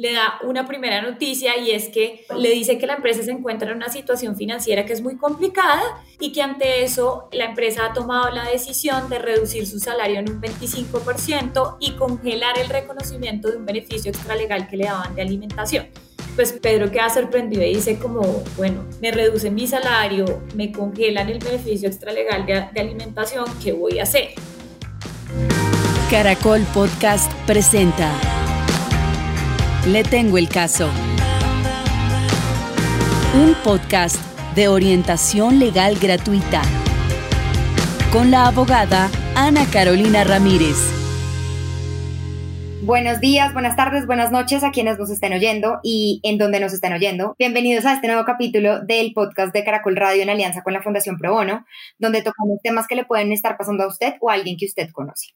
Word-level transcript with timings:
le 0.00 0.14
da 0.14 0.38
una 0.44 0.66
primera 0.66 1.02
noticia 1.02 1.58
y 1.58 1.72
es 1.72 1.90
que 1.90 2.24
le 2.34 2.50
dice 2.50 2.78
que 2.78 2.86
la 2.86 2.94
empresa 2.94 3.22
se 3.22 3.32
encuentra 3.32 3.70
en 3.70 3.76
una 3.76 3.90
situación 3.90 4.34
financiera 4.34 4.86
que 4.86 4.94
es 4.94 5.02
muy 5.02 5.18
complicada 5.18 5.82
y 6.18 6.32
que 6.32 6.40
ante 6.40 6.82
eso 6.84 7.28
la 7.32 7.44
empresa 7.44 7.84
ha 7.84 7.92
tomado 7.92 8.30
la 8.30 8.44
decisión 8.44 9.10
de 9.10 9.18
reducir 9.18 9.66
su 9.66 9.78
salario 9.78 10.20
en 10.20 10.30
un 10.30 10.40
25% 10.40 11.76
y 11.80 11.92
congelar 11.92 12.58
el 12.58 12.70
reconocimiento 12.70 13.50
de 13.50 13.58
un 13.58 13.66
beneficio 13.66 14.10
extralegal 14.10 14.68
que 14.68 14.78
le 14.78 14.84
daban 14.84 15.14
de 15.14 15.20
alimentación. 15.20 15.88
Pues 16.34 16.54
Pedro 16.54 16.90
queda 16.90 17.10
sorprendido 17.10 17.62
y 17.62 17.74
dice 17.74 17.98
como, 17.98 18.22
bueno, 18.56 18.86
me 19.02 19.10
reducen 19.10 19.54
mi 19.54 19.66
salario, 19.66 20.42
me 20.54 20.72
congelan 20.72 21.28
el 21.28 21.40
beneficio 21.40 21.88
extralegal 21.88 22.46
de, 22.46 22.68
de 22.72 22.80
alimentación, 22.80 23.44
¿qué 23.62 23.72
voy 23.72 23.98
a 23.98 24.04
hacer? 24.04 24.30
Caracol 26.08 26.62
Podcast 26.72 27.30
presenta 27.46 28.39
Le 29.86 30.02
tengo 30.02 30.36
el 30.36 30.50
caso. 30.50 30.90
Un 33.34 33.54
podcast 33.64 34.16
de 34.54 34.68
orientación 34.68 35.58
legal 35.58 35.96
gratuita 35.98 36.60
con 38.12 38.30
la 38.30 38.46
abogada 38.46 39.08
Ana 39.34 39.64
Carolina 39.72 40.22
Ramírez. 40.24 40.76
Buenos 42.82 43.20
días, 43.20 43.54
buenas 43.54 43.74
tardes, 43.74 44.06
buenas 44.06 44.30
noches 44.30 44.64
a 44.64 44.70
quienes 44.70 44.98
nos 44.98 45.08
estén 45.08 45.32
oyendo 45.32 45.80
y 45.82 46.20
en 46.24 46.36
donde 46.36 46.60
nos 46.60 46.74
estén 46.74 46.92
oyendo. 46.92 47.34
Bienvenidos 47.38 47.86
a 47.86 47.94
este 47.94 48.06
nuevo 48.06 48.26
capítulo 48.26 48.80
del 48.80 49.14
podcast 49.14 49.54
de 49.54 49.64
Caracol 49.64 49.96
Radio 49.96 50.22
en 50.22 50.28
alianza 50.28 50.62
con 50.62 50.74
la 50.74 50.82
Fundación 50.82 51.16
Pro 51.16 51.32
Bono, 51.32 51.64
donde 51.98 52.20
tocamos 52.20 52.58
temas 52.62 52.86
que 52.86 52.96
le 52.96 53.06
pueden 53.06 53.32
estar 53.32 53.56
pasando 53.56 53.84
a 53.84 53.86
usted 53.86 54.16
o 54.20 54.28
a 54.28 54.34
alguien 54.34 54.58
que 54.58 54.66
usted 54.66 54.90
conoce. 54.92 55.28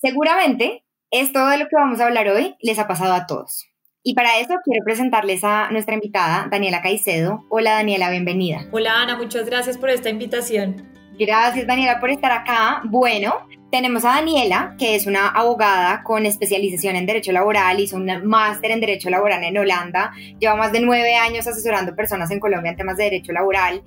Seguramente 0.00 0.83
esto 1.14 1.46
de 1.46 1.58
lo 1.58 1.68
que 1.68 1.76
vamos 1.76 2.00
a 2.00 2.06
hablar 2.06 2.28
hoy 2.28 2.56
les 2.60 2.80
ha 2.80 2.88
pasado 2.88 3.14
a 3.14 3.26
todos. 3.26 3.68
Y 4.02 4.14
para 4.14 4.40
eso 4.40 4.54
quiero 4.64 4.84
presentarles 4.84 5.44
a 5.44 5.70
nuestra 5.70 5.94
invitada, 5.94 6.48
Daniela 6.50 6.82
Caicedo. 6.82 7.44
Hola 7.50 7.74
Daniela, 7.74 8.10
bienvenida. 8.10 8.66
Hola 8.72 9.00
Ana, 9.00 9.16
muchas 9.16 9.46
gracias 9.46 9.78
por 9.78 9.90
esta 9.90 10.10
invitación. 10.10 10.84
Gracias 11.16 11.68
Daniela 11.68 12.00
por 12.00 12.10
estar 12.10 12.32
acá. 12.32 12.82
Bueno, 12.86 13.46
tenemos 13.70 14.04
a 14.04 14.16
Daniela, 14.16 14.74
que 14.76 14.96
es 14.96 15.06
una 15.06 15.28
abogada 15.28 16.02
con 16.02 16.26
especialización 16.26 16.96
en 16.96 17.06
Derecho 17.06 17.30
Laboral, 17.30 17.78
hizo 17.78 17.96
un 17.96 18.10
máster 18.24 18.72
en 18.72 18.80
Derecho 18.80 19.08
Laboral 19.08 19.44
en 19.44 19.56
Holanda, 19.56 20.10
lleva 20.40 20.56
más 20.56 20.72
de 20.72 20.80
nueve 20.80 21.14
años 21.14 21.46
asesorando 21.46 21.94
personas 21.94 22.28
en 22.32 22.40
Colombia 22.40 22.72
en 22.72 22.76
temas 22.76 22.96
de 22.96 23.04
Derecho 23.04 23.32
Laboral, 23.32 23.84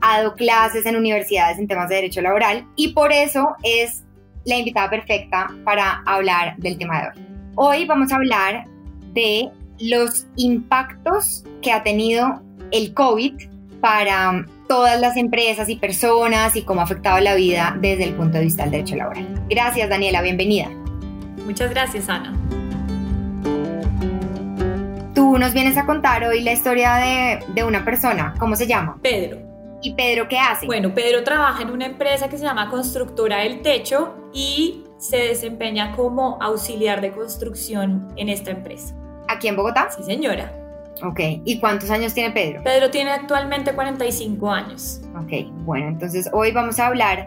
ha 0.00 0.18
dado 0.18 0.34
clases 0.36 0.86
en 0.86 0.96
universidades 0.96 1.58
en 1.58 1.68
temas 1.68 1.90
de 1.90 1.96
Derecho 1.96 2.22
Laboral 2.22 2.66
y 2.76 2.94
por 2.94 3.12
eso 3.12 3.56
es 3.62 4.04
la 4.44 4.56
invitada 4.56 4.90
perfecta 4.90 5.50
para 5.64 6.02
hablar 6.06 6.56
del 6.58 6.78
tema 6.78 7.00
de 7.00 7.08
hoy. 7.08 7.26
Hoy 7.54 7.84
vamos 7.86 8.12
a 8.12 8.16
hablar 8.16 8.64
de 9.12 9.50
los 9.78 10.26
impactos 10.36 11.44
que 11.60 11.72
ha 11.72 11.82
tenido 11.82 12.42
el 12.70 12.94
COVID 12.94 13.34
para 13.80 14.46
todas 14.68 15.00
las 15.00 15.16
empresas 15.16 15.68
y 15.68 15.76
personas 15.76 16.56
y 16.56 16.62
cómo 16.62 16.80
ha 16.80 16.84
afectado 16.84 17.18
la 17.20 17.34
vida 17.34 17.76
desde 17.80 18.04
el 18.04 18.14
punto 18.14 18.38
de 18.38 18.44
vista 18.44 18.62
del 18.62 18.72
derecho 18.72 18.96
laboral. 18.96 19.26
Gracias, 19.48 19.88
Daniela, 19.90 20.22
bienvenida. 20.22 20.70
Muchas 21.44 21.70
gracias, 21.70 22.08
Ana. 22.08 22.32
Tú 25.14 25.36
nos 25.36 25.52
vienes 25.52 25.76
a 25.76 25.84
contar 25.84 26.24
hoy 26.24 26.42
la 26.42 26.52
historia 26.52 26.94
de, 26.94 27.44
de 27.54 27.64
una 27.64 27.84
persona. 27.84 28.34
¿Cómo 28.38 28.56
se 28.56 28.66
llama? 28.66 28.96
Pedro. 29.02 29.51
¿Y 29.82 29.94
Pedro 29.94 30.28
qué 30.28 30.38
hace? 30.38 30.66
Bueno, 30.66 30.94
Pedro 30.94 31.24
trabaja 31.24 31.62
en 31.62 31.70
una 31.70 31.86
empresa 31.86 32.28
que 32.28 32.38
se 32.38 32.44
llama 32.44 32.70
Constructora 32.70 33.38
del 33.38 33.62
Techo 33.62 34.14
y 34.32 34.84
se 34.96 35.16
desempeña 35.16 35.96
como 35.96 36.38
auxiliar 36.40 37.00
de 37.00 37.10
construcción 37.10 38.06
en 38.16 38.28
esta 38.28 38.52
empresa. 38.52 38.94
¿Aquí 39.28 39.48
en 39.48 39.56
Bogotá? 39.56 39.90
Sí, 39.90 40.04
señora. 40.04 40.52
Ok, 41.02 41.18
¿y 41.44 41.58
cuántos 41.58 41.90
años 41.90 42.14
tiene 42.14 42.30
Pedro? 42.30 42.62
Pedro 42.62 42.90
tiene 42.90 43.10
actualmente 43.10 43.72
45 43.72 44.50
años. 44.52 45.00
Ok, 45.20 45.50
bueno, 45.64 45.88
entonces 45.88 46.30
hoy 46.32 46.52
vamos 46.52 46.78
a 46.78 46.86
hablar 46.86 47.26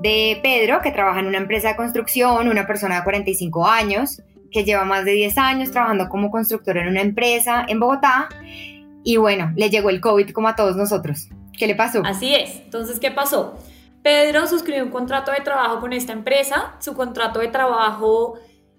de 0.00 0.40
Pedro, 0.42 0.80
que 0.80 0.90
trabaja 0.90 1.20
en 1.20 1.26
una 1.26 1.38
empresa 1.38 1.68
de 1.68 1.76
construcción, 1.76 2.48
una 2.48 2.66
persona 2.66 2.96
de 2.96 3.04
45 3.04 3.68
años, 3.68 4.20
que 4.50 4.64
lleva 4.64 4.84
más 4.84 5.04
de 5.04 5.12
10 5.12 5.38
años 5.38 5.70
trabajando 5.70 6.08
como 6.08 6.32
constructor 6.32 6.76
en 6.78 6.88
una 6.88 7.00
empresa 7.00 7.64
en 7.68 7.78
Bogotá. 7.78 8.28
Y 9.04 9.18
bueno, 9.18 9.52
le 9.54 9.70
llegó 9.70 9.90
el 9.90 10.00
COVID 10.00 10.30
como 10.32 10.48
a 10.48 10.56
todos 10.56 10.76
nosotros. 10.76 11.28
¿Qué 11.56 11.66
le 11.66 11.74
pasó? 11.74 12.02
Así 12.04 12.34
es. 12.34 12.56
Entonces, 12.56 12.98
¿qué 12.98 13.10
pasó? 13.10 13.58
Pedro 14.02 14.46
suscribió 14.46 14.84
un 14.84 14.90
contrato 14.90 15.30
de 15.30 15.40
trabajo 15.40 15.80
con 15.80 15.92
esta 15.92 16.12
empresa. 16.12 16.74
Su 16.80 16.94
contrato 16.94 17.38
de 17.38 17.48
trabajo 17.48 18.38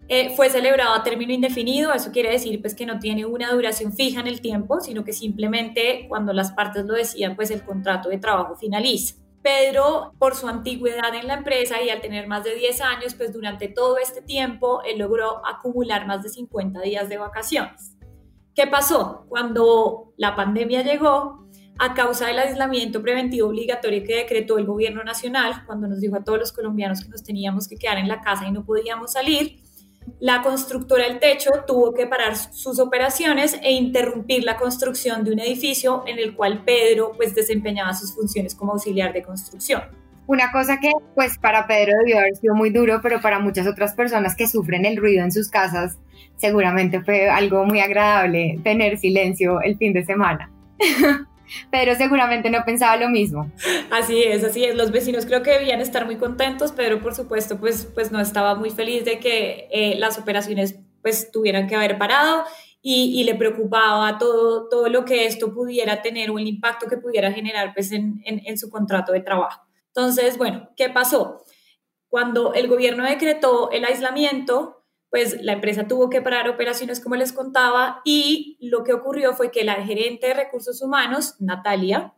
eh, 0.10 0.36
fue 0.36 0.50
celebrado 0.50 0.94
a 0.94 1.04
término 1.04 1.32
indefinido. 1.32 1.94
Eso 1.94 2.12
quiere 2.12 2.32
decir 2.32 2.60
pues, 2.62 2.76
que 2.76 2.86
no 2.86 3.00
tiene 3.00 3.26
una 3.26 3.52
duración 3.52 3.94
fija 3.94 4.20
en 4.20 4.28
el 4.28 4.42
tiempo, 4.42 4.82
sino 4.82 5.06
que 5.06 5.14
simplemente 5.14 6.08
cuando 6.10 6.34
las 6.34 6.52
partes 6.52 6.86
lo 6.86 6.94
decían, 6.94 7.36
pues 7.36 7.52
el 7.52 7.64
contrato 7.64 8.10
de 8.10 8.18
trabajo 8.18 8.56
finaliza. 8.56 9.16
Pedro, 9.42 10.14
por 10.20 10.36
su 10.36 10.48
antigüedad 10.48 11.14
en 11.16 11.28
la 11.28 11.34
empresa 11.36 11.82
y 11.82 11.90
al 11.90 12.00
tener 12.00 12.28
más 12.28 12.46
de 12.46 12.56
10 12.56 12.82
años, 12.82 13.14
pues 13.14 13.34
durante 13.34 13.68
todo 13.68 13.98
este 13.98 14.22
tiempo 14.22 14.82
él 14.84 15.00
logró 15.00 15.46
acumular 15.46 16.08
más 16.08 16.24
de 16.24 16.30
50 16.30 16.82
días 16.82 17.10
de 17.10 17.18
vacaciones. 17.18 17.98
¿Qué 18.56 18.68
pasó? 18.68 19.26
Cuando 19.28 20.14
la 20.16 20.36
pandemia 20.36 20.84
llegó, 20.84 21.43
a 21.80 21.94
causa 21.94 22.28
del 22.28 22.40
aislamiento 22.40 23.02
preventivo 23.02 23.48
obligatorio 23.48 24.04
que 24.04 24.16
decretó 24.16 24.58
el 24.58 24.66
gobierno 24.66 25.04
nacional, 25.04 25.64
cuando 25.66 25.88
nos 25.88 26.00
dijo 26.00 26.16
a 26.16 26.24
todos 26.24 26.40
los 26.40 26.52
colombianos 26.52 27.04
que 27.04 27.10
nos 27.10 27.24
teníamos 27.24 27.68
que 27.68 27.78
quedar 27.78 27.98
en 27.98 28.08
la 28.08 28.22
casa 28.22 28.48
y 28.48 28.52
no 28.52 28.64
podíamos 28.64 29.14
salir, 29.14 29.60
la 30.20 30.42
constructora 30.42 31.06
del 31.06 31.20
techo 31.20 31.50
tuvo 31.66 31.94
que 31.94 32.08
parar 32.08 32.36
sus 32.36 32.80
operaciones 32.80 33.58
e 33.62 33.72
interrumpir 33.72 34.44
la 34.44 34.58
construcción 34.58 35.24
de 35.24 35.32
un 35.32 35.40
edificio 35.40 36.04
en 36.08 36.20
el 36.20 36.36
cual 36.36 36.64
Pedro 36.66 37.14
pues 37.16 37.34
desempeñaba 37.36 37.94
sus 37.94 38.14
funciones 38.14 38.56
como 38.56 38.74
auxiliar 38.74 39.14
de 39.14 39.24
construcción. 39.24 39.82
Una 40.26 40.52
cosa 40.52 40.78
que 40.80 40.92
pues 41.16 41.38
para 41.38 41.68
Pedro 41.68 41.94
debió 42.00 42.20
haber 42.20 42.36
sido 42.36 42.56
muy 42.56 42.70
duro, 42.70 43.00
pero 43.02 43.20
para 43.22 43.40
muchas 43.40 43.68
otras 43.68 43.94
personas 43.94 44.36
que 44.36 44.48
sufren 44.48 44.86
el 44.86 44.98
ruido 44.98 45.24
en 45.24 45.32
sus 45.32 45.50
casas, 45.50 45.98
seguramente 46.38 47.02
fue 47.02 47.30
algo 47.30 47.66
muy 47.66 47.82
agradable 47.82 48.60
tener 48.64 48.98
silencio 48.98 49.62
el 49.62 49.78
fin 49.78 49.94
de 49.94 50.06
semana. 50.06 50.50
pero 51.72 51.96
seguramente 51.96 52.50
no 52.50 52.64
pensaba 52.66 52.98
lo 52.98 53.10
mismo. 53.10 53.52
Así 53.92 54.24
es, 54.24 54.44
así 54.44 54.64
es. 54.64 54.76
Los 54.76 54.92
vecinos 54.92 55.26
creo 55.26 55.44
que 55.44 55.52
debían 55.52 55.82
estar 55.82 56.06
muy 56.06 56.18
contentos, 56.18 56.72
pero 56.72 57.02
por 57.02 57.16
supuesto, 57.16 57.60
pues, 57.60 57.88
pues 57.94 58.12
no 58.12 58.20
estaba 58.20 58.56
muy 58.56 58.70
feliz 58.70 59.06
de 59.06 59.20
que 59.20 59.68
eh, 59.72 59.96
las 59.98 60.18
operaciones 60.18 60.80
pues 61.02 61.32
tuvieran 61.32 61.68
que 61.68 61.76
haber 61.76 61.98
parado 61.98 62.44
y, 62.82 63.24
le 63.24 63.36
preocupaba 63.36 64.18
todo, 64.18 64.68
todo 64.68 64.90
lo 64.90 65.06
que 65.06 65.26
esto 65.26 65.54
pudiera 65.54 66.02
tener 66.02 66.32
o 66.32 66.40
el 66.40 66.48
impacto 66.48 66.88
que 66.88 66.98
pudiera 66.98 67.32
generar 67.32 67.74
pues 67.74 67.92
en, 67.94 68.22
en 68.26 68.58
su 68.58 68.70
contrato 68.70 69.14
de 69.14 69.22
trabajo. 69.22 69.66
Entonces, 69.88 70.38
bueno, 70.38 70.70
¿qué 70.76 70.90
pasó? 70.90 71.44
Cuando 72.10 72.54
el 72.54 72.68
gobierno 72.68 73.06
decretó 73.06 73.72
el 73.72 73.86
aislamiento, 73.86 74.83
pues 75.14 75.44
la 75.44 75.54
empresa 75.54 75.88
tuvo 75.88 76.10
que 76.10 76.24
parar 76.24 76.50
operaciones 76.50 77.00
como 77.00 77.16
les 77.16 77.34
contaba 77.34 78.02
y 78.04 78.58
lo 78.60 78.84
que 78.84 78.94
ocurrió 78.94 79.36
fue 79.36 79.52
que 79.52 79.64
la 79.64 79.76
gerente 79.76 80.26
de 80.26 80.34
recursos 80.34 80.82
humanos, 80.82 81.36
Natalia, 81.40 82.16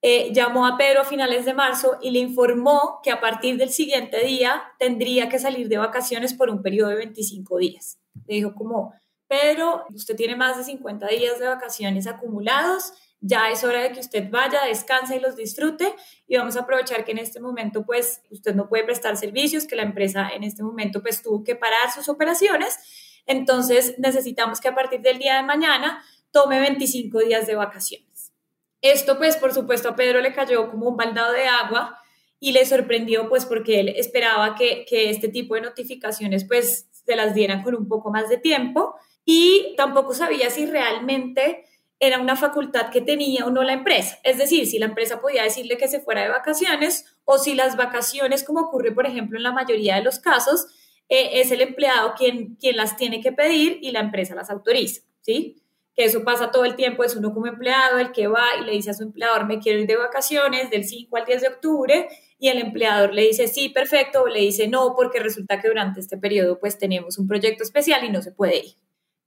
eh, 0.00 0.32
llamó 0.32 0.64
a 0.64 0.78
Pedro 0.78 1.00
a 1.00 1.04
finales 1.04 1.44
de 1.44 1.54
marzo 1.54 1.98
y 2.00 2.12
le 2.12 2.20
informó 2.20 3.00
que 3.02 3.10
a 3.10 3.20
partir 3.20 3.56
del 3.56 3.70
siguiente 3.70 4.24
día 4.24 4.62
tendría 4.78 5.28
que 5.28 5.40
salir 5.40 5.68
de 5.68 5.78
vacaciones 5.78 6.32
por 6.32 6.50
un 6.50 6.62
periodo 6.62 6.90
de 6.90 6.98
25 6.98 7.58
días. 7.58 7.98
Le 8.28 8.36
dijo 8.36 8.54
como, 8.54 8.94
Pedro, 9.26 9.86
usted 9.92 10.14
tiene 10.14 10.36
más 10.36 10.56
de 10.56 10.62
50 10.62 11.08
días 11.08 11.40
de 11.40 11.48
vacaciones 11.48 12.06
acumulados, 12.06 12.92
ya 13.20 13.50
es 13.50 13.64
hora 13.64 13.82
de 13.82 13.92
que 13.92 14.00
usted 14.00 14.30
vaya, 14.30 14.64
descanse 14.64 15.16
y 15.16 15.20
los 15.20 15.36
disfrute. 15.36 15.94
Y 16.26 16.36
vamos 16.36 16.56
a 16.56 16.60
aprovechar 16.60 17.04
que 17.04 17.12
en 17.12 17.18
este 17.18 17.40
momento 17.40 17.84
pues 17.84 18.22
usted 18.30 18.54
no 18.54 18.68
puede 18.68 18.84
prestar 18.84 19.16
servicios, 19.16 19.66
que 19.66 19.76
la 19.76 19.82
empresa 19.82 20.30
en 20.30 20.44
este 20.44 20.62
momento 20.62 21.02
pues 21.02 21.22
tuvo 21.22 21.44
que 21.44 21.56
parar 21.56 21.92
sus 21.94 22.08
operaciones, 22.08 22.78
entonces 23.26 23.94
necesitamos 23.98 24.60
que 24.60 24.68
a 24.68 24.74
partir 24.74 25.00
del 25.00 25.18
día 25.18 25.36
de 25.36 25.42
mañana 25.42 26.02
tome 26.30 26.58
25 26.60 27.20
días 27.20 27.46
de 27.46 27.54
vacaciones. 27.54 28.32
Esto 28.80 29.18
pues 29.18 29.36
por 29.36 29.52
supuesto 29.52 29.90
a 29.90 29.96
Pedro 29.96 30.20
le 30.20 30.32
cayó 30.32 30.70
como 30.70 30.88
un 30.88 30.96
baldado 30.96 31.32
de 31.32 31.46
agua 31.46 31.98
y 32.38 32.52
le 32.52 32.64
sorprendió 32.64 33.28
pues 33.28 33.44
porque 33.44 33.80
él 33.80 33.88
esperaba 33.90 34.54
que, 34.54 34.86
que 34.88 35.10
este 35.10 35.28
tipo 35.28 35.54
de 35.54 35.60
notificaciones 35.60 36.44
pues 36.44 36.88
se 36.92 37.14
las 37.14 37.34
dieran 37.34 37.62
con 37.62 37.74
un 37.74 37.88
poco 37.88 38.10
más 38.10 38.28
de 38.28 38.38
tiempo. 38.38 38.94
Y 39.24 39.74
tampoco 39.76 40.14
sabía 40.14 40.48
si 40.48 40.64
realmente 40.64 41.66
era 42.00 42.18
una 42.18 42.34
facultad 42.34 42.90
que 42.90 43.02
tenía 43.02 43.44
o 43.44 43.50
no 43.50 43.62
la 43.62 43.74
empresa. 43.74 44.18
Es 44.24 44.38
decir, 44.38 44.66
si 44.66 44.78
la 44.78 44.86
empresa 44.86 45.20
podía 45.20 45.42
decirle 45.42 45.76
que 45.76 45.86
se 45.86 46.00
fuera 46.00 46.22
de 46.22 46.30
vacaciones 46.30 47.04
o 47.26 47.38
si 47.38 47.54
las 47.54 47.76
vacaciones, 47.76 48.42
como 48.42 48.60
ocurre, 48.60 48.92
por 48.92 49.06
ejemplo, 49.06 49.36
en 49.36 49.42
la 49.42 49.52
mayoría 49.52 49.96
de 49.96 50.02
los 50.02 50.18
casos, 50.18 50.66
eh, 51.10 51.40
es 51.40 51.50
el 51.50 51.60
empleado 51.60 52.14
quien, 52.16 52.56
quien 52.56 52.76
las 52.76 52.96
tiene 52.96 53.20
que 53.20 53.32
pedir 53.32 53.78
y 53.82 53.90
la 53.90 54.00
empresa 54.00 54.34
las 54.34 54.48
autoriza, 54.48 55.02
¿sí? 55.20 55.62
Que 55.94 56.04
eso 56.04 56.24
pasa 56.24 56.50
todo 56.50 56.64
el 56.64 56.74
tiempo, 56.74 57.04
es 57.04 57.16
uno 57.16 57.34
como 57.34 57.48
empleado 57.48 57.98
el 57.98 58.12
que 58.12 58.28
va 58.28 58.46
y 58.58 58.64
le 58.64 58.72
dice 58.72 58.90
a 58.90 58.94
su 58.94 59.02
empleador, 59.02 59.44
me 59.44 59.58
quiero 59.58 59.80
ir 59.80 59.86
de 59.86 59.96
vacaciones 59.96 60.70
del 60.70 60.84
5 60.84 61.14
al 61.16 61.26
10 61.26 61.42
de 61.42 61.48
octubre, 61.48 62.08
y 62.38 62.48
el 62.48 62.58
empleador 62.58 63.12
le 63.12 63.26
dice, 63.26 63.46
sí, 63.48 63.68
perfecto, 63.68 64.22
o 64.22 64.26
le 64.26 64.40
dice, 64.40 64.66
no, 64.66 64.94
porque 64.96 65.18
resulta 65.18 65.60
que 65.60 65.68
durante 65.68 66.00
este 66.00 66.16
periodo 66.16 66.58
pues 66.58 66.78
tenemos 66.78 67.18
un 67.18 67.28
proyecto 67.28 67.62
especial 67.62 68.02
y 68.04 68.08
no 68.10 68.22
se 68.22 68.32
puede 68.32 68.56
ir. 68.56 68.74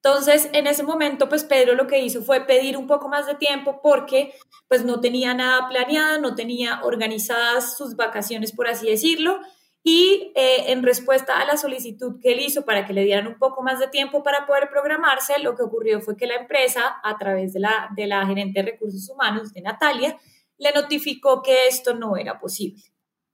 Entonces, 0.03 0.49
en 0.51 0.67
ese 0.67 0.83
momento, 0.83 1.29
pues 1.29 1.45
Pedro 1.45 1.75
lo 1.75 1.87
que 1.87 2.01
hizo 2.01 2.21
fue 2.23 2.45
pedir 2.45 2.75
un 2.75 2.87
poco 2.87 3.07
más 3.07 3.25
de 3.25 3.35
tiempo 3.35 3.79
porque 3.81 4.33
pues 4.67 4.83
no 4.83 4.99
tenía 4.99 5.33
nada 5.33 5.69
planeado, 5.69 6.19
no 6.19 6.35
tenía 6.35 6.81
organizadas 6.83 7.77
sus 7.77 7.95
vacaciones, 7.95 8.51
por 8.51 8.67
así 8.67 8.85
decirlo. 8.87 9.39
Y 9.81 10.33
eh, 10.35 10.71
en 10.71 10.83
respuesta 10.83 11.39
a 11.39 11.45
la 11.45 11.55
solicitud 11.55 12.19
que 12.21 12.33
él 12.33 12.41
hizo 12.41 12.65
para 12.65 12.85
que 12.85 12.91
le 12.91 13.05
dieran 13.05 13.27
un 13.27 13.39
poco 13.39 13.63
más 13.63 13.79
de 13.79 13.87
tiempo 13.87 14.23
para 14.23 14.45
poder 14.45 14.67
programarse, 14.69 15.39
lo 15.39 15.55
que 15.55 15.63
ocurrió 15.63 16.01
fue 16.01 16.17
que 16.17 16.27
la 16.27 16.35
empresa, 16.35 16.97
a 17.01 17.17
través 17.17 17.53
de 17.53 17.61
la, 17.61 17.89
de 17.95 18.05
la 18.05 18.25
gerente 18.25 18.61
de 18.61 18.71
recursos 18.71 19.09
humanos, 19.09 19.53
de 19.53 19.61
Natalia, 19.61 20.17
le 20.57 20.73
notificó 20.73 21.41
que 21.41 21.67
esto 21.67 21.93
no 21.93 22.17
era 22.17 22.39
posible. 22.39 22.83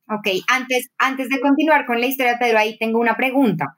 Ok, 0.08 0.44
antes, 0.48 0.90
antes 1.00 1.30
de 1.30 1.40
continuar 1.40 1.88
con 1.88 2.00
la 2.00 2.08
historia 2.08 2.38
Pedro, 2.40 2.60
ahí 2.60 2.78
tengo 2.78 3.00
una 3.00 3.16
pregunta. 3.16 3.76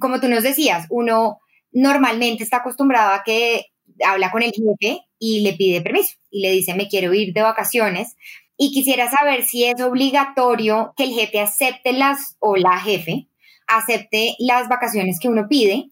Como 0.00 0.20
tú 0.20 0.28
nos 0.28 0.42
decías, 0.42 0.86
uno 0.90 1.38
normalmente 1.74 2.42
está 2.42 2.58
acostumbrado 2.58 3.12
a 3.12 3.22
que 3.22 3.66
habla 4.04 4.30
con 4.30 4.42
el 4.42 4.52
jefe 4.52 5.02
y 5.18 5.40
le 5.40 5.52
pide 5.52 5.82
permiso 5.82 6.16
y 6.30 6.40
le 6.40 6.52
dice 6.52 6.74
me 6.74 6.88
quiero 6.88 7.12
ir 7.12 7.34
de 7.34 7.42
vacaciones 7.42 8.16
y 8.56 8.72
quisiera 8.72 9.10
saber 9.10 9.44
si 9.44 9.64
es 9.64 9.80
obligatorio 9.82 10.94
que 10.96 11.04
el 11.04 11.12
jefe 11.12 11.40
acepte 11.40 11.92
las 11.92 12.36
o 12.38 12.56
la 12.56 12.78
jefe 12.78 13.28
acepte 13.66 14.34
las 14.38 14.68
vacaciones 14.68 15.18
que 15.20 15.28
uno 15.28 15.46
pide. 15.48 15.88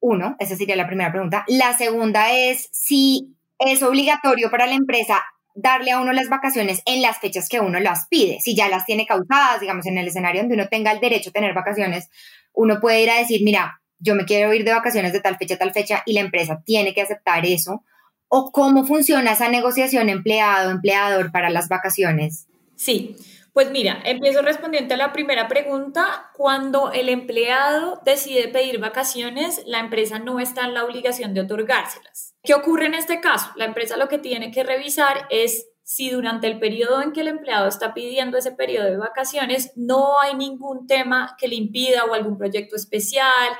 Uno, 0.00 0.36
esa 0.38 0.56
sería 0.56 0.76
la 0.76 0.86
primera 0.86 1.12
pregunta. 1.12 1.44
La 1.46 1.76
segunda 1.76 2.32
es 2.32 2.68
si 2.72 3.36
es 3.58 3.82
obligatorio 3.82 4.50
para 4.50 4.66
la 4.66 4.74
empresa 4.74 5.22
darle 5.54 5.92
a 5.92 6.00
uno 6.00 6.12
las 6.12 6.28
vacaciones 6.28 6.82
en 6.86 7.02
las 7.02 7.18
fechas 7.18 7.48
que 7.48 7.60
uno 7.60 7.78
las 7.78 8.08
pide. 8.08 8.40
Si 8.40 8.56
ya 8.56 8.68
las 8.68 8.84
tiene 8.84 9.06
causadas, 9.06 9.60
digamos, 9.60 9.86
en 9.86 9.98
el 9.98 10.08
escenario 10.08 10.42
donde 10.42 10.56
uno 10.56 10.68
tenga 10.68 10.90
el 10.90 11.00
derecho 11.00 11.30
a 11.30 11.32
tener 11.32 11.54
vacaciones, 11.54 12.10
uno 12.52 12.80
puede 12.80 13.02
ir 13.02 13.10
a 13.10 13.18
decir, 13.18 13.42
mira, 13.44 13.81
yo 14.02 14.14
me 14.14 14.24
quiero 14.24 14.52
ir 14.52 14.64
de 14.64 14.72
vacaciones 14.72 15.12
de 15.12 15.20
tal 15.20 15.36
fecha 15.36 15.54
a 15.54 15.58
tal 15.58 15.72
fecha 15.72 16.02
y 16.04 16.12
la 16.12 16.20
empresa 16.20 16.62
tiene 16.64 16.92
que 16.92 17.02
aceptar 17.02 17.46
eso? 17.46 17.84
¿O 18.28 18.50
cómo 18.50 18.84
funciona 18.84 19.32
esa 19.32 19.48
negociación 19.48 20.08
empleado-empleador 20.08 21.30
para 21.32 21.50
las 21.50 21.68
vacaciones? 21.68 22.46
Sí, 22.76 23.16
pues 23.52 23.70
mira, 23.70 24.00
empiezo 24.04 24.40
respondiendo 24.40 24.94
a 24.94 24.96
la 24.96 25.12
primera 25.12 25.46
pregunta. 25.46 26.30
Cuando 26.34 26.90
el 26.92 27.10
empleado 27.10 28.00
decide 28.04 28.48
pedir 28.48 28.78
vacaciones, 28.78 29.62
la 29.66 29.80
empresa 29.80 30.18
no 30.18 30.40
está 30.40 30.64
en 30.64 30.72
la 30.72 30.84
obligación 30.84 31.34
de 31.34 31.42
otorgárselas. 31.42 32.34
¿Qué 32.42 32.54
ocurre 32.54 32.86
en 32.86 32.94
este 32.94 33.20
caso? 33.20 33.50
La 33.56 33.66
empresa 33.66 33.98
lo 33.98 34.08
que 34.08 34.18
tiene 34.18 34.50
que 34.50 34.64
revisar 34.64 35.26
es 35.28 35.66
si 35.82 36.08
durante 36.08 36.46
el 36.46 36.58
periodo 36.58 37.02
en 37.02 37.12
que 37.12 37.20
el 37.20 37.28
empleado 37.28 37.68
está 37.68 37.92
pidiendo 37.92 38.38
ese 38.38 38.52
periodo 38.52 38.86
de 38.86 38.96
vacaciones 38.96 39.72
no 39.76 40.18
hay 40.20 40.34
ningún 40.34 40.86
tema 40.86 41.36
que 41.38 41.48
le 41.48 41.56
impida 41.56 42.04
o 42.04 42.14
algún 42.14 42.38
proyecto 42.38 42.76
especial 42.76 43.50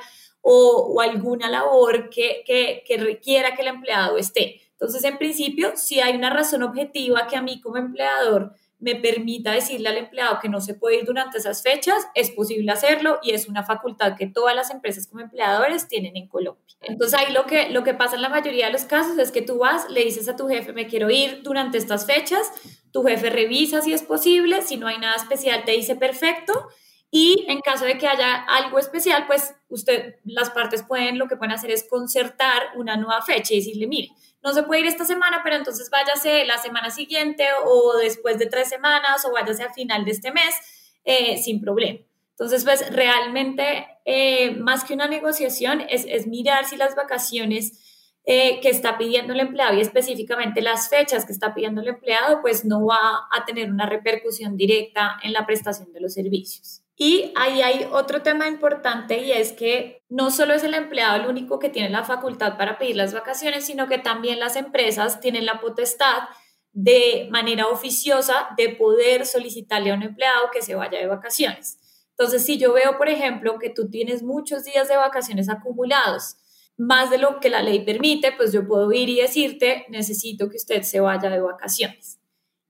o, 0.45 0.99
alguna 1.01 1.49
labor 1.49 2.09
que, 2.09 2.43
que, 2.45 2.97
requiera 2.97 3.55
que 3.55 3.61
el 3.61 3.69
empleado 3.69 4.17
esté. 4.17 4.61
Entonces, 4.73 5.03
en 5.05 5.17
principio, 5.17 5.71
si 5.75 6.01
hay 6.01 6.15
una 6.15 6.29
razón 6.29 6.63
objetiva 6.63 7.27
que 7.27 7.37
a 7.37 7.41
mí 7.41 7.61
como 7.61 7.77
empleador 7.77 8.53
me 8.79 8.95
permita 8.95 9.53
decirle 9.53 9.87
al 9.87 9.97
empleado 9.97 10.39
que 10.41 10.49
no 10.49 10.59
se 10.59 10.73
puede 10.73 10.97
ir 10.97 11.05
durante 11.05 11.37
esas 11.37 11.63
fechas, 11.63 12.05
es 12.15 12.31
posible 12.31 12.69
hacerlo 12.73 13.19
y 13.23 13.31
es 13.31 13.47
una 13.47 13.63
facultad 13.63 14.17
que 14.17 14.27
todas 14.27 14.53
las 14.53 14.71
empresas 14.71 15.07
como 15.07 15.21
empleadores 15.21 15.87
tienen 15.87 16.17
en 16.17 16.27
Colombia. 16.27 16.75
Entonces 16.81 17.17
ahí 17.17 17.31
lo 17.31 17.45
que, 17.45 17.69
lo 17.69 17.85
que 17.85 17.93
pasa 17.93 18.17
en 18.17 18.21
la 18.21 18.27
mayoría 18.27 18.65
de 18.65 18.73
los 18.73 18.83
casos 18.83 19.17
es 19.17 19.31
que 19.31 19.41
tú 19.41 19.59
vas, 19.59 19.89
le 19.89 20.03
dices 20.03 20.27
a 20.27 20.35
tu 20.35 20.49
jefe, 20.49 20.73
me 20.73 20.87
quiero 20.87 21.09
ir 21.09 21.43
durante 21.43 21.77
estas 21.77 22.05
fechas, 22.05 22.51
tu 22.91 23.03
jefe 23.03 23.29
revisa 23.29 23.81
si 23.81 23.93
es 23.93 24.03
posible, 24.03 24.61
si 24.61 24.75
no 24.75 24.87
hay 24.87 24.97
nada 24.97 25.15
especial 25.15 25.63
te 25.63 25.71
dice 25.71 25.95
perfecto 25.95 26.67
y 27.15 27.45
en 27.47 27.61
caso 27.61 27.85
de 27.85 27.99
que 27.99 28.07
haya 28.07 28.43
algo 28.45 28.79
especial, 28.79 29.27
pues 29.27 29.53
usted, 29.69 30.15
las 30.25 30.49
partes 30.49 30.81
pueden, 30.81 31.19
lo 31.19 31.27
que 31.27 31.35
pueden 31.35 31.51
hacer 31.51 31.69
es 31.69 31.87
concertar 31.87 32.71
una 32.75 32.97
nueva 32.97 33.21
fecha 33.21 33.53
y 33.53 33.57
decirle, 33.57 33.85
mire, 33.85 34.09
no 34.41 34.51
se 34.51 34.63
puede 34.63 34.81
ir 34.81 34.87
esta 34.87 35.05
semana, 35.05 35.41
pero 35.43 35.55
entonces 35.55 35.91
váyase 35.91 36.43
la 36.45 36.57
semana 36.57 36.89
siguiente 36.89 37.45
o 37.67 37.97
después 37.99 38.39
de 38.39 38.47
tres 38.47 38.67
semanas 38.67 39.23
o 39.25 39.31
váyase 39.31 39.61
al 39.61 39.73
final 39.75 40.05
de 40.05 40.09
este 40.09 40.31
mes 40.31 40.55
eh, 41.03 41.37
sin 41.37 41.61
problema. 41.61 41.99
Entonces, 42.31 42.63
pues 42.63 42.91
realmente, 42.91 43.85
eh, 44.05 44.55
más 44.55 44.83
que 44.83 44.95
una 44.95 45.07
negociación, 45.07 45.81
es, 45.89 46.07
es, 46.09 46.25
mirar 46.25 46.65
si 46.65 46.77
las 46.77 46.95
vacaciones 46.95 48.17
eh, 48.25 48.59
que 48.59 48.69
está 48.69 48.97
pidiendo 48.97 49.33
el 49.33 49.39
empleado 49.39 49.75
y 49.75 49.81
específicamente 49.81 50.63
las 50.63 50.89
fechas 50.89 51.25
que 51.25 51.31
está 51.31 51.53
pidiendo 51.53 51.81
el 51.81 51.89
empleado, 51.89 52.41
pues 52.41 52.65
no 52.65 52.87
va 52.87 53.27
a 53.31 53.45
tener 53.45 53.69
una 53.69 53.85
repercusión 53.85 54.57
directa 54.57 55.19
en 55.21 55.31
la 55.31 55.45
prestación 55.45 55.93
de 55.93 56.01
los 56.01 56.15
servicios. 56.15 56.82
Y 56.95 57.31
ahí 57.35 57.61
hay 57.61 57.87
otro 57.91 58.21
tema 58.21 58.47
importante 58.47 59.17
y 59.23 59.31
es 59.31 59.51
que 59.51 60.03
no 60.09 60.29
solo 60.29 60.53
es 60.53 60.63
el 60.63 60.75
empleado 60.75 61.15
el 61.15 61.27
único 61.27 61.57
que 61.57 61.69
tiene 61.69 61.89
la 61.89 62.03
facultad 62.03 62.55
para 62.57 62.77
pedir 62.77 62.95
las 62.95 63.13
vacaciones, 63.13 63.65
sino 63.65 63.87
que 63.87 63.97
también 63.97 64.39
las 64.39 64.55
empresas 64.55 65.19
tienen 65.19 65.45
la 65.45 65.59
potestad 65.59 66.29
de 66.71 67.27
manera 67.31 67.67
oficiosa 67.67 68.49
de 68.57 68.69
poder 68.69 69.25
solicitarle 69.25 69.91
a 69.91 69.95
un 69.95 70.03
empleado 70.03 70.49
que 70.51 70.61
se 70.61 70.75
vaya 70.75 70.99
de 70.99 71.07
vacaciones. 71.07 71.77
Entonces, 72.11 72.45
si 72.45 72.59
yo 72.59 72.73
veo, 72.73 72.97
por 72.97 73.09
ejemplo, 73.09 73.57
que 73.57 73.69
tú 73.69 73.89
tienes 73.89 74.21
muchos 74.21 74.63
días 74.63 74.87
de 74.87 74.97
vacaciones 74.97 75.49
acumulados, 75.49 76.37
más 76.77 77.09
de 77.09 77.17
lo 77.17 77.39
que 77.39 77.49
la 77.49 77.61
ley 77.61 77.85
permite, 77.85 78.31
pues 78.31 78.51
yo 78.51 78.67
puedo 78.67 78.91
ir 78.91 79.09
y 79.09 79.21
decirte, 79.21 79.85
necesito 79.89 80.49
que 80.49 80.57
usted 80.57 80.83
se 80.83 80.99
vaya 80.99 81.29
de 81.29 81.41
vacaciones. 81.41 82.19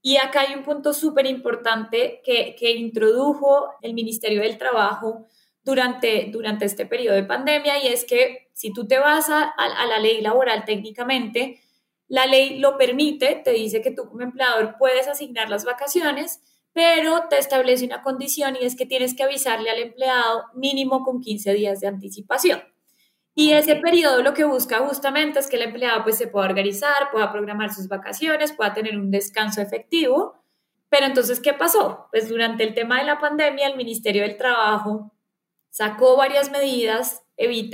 Y 0.06 0.18
acá 0.18 0.42
hay 0.42 0.54
un 0.54 0.64
punto 0.64 0.92
súper 0.92 1.26
importante 1.26 2.22
que, 2.26 2.56
que, 2.60 2.72
introdujo 2.72 3.70
el 3.82 3.94
Ministerio 3.94 4.42
del 4.42 4.58
Trabajo 4.58 5.28
durante, 5.64 6.28
durante 6.30 6.66
este 6.66 6.86
periodo 6.86 7.16
de 7.16 7.24
pandemia 7.24 7.82
y 7.82 7.88
es 7.88 8.04
que 8.04 8.50
si 8.54 8.74
tú 8.74 8.86
te 8.86 9.00
vas 9.00 9.30
a, 9.30 9.44
a, 9.44 9.86
la 9.86 10.00
ley 10.00 10.20
laboral 10.20 10.66
técnicamente, 10.66 11.62
la 12.10 12.26
ley 12.26 12.60
lo 12.60 12.78
permite, 12.78 13.42
te 13.46 13.52
dice 13.52 13.82
que 13.82 13.92
tú 13.92 14.10
como 14.10 14.22
empleador 14.22 14.76
puedes 14.78 15.08
asignar 15.08 15.50
las 15.50 15.64
vacaciones, 15.64 16.42
pero 16.74 17.30
te 17.30 17.38
establece 17.38 17.86
una 17.86 18.02
condición 18.02 18.58
y 18.60 18.66
es 18.66 18.76
que 18.76 18.86
tienes 18.86 19.16
que 19.16 19.24
avisarle 19.24 19.70
al 19.70 19.80
empleado 19.80 20.44
mínimo 20.54 21.04
con 21.04 21.22
15 21.22 21.54
días 21.54 21.80
de 21.80 21.88
anticipación. 21.88 22.62
Y 23.36 23.54
ese 23.54 23.76
periodo 23.78 24.22
lo 24.22 24.34
que 24.34 24.44
busca 24.44 24.80
justamente 24.80 25.40
es 25.40 25.48
que 25.48 25.56
el 25.56 25.64
empleado 25.64 26.04
pues 26.04 26.18
se 26.18 26.28
pueda 26.28 26.46
organizar, 26.46 27.12
pueda 27.12 27.32
programar 27.32 27.74
sus 27.74 27.88
vacaciones, 27.88 28.52
pueda 28.52 28.74
tener 28.74 28.98
un 28.98 29.10
descanso 29.10 29.62
efectivo. 29.62 30.36
Pero 30.90 31.08
entonces, 31.08 31.40
¿qué 31.40 31.54
pasó? 31.54 32.08
Pues 32.12 32.30
durante 32.30 32.64
el 32.64 32.76
tema 32.76 33.00
de 33.00 33.06
la 33.06 33.20
pandemia, 33.20 33.68
el 33.68 33.78
Ministerio 33.78 34.22
del 34.22 34.38
Trabajo 34.38 35.12
sacó 35.72 36.16
varias 36.16 36.52
medidas 36.52 37.24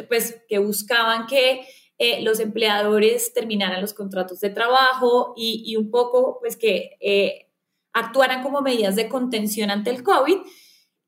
pues, 0.08 0.42
que 0.48 0.60
buscaban 0.60 1.28
que 1.28 1.68
eh, 1.98 2.22
los 2.22 2.40
empleadores 2.40 3.34
terminaran 3.34 3.82
los 3.82 3.94
contratos 3.94 4.40
de 4.40 4.52
trabajo 4.52 5.34
y, 5.36 5.76
un 5.76 5.92
poco 5.92 6.40
pues 6.40 6.56
que 6.56 6.92
eh, 7.02 7.52
actuaran 7.92 8.42
como 8.42 8.62
medidas 8.62 8.96
de 8.96 9.10
contención 9.10 9.70
ante 9.70 9.90
el 9.90 10.02
COVID 10.02 10.38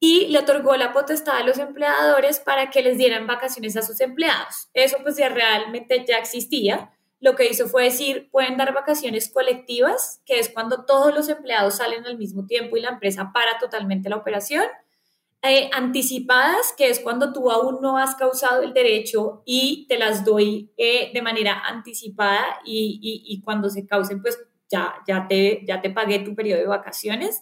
y 0.03 0.25
le 0.29 0.39
otorgó 0.39 0.75
la 0.77 0.93
potestad 0.93 1.38
a 1.38 1.43
los 1.43 1.60
empleadores 1.60 2.39
para 2.39 2.72
que 2.72 2.81
les 2.81 2.98
dieran 2.98 3.27
vacaciones 3.27 3.77
a 3.77 3.84
sus 3.84 4.01
empleados. 4.01 4.67
Eso 4.74 4.98
pues 5.03 5.15
ya 5.15 5.29
realmente 5.29 6.03
ya 6.08 6.17
existía. 6.17 6.91
Lo 7.20 7.36
que 7.36 7.48
hizo 7.48 7.67
fue 7.67 7.84
decir, 7.84 8.27
pueden 8.31 8.58
dar 8.58 8.74
vacaciones 8.74 9.31
colectivas, 9.31 10.20
que 10.25 10.39
es 10.39 10.50
cuando 10.50 10.86
todos 10.86 11.13
los 11.13 11.29
empleados 11.29 11.77
salen 11.77 12.03
al 12.08 12.17
mismo 12.17 12.48
tiempo 12.48 12.75
y 12.75 12.81
la 12.81 12.89
empresa 12.89 13.29
para 13.31 13.60
totalmente 13.60 14.10
la 14.10 14.15
operación. 14.15 14.65
Eh, 15.43 15.70
anticipadas, 15.72 16.74
que 16.75 16.89
es 16.89 17.00
cuando 17.00 17.31
tú 17.31 17.51
aún 17.51 17.79
no 17.79 18.00
has 18.00 18.15
causado 18.15 18.63
el 18.63 18.74
derecho 18.74 19.43
y 19.46 19.86
te 19.88 20.00
las 20.00 20.25
doy 20.25 20.72
eh, 20.77 21.12
de 21.13 21.22
manera 21.22 21.62
anticipada 21.67 22.60
y, 22.65 23.24
y, 23.24 23.41
cuando 23.41 23.70
se 23.70 23.86
causen, 23.86 24.22
pues 24.22 24.39
ya, 24.67 24.96
ya, 25.08 25.27
te, 25.27 25.63
ya 25.67 25.79
te 25.79 25.91
pagué 25.91 26.20
tu 26.20 26.34
periodo 26.34 26.60
de 26.60 26.67
vacaciones 26.67 27.41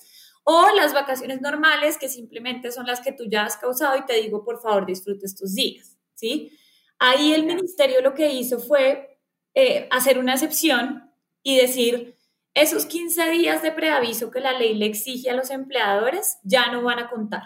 o 0.51 0.67
las 0.75 0.95
vacaciones 0.95 1.41
normales, 1.41 1.99
que 1.99 2.09
simplemente 2.09 2.71
son 2.71 2.87
las 2.87 3.01
que 3.01 3.11
tú 3.11 3.25
ya 3.27 3.43
has 3.43 3.55
causado 3.55 3.95
y 3.97 4.05
te 4.07 4.15
digo, 4.15 4.43
por 4.43 4.59
favor, 4.59 4.83
disfrute 4.83 5.27
estos 5.27 5.53
días, 5.53 5.95
¿sí? 6.15 6.51
Ahí 6.97 7.33
el 7.33 7.45
ministerio 7.45 8.01
lo 8.01 8.15
que 8.15 8.33
hizo 8.33 8.57
fue 8.57 9.19
eh, 9.53 9.87
hacer 9.91 10.17
una 10.17 10.33
excepción 10.33 11.13
y 11.43 11.57
decir, 11.57 12.17
esos 12.55 12.87
15 12.87 13.29
días 13.29 13.61
de 13.61 13.71
preaviso 13.71 14.31
que 14.31 14.39
la 14.39 14.57
ley 14.57 14.73
le 14.73 14.87
exige 14.87 15.29
a 15.29 15.35
los 15.35 15.51
empleadores 15.51 16.39
ya 16.41 16.71
no 16.71 16.81
van 16.81 16.97
a 16.97 17.11
contar. 17.11 17.43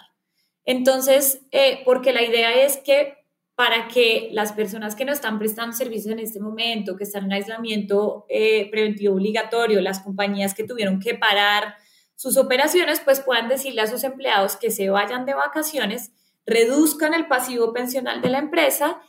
Entonces, 0.64 1.42
eh, 1.52 1.82
porque 1.84 2.14
la 2.14 2.24
idea 2.24 2.54
es 2.64 2.78
que 2.78 3.18
para 3.56 3.90
que 3.90 4.30
las 4.32 4.54
personas 4.54 4.96
que 4.96 5.04
no 5.04 5.12
están 5.12 5.40
prestando 5.40 5.76
servicios 5.76 6.14
en 6.14 6.20
este 6.20 6.40
momento, 6.40 6.96
que 6.96 7.04
están 7.04 7.26
en 7.26 7.34
aislamiento 7.34 8.26
eh, 8.30 8.72
preventivo 8.72 9.16
obligatorio, 9.16 9.82
las 9.82 10.00
compañías 10.00 10.54
que 10.54 10.64
tuvieron 10.64 11.02
que 11.02 11.16
parar 11.16 11.76
sus 12.16 12.38
operaciones, 12.38 13.00
pues 13.00 13.20
puedan 13.20 13.50
decirle 13.50 13.82
a 13.82 13.88
sus 13.88 14.04
empleados 14.04 14.56
que 14.56 14.72
se 14.72 14.90
vayan 14.90 15.26
de 15.26 15.34
vacaciones, 15.34 16.12
reduzcan 16.46 17.14
el 17.14 17.28
pasivo 17.28 17.74
pensional 17.74 18.22
de 18.22 18.30
la 18.30 18.40
empresa 18.40 19.02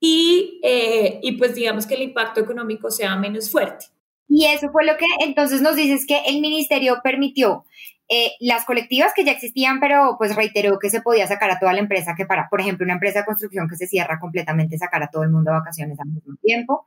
y, 0.00 0.60
eh, 0.62 1.20
y 1.22 1.32
pues 1.32 1.54
digamos 1.54 1.86
que 1.86 1.94
el 1.94 2.02
impacto 2.02 2.40
económico 2.40 2.90
sea 2.90 3.16
menos 3.16 3.50
fuerte. 3.50 3.86
Y 4.28 4.46
eso 4.46 4.70
fue 4.70 4.84
lo 4.84 4.96
que 4.96 5.06
entonces 5.20 5.62
nos 5.62 5.76
dices 5.76 6.06
que 6.06 6.20
el 6.26 6.40
ministerio 6.40 7.00
permitió 7.02 7.64
eh, 8.10 8.32
las 8.40 8.64
colectivas 8.64 9.12
que 9.14 9.24
ya 9.24 9.32
existían, 9.32 9.80
pero 9.80 10.16
pues 10.16 10.34
reiteró 10.34 10.78
que 10.78 10.88
se 10.88 11.02
podía 11.02 11.26
sacar 11.26 11.50
a 11.50 11.58
toda 11.58 11.74
la 11.74 11.80
empresa, 11.80 12.14
que 12.16 12.24
para, 12.24 12.48
por 12.48 12.60
ejemplo, 12.60 12.84
una 12.84 12.94
empresa 12.94 13.20
de 13.20 13.26
construcción 13.26 13.68
que 13.68 13.76
se 13.76 13.86
cierra 13.86 14.18
completamente, 14.18 14.78
sacar 14.78 15.02
a 15.02 15.10
todo 15.10 15.24
el 15.24 15.30
mundo 15.30 15.50
de 15.50 15.58
vacaciones 15.58 16.00
al 16.00 16.08
mismo 16.08 16.36
tiempo. 16.42 16.86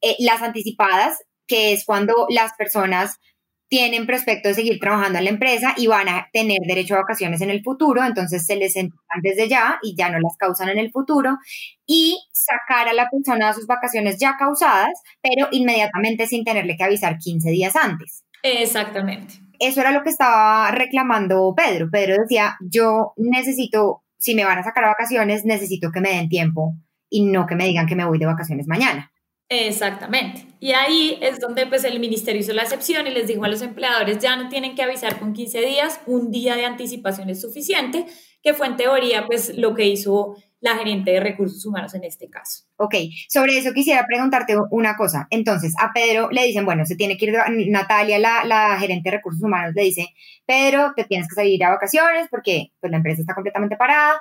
Eh, 0.00 0.16
las 0.18 0.42
anticipadas, 0.42 1.24
que 1.46 1.72
es 1.72 1.84
cuando 1.84 2.26
las 2.30 2.52
personas 2.54 3.20
tienen 3.68 4.06
prospecto 4.06 4.48
de 4.48 4.54
seguir 4.54 4.78
trabajando 4.78 5.18
en 5.18 5.24
la 5.24 5.30
empresa 5.30 5.74
y 5.76 5.86
van 5.86 6.08
a 6.08 6.28
tener 6.32 6.58
derecho 6.66 6.94
a 6.94 6.98
vacaciones 6.98 7.40
en 7.40 7.50
el 7.50 7.62
futuro, 7.62 8.04
entonces 8.04 8.46
se 8.46 8.56
les 8.56 8.76
entregan 8.76 9.22
desde 9.22 9.48
ya 9.48 9.78
y 9.82 9.96
ya 9.96 10.08
no 10.08 10.18
las 10.20 10.36
causan 10.38 10.68
en 10.68 10.78
el 10.78 10.90
futuro, 10.90 11.36
y 11.86 12.18
sacar 12.32 12.88
a 12.88 12.92
la 12.92 13.08
persona 13.10 13.48
a 13.48 13.52
sus 13.52 13.66
vacaciones 13.66 14.18
ya 14.18 14.36
causadas, 14.38 15.00
pero 15.20 15.48
inmediatamente 15.50 16.26
sin 16.26 16.44
tenerle 16.44 16.76
que 16.76 16.84
avisar 16.84 17.18
15 17.18 17.50
días 17.50 17.74
antes. 17.76 18.24
Exactamente. 18.42 19.34
Eso 19.58 19.80
era 19.80 19.90
lo 19.90 20.02
que 20.02 20.10
estaba 20.10 20.70
reclamando 20.70 21.54
Pedro. 21.56 21.88
Pedro 21.90 22.16
decía, 22.22 22.56
yo 22.60 23.14
necesito, 23.16 24.04
si 24.18 24.34
me 24.34 24.44
van 24.44 24.58
a 24.58 24.62
sacar 24.62 24.84
a 24.84 24.88
vacaciones, 24.88 25.44
necesito 25.44 25.90
que 25.90 26.00
me 26.00 26.10
den 26.10 26.28
tiempo 26.28 26.74
y 27.08 27.24
no 27.24 27.46
que 27.46 27.56
me 27.56 27.66
digan 27.66 27.86
que 27.86 27.96
me 27.96 28.04
voy 28.04 28.18
de 28.18 28.26
vacaciones 28.26 28.66
mañana. 28.66 29.10
Exactamente. 29.48 30.45
Y 30.58 30.72
ahí 30.72 31.18
es 31.20 31.38
donde 31.38 31.66
pues 31.66 31.84
el 31.84 32.00
ministerio 32.00 32.40
hizo 32.40 32.52
la 32.52 32.62
excepción 32.62 33.06
y 33.06 33.10
les 33.10 33.26
dijo 33.26 33.44
a 33.44 33.48
los 33.48 33.62
empleadores 33.62 34.18
ya 34.18 34.36
no 34.36 34.48
tienen 34.48 34.74
que 34.74 34.82
avisar 34.82 35.18
con 35.18 35.32
15 35.32 35.60
días, 35.60 36.00
un 36.06 36.30
día 36.30 36.56
de 36.56 36.64
anticipación 36.64 37.28
es 37.30 37.40
suficiente, 37.40 38.06
que 38.42 38.54
fue 38.54 38.66
en 38.66 38.76
teoría 38.76 39.26
pues 39.26 39.56
lo 39.56 39.74
que 39.74 39.86
hizo 39.86 40.36
la 40.60 40.76
gerente 40.76 41.10
de 41.10 41.20
recursos 41.20 41.64
humanos 41.66 41.94
en 41.94 42.04
este 42.04 42.28
caso. 42.28 42.64
Ok, 42.76 42.94
sobre 43.28 43.58
eso 43.58 43.72
quisiera 43.72 44.04
preguntarte 44.06 44.54
una 44.70 44.96
cosa. 44.96 45.26
Entonces, 45.30 45.74
a 45.78 45.92
Pedro 45.92 46.30
le 46.30 46.44
dicen, 46.44 46.64
bueno, 46.64 46.84
se 46.86 46.96
tiene 46.96 47.16
que 47.16 47.26
ir, 47.26 47.34
Natalia, 47.68 48.18
la, 48.18 48.44
la 48.44 48.78
gerente 48.78 49.10
de 49.10 49.16
recursos 49.18 49.42
humanos, 49.42 49.74
le 49.74 49.82
dice, 49.82 50.08
Pedro, 50.46 50.92
te 50.96 51.04
tienes 51.04 51.28
que 51.28 51.34
salir 51.34 51.62
a 51.62 51.70
vacaciones 51.70 52.28
porque 52.30 52.72
pues, 52.80 52.90
la 52.90 52.96
empresa 52.96 53.20
está 53.20 53.34
completamente 53.34 53.76
parada, 53.76 54.18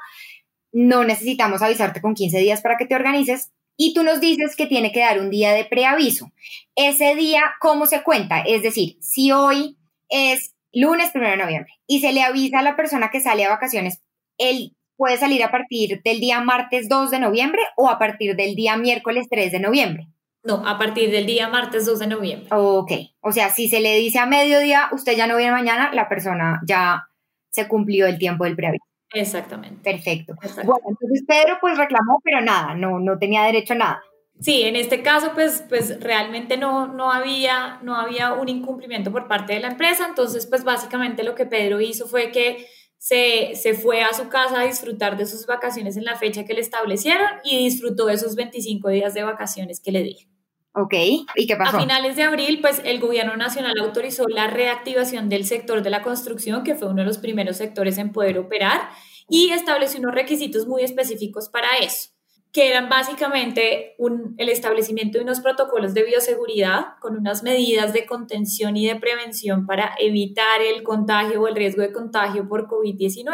no 0.72 1.04
necesitamos 1.04 1.62
avisarte 1.62 2.02
con 2.02 2.14
15 2.14 2.38
días 2.40 2.62
para 2.62 2.78
que 2.78 2.86
te 2.86 2.96
organices, 2.96 3.52
y 3.78 3.94
tú 3.94 4.04
nos 4.04 4.20
dices 4.20 4.56
que 4.56 4.68
tiene 4.68 4.92
que 4.92 5.02
dar 5.02 5.20
un 5.20 5.30
día 5.30 5.54
de 5.54 5.66
preaviso. 5.66 6.32
Ese 6.76 7.16
día, 7.16 7.42
¿cómo 7.60 7.86
se 7.86 8.04
cuenta? 8.04 8.42
Es 8.42 8.64
decir, 8.64 8.98
si 9.02 9.32
hoy 9.32 9.78
es 10.10 10.56
lunes 10.74 11.12
1 11.14 11.30
de 11.30 11.38
noviembre 11.38 11.74
y 11.88 12.00
se 12.00 12.14
le 12.14 12.24
avisa 12.24 12.60
a 12.60 12.64
la 12.64 12.76
persona 12.76 13.10
que 13.10 13.22
sale 13.22 13.46
a 13.46 13.50
vacaciones, 13.50 14.02
él 14.38 14.76
puede 14.98 15.18
salir 15.18 15.44
a 15.44 15.52
partir 15.52 16.02
del 16.04 16.20
día 16.20 16.42
martes 16.42 16.88
2 16.90 17.12
de 17.12 17.20
noviembre 17.20 17.62
o 17.76 17.90
a 17.90 18.00
partir 18.00 18.36
del 18.36 18.56
día 18.56 18.78
miércoles 18.78 19.28
3 19.30 19.52
de 19.52 19.60
noviembre. 19.60 20.08
No, 20.44 20.66
a 20.68 20.78
partir 20.78 21.10
del 21.10 21.26
día 21.26 21.50
martes 21.50 21.86
2 21.86 22.00
de 22.00 22.08
noviembre. 22.08 22.48
Ok, 22.52 22.92
o 23.22 23.32
sea, 23.32 23.50
si 23.50 23.68
se 23.68 23.80
le 23.80 23.96
dice 23.98 24.20
a 24.20 24.26
mediodía, 24.26 24.90
usted 24.92 25.18
ya 25.18 25.28
no 25.28 25.38
viene 25.38 25.52
mañana, 25.52 25.92
la 25.94 26.08
persona 26.08 26.62
ya 26.68 27.08
se 27.50 27.68
cumplió 27.68 28.06
el 28.06 28.20
tiempo 28.20 28.44
del 28.44 28.56
preaviso. 28.56 28.86
Exactamente. 29.14 29.92
Perfecto. 29.92 30.36
Bueno, 30.64 30.82
entonces 30.88 31.24
Pedro 31.28 31.58
pues 31.62 31.78
reclamó, 31.78 32.20
pero 32.24 32.42
nada, 32.42 32.76
no, 32.76 33.00
no 33.00 33.18
tenía 33.18 33.44
derecho 33.44 33.74
a 33.74 33.78
nada. 33.78 34.04
Sí, 34.42 34.64
en 34.64 34.76
este 34.76 35.02
caso 35.02 35.32
pues, 35.34 35.64
pues 35.70 36.00
realmente 36.02 36.58
no, 36.58 36.88
no, 36.88 37.12
había, 37.12 37.80
no 37.84 37.96
había 37.96 38.34
un 38.34 38.50
incumplimiento 38.50 39.12
por 39.12 39.28
parte 39.28 39.54
de 39.54 39.62
la 39.62 39.70
empresa, 39.70 40.08
entonces 40.10 40.46
pues 40.46 40.66
básicamente 40.66 41.24
lo 41.24 41.36
que 41.36 41.46
Pedro 41.46 41.80
hizo 41.80 42.06
fue 42.06 42.32
que 42.32 42.68
se, 42.98 43.56
se, 43.56 43.74
fue 43.76 44.04
a 44.04 44.14
su 44.14 44.28
casa 44.28 44.60
a 44.60 44.66
disfrutar 44.66 45.16
de 45.16 45.26
sus 45.26 45.46
vacaciones 45.46 45.96
en 45.96 46.04
la 46.04 46.18
fecha 46.18 46.44
que 46.44 46.54
le 46.54 46.62
establecieron 46.62 47.28
y 47.44 47.64
disfrutó 47.64 48.08
de 48.08 48.16
esos 48.16 48.36
25 48.36 48.90
días 48.90 49.14
de 49.14 49.24
vacaciones 49.24 49.80
que 49.80 49.92
le 49.92 50.04
di. 50.04 50.28
Ok, 50.78 50.94
¿y 51.36 51.48
qué 51.48 51.56
pasó? 51.56 51.78
A 51.78 51.80
finales 51.80 52.18
de 52.18 52.24
abril, 52.24 52.60
pues 52.60 52.82
el 52.84 53.00
gobierno 53.00 53.38
nacional 53.38 53.74
autorizó 53.80 54.28
la 54.28 54.48
reactivación 54.48 55.30
del 55.30 55.46
sector 55.46 55.82
de 55.82 55.90
la 55.90 56.02
construcción, 56.02 56.64
que 56.64 56.76
fue 56.76 56.90
uno 56.90 57.02
de 57.02 57.08
los 57.08 57.18
primeros 57.18 57.56
sectores 57.56 57.98
en 57.98 58.12
poder 58.12 58.38
operar, 58.38 58.90
y 59.30 59.52
estableció 59.52 60.02
unos 60.02 60.14
requisitos 60.14 60.68
muy 60.68 60.84
específicos 60.84 61.48
para 61.48 61.70
eso, 61.82 62.10
que 62.52 62.70
eran 62.70 62.90
básicamente 62.90 63.96
el 64.38 64.50
establecimiento 64.50 65.18
de 65.18 65.24
unos 65.24 65.40
protocolos 65.40 65.94
de 65.94 66.04
bioseguridad 66.04 66.98
con 67.00 67.16
unas 67.18 67.42
medidas 67.42 67.94
de 67.94 68.06
contención 68.06 68.76
y 68.76 68.86
de 68.86 68.98
prevención 68.98 69.66
para 69.66 69.96
evitar 69.98 70.62
el 70.62 70.84
contagio 70.84 71.42
o 71.42 71.48
el 71.48 71.56
riesgo 71.56 71.84
de 71.84 71.94
contagio 71.94 72.50
por 72.50 72.68
COVID-19 72.68 73.32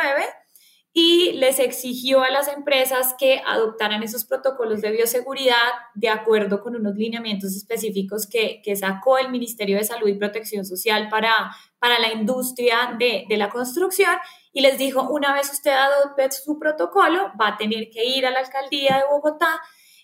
y 0.93 1.31
les 1.33 1.59
exigió 1.59 2.21
a 2.21 2.29
las 2.29 2.49
empresas 2.49 3.15
que 3.17 3.41
adoptaran 3.45 4.03
esos 4.03 4.25
protocolos 4.25 4.81
de 4.81 4.91
bioseguridad 4.91 5.55
de 5.95 6.09
acuerdo 6.09 6.61
con 6.61 6.75
unos 6.75 6.95
lineamientos 6.95 7.55
específicos 7.55 8.27
que, 8.27 8.61
que 8.61 8.75
sacó 8.75 9.17
el 9.17 9.29
Ministerio 9.29 9.77
de 9.77 9.85
Salud 9.85 10.09
y 10.09 10.15
Protección 10.15 10.65
Social 10.65 11.07
para, 11.09 11.33
para 11.79 11.97
la 11.99 12.11
industria 12.11 12.95
de, 12.99 13.25
de 13.29 13.37
la 13.37 13.49
construcción 13.49 14.15
y 14.51 14.61
les 14.61 14.77
dijo, 14.77 15.09
una 15.09 15.33
vez 15.33 15.49
usted 15.49 15.71
adopte 15.71 16.29
su 16.31 16.59
protocolo, 16.59 17.31
va 17.39 17.49
a 17.49 17.57
tener 17.57 17.89
que 17.89 18.03
ir 18.03 18.25
a 18.25 18.31
la 18.31 18.39
alcaldía 18.39 18.97
de 18.97 19.03
Bogotá 19.09 19.61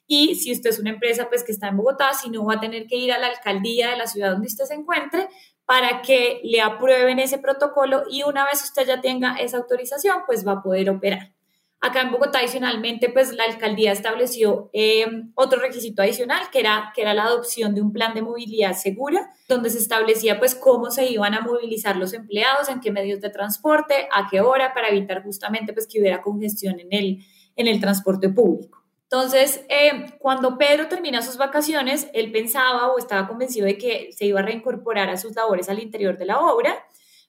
y 0.07 0.35
si 0.35 0.53
usted 0.53 0.69
es 0.69 0.79
una 0.79 0.91
empresa 0.91 1.27
pues 1.27 1.43
que 1.43 1.51
está 1.51 1.67
en 1.67 1.75
Bogotá, 1.75 2.13
si 2.13 2.29
no 2.29 2.45
va 2.45 2.53
a 2.53 2.59
tener 2.61 2.87
que 2.87 2.95
ir 2.95 3.11
a 3.11 3.17
la 3.17 3.27
alcaldía 3.27 3.89
de 3.89 3.97
la 3.97 4.07
ciudad 4.07 4.31
donde 4.31 4.47
usted 4.47 4.63
se 4.63 4.75
encuentre 4.75 5.27
para 5.67 6.01
que 6.01 6.39
le 6.45 6.61
aprueben 6.61 7.19
ese 7.19 7.39
protocolo 7.39 8.03
y 8.09 8.23
una 8.23 8.45
vez 8.45 8.63
usted 8.63 8.87
ya 8.87 9.01
tenga 9.01 9.35
esa 9.35 9.57
autorización, 9.57 10.19
pues 10.25 10.47
va 10.47 10.53
a 10.53 10.63
poder 10.63 10.89
operar. 10.89 11.33
Acá 11.81 12.01
en 12.01 12.11
Bogotá, 12.11 12.39
adicionalmente, 12.39 13.09
pues 13.09 13.33
la 13.33 13.43
alcaldía 13.43 13.91
estableció 13.91 14.69
em, 14.71 15.31
otro 15.35 15.59
requisito 15.59 16.01
adicional, 16.01 16.49
que 16.51 16.61
era, 16.61 16.91
que 16.95 17.01
era 17.01 17.13
la 17.13 17.25
adopción 17.25 17.75
de 17.75 17.81
un 17.81 17.91
plan 17.91 18.13
de 18.13 18.21
movilidad 18.21 18.73
segura, 18.73 19.29
donde 19.49 19.69
se 19.69 19.77
establecía 19.79 20.39
pues 20.39 20.55
cómo 20.55 20.89
se 20.89 21.05
iban 21.05 21.33
a 21.33 21.41
movilizar 21.41 21.97
los 21.97 22.13
empleados, 22.13 22.69
en 22.69 22.79
qué 22.79 22.91
medios 22.91 23.19
de 23.19 23.29
transporte, 23.29 24.07
a 24.11 24.27
qué 24.31 24.39
hora, 24.39 24.73
para 24.73 24.87
evitar 24.87 25.21
justamente 25.21 25.73
pues 25.73 25.85
que 25.85 25.99
hubiera 25.99 26.21
congestión 26.21 26.79
en 26.79 26.87
el, 26.91 27.25
en 27.57 27.67
el 27.67 27.81
transporte 27.81 28.29
público. 28.29 28.76
Entonces, 29.09 29.63
eh, 29.69 30.17
cuando 30.19 30.57
Pedro 30.57 30.89
termina 30.89 31.21
sus 31.21 31.37
vacaciones, 31.37 32.09
él 32.13 32.29
pensaba 32.31 32.91
o 32.91 32.97
estaba 32.97 33.27
convencido 33.27 33.65
de 33.65 33.77
que 33.77 34.11
se 34.11 34.25
iba 34.25 34.41
a 34.41 34.43
reincorporar 34.43 35.09
a 35.09 35.15
sus 35.15 35.33
labores 35.33 35.69
al 35.69 35.79
interior 35.79 36.17
de 36.17 36.25
la 36.25 36.41
obra, 36.41 36.85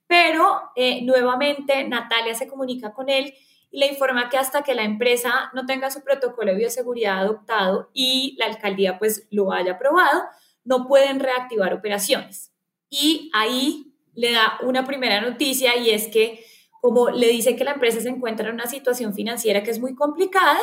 pero 0.08 0.60
eh, 0.74 1.02
nuevamente 1.02 1.86
Natalia 1.86 2.34
se 2.34 2.48
comunica 2.48 2.92
con 2.92 3.08
él 3.08 3.32
y 3.70 3.78
le 3.78 3.86
informa 3.86 4.28
que 4.28 4.38
hasta 4.38 4.62
que 4.62 4.74
la 4.74 4.82
empresa 4.82 5.50
no 5.54 5.66
tenga 5.66 5.90
su 5.90 6.02
protocolo 6.02 6.50
de 6.50 6.58
bioseguridad 6.58 7.18
adoptado 7.18 7.90
y 7.92 8.34
la 8.38 8.46
alcaldía 8.46 8.98
pues 8.98 9.28
lo 9.30 9.52
haya 9.52 9.72
aprobado, 9.72 10.24
no 10.64 10.88
pueden 10.88 11.20
reactivar 11.20 11.74
operaciones. 11.74 12.52
Y 12.90 13.30
ahí 13.34 13.94
le 14.14 14.32
da 14.32 14.58
una 14.62 14.84
primera 14.84 15.20
noticia 15.20 15.76
y 15.76 15.90
es 15.90 16.08
que 16.08 16.44
como 16.80 17.10
le 17.10 17.28
dice 17.28 17.54
que 17.54 17.64
la 17.64 17.72
empresa 17.72 18.00
se 18.00 18.08
encuentra 18.08 18.48
en 18.48 18.54
una 18.54 18.66
situación 18.66 19.14
financiera 19.14 19.62
que 19.62 19.70
es 19.70 19.80
muy 19.80 19.94
complicada, 19.94 20.58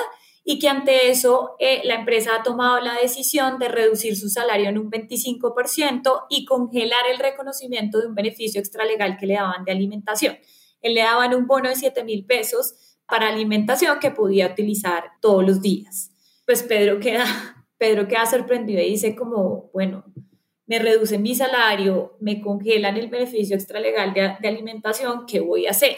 y 0.47 0.59
que 0.59 0.69
ante 0.69 1.09
eso 1.09 1.55
eh, 1.57 1.81
la 1.85 1.95
empresa 1.95 2.35
ha 2.35 2.43
tomado 2.43 2.79
la 2.79 2.93
decisión 3.01 3.57
de 3.57 3.67
reducir 3.67 4.15
su 4.15 4.29
salario 4.29 4.69
en 4.69 4.77
un 4.77 4.91
25% 4.91 6.25
y 6.29 6.45
congelar 6.45 7.07
el 7.11 7.17
reconocimiento 7.17 7.99
de 7.99 8.07
un 8.07 8.13
beneficio 8.13 8.61
extralegal 8.61 9.17
que 9.17 9.25
le 9.25 9.33
daban 9.33 9.65
de 9.65 9.71
alimentación. 9.71 10.37
Él 10.81 10.93
le 10.93 11.01
daban 11.01 11.33
un 11.33 11.47
bono 11.47 11.67
de 11.67 11.75
7 11.75 12.03
mil 12.03 12.25
pesos 12.27 12.75
para 13.07 13.27
alimentación 13.27 13.97
que 13.99 14.11
podía 14.11 14.47
utilizar 14.47 15.13
todos 15.19 15.43
los 15.43 15.61
días. 15.63 16.11
Pues 16.45 16.61
Pedro 16.61 16.99
queda, 16.99 17.25
Pedro 17.79 18.07
queda 18.07 18.27
sorprendido 18.27 18.81
y 18.81 18.91
dice 18.91 19.15
como, 19.15 19.71
bueno, 19.73 20.05
me 20.67 20.77
reducen 20.77 21.23
mi 21.23 21.33
salario, 21.33 22.17
me 22.19 22.39
congelan 22.39 22.97
el 22.97 23.09
beneficio 23.09 23.55
extralegal 23.55 24.13
de, 24.13 24.35
de 24.39 24.47
alimentación, 24.47 25.25
¿qué 25.25 25.39
voy 25.39 25.65
a 25.65 25.71
hacer? 25.71 25.95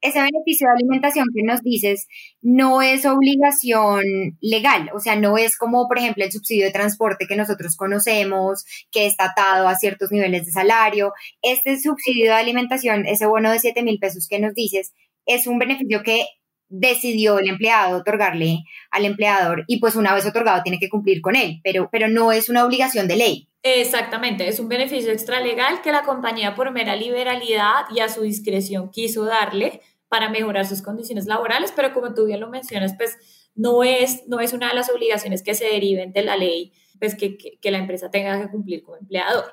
Ese 0.00 0.20
beneficio 0.20 0.66
de 0.66 0.74
alimentación 0.74 1.26
que 1.34 1.42
nos 1.42 1.62
dices 1.62 2.06
no 2.40 2.82
es 2.82 3.04
obligación 3.06 4.02
legal, 4.40 4.90
o 4.94 5.00
sea, 5.00 5.16
no 5.16 5.36
es 5.38 5.56
como, 5.56 5.88
por 5.88 5.98
ejemplo, 5.98 6.24
el 6.24 6.32
subsidio 6.32 6.64
de 6.66 6.72
transporte 6.72 7.26
que 7.26 7.36
nosotros 7.36 7.76
conocemos, 7.76 8.64
que 8.90 9.06
está 9.06 9.26
atado 9.26 9.68
a 9.68 9.74
ciertos 9.76 10.10
niveles 10.10 10.46
de 10.46 10.52
salario. 10.52 11.12
Este 11.42 11.78
subsidio 11.78 12.26
de 12.26 12.36
alimentación, 12.36 13.06
ese 13.06 13.26
bono 13.26 13.50
de 13.50 13.58
7 13.58 13.82
mil 13.82 13.98
pesos 13.98 14.26
que 14.28 14.38
nos 14.38 14.54
dices, 14.54 14.92
es 15.26 15.46
un 15.46 15.58
beneficio 15.58 16.02
que 16.02 16.24
decidió 16.70 17.38
el 17.38 17.48
empleado 17.48 17.98
otorgarle 17.98 18.60
al 18.90 19.04
empleador 19.04 19.64
y 19.66 19.80
pues 19.80 19.96
una 19.96 20.14
vez 20.14 20.24
otorgado 20.24 20.62
tiene 20.62 20.78
que 20.78 20.88
cumplir 20.88 21.20
con 21.20 21.36
él, 21.36 21.60
pero, 21.64 21.88
pero 21.90 22.08
no 22.08 22.32
es 22.32 22.48
una 22.48 22.64
obligación 22.64 23.08
de 23.08 23.16
ley. 23.16 23.49
Exactamente, 23.62 24.48
es 24.48 24.58
un 24.58 24.68
beneficio 24.68 25.12
extralegal 25.12 25.82
que 25.82 25.92
la 25.92 26.02
compañía 26.02 26.54
por 26.54 26.70
mera 26.70 26.96
liberalidad 26.96 27.84
y 27.94 28.00
a 28.00 28.08
su 28.08 28.22
discreción 28.22 28.90
quiso 28.90 29.24
darle 29.26 29.82
para 30.08 30.30
mejorar 30.30 30.66
sus 30.66 30.80
condiciones 30.80 31.26
laborales, 31.26 31.72
pero 31.76 31.92
como 31.92 32.14
tú 32.14 32.26
bien 32.26 32.40
lo 32.40 32.48
mencionas, 32.48 32.94
pues 32.96 33.18
no 33.54 33.84
es, 33.84 34.26
no 34.28 34.40
es 34.40 34.54
una 34.54 34.68
de 34.68 34.74
las 34.74 34.90
obligaciones 34.90 35.42
que 35.42 35.54
se 35.54 35.66
deriven 35.66 36.12
de 36.12 36.22
la 36.22 36.36
ley, 36.36 36.72
pues 36.98 37.14
que, 37.14 37.36
que, 37.36 37.70
la 37.70 37.78
empresa 37.78 38.10
tenga 38.10 38.40
que 38.40 38.50
cumplir 38.50 38.82
como 38.82 38.96
empleador. 38.96 39.44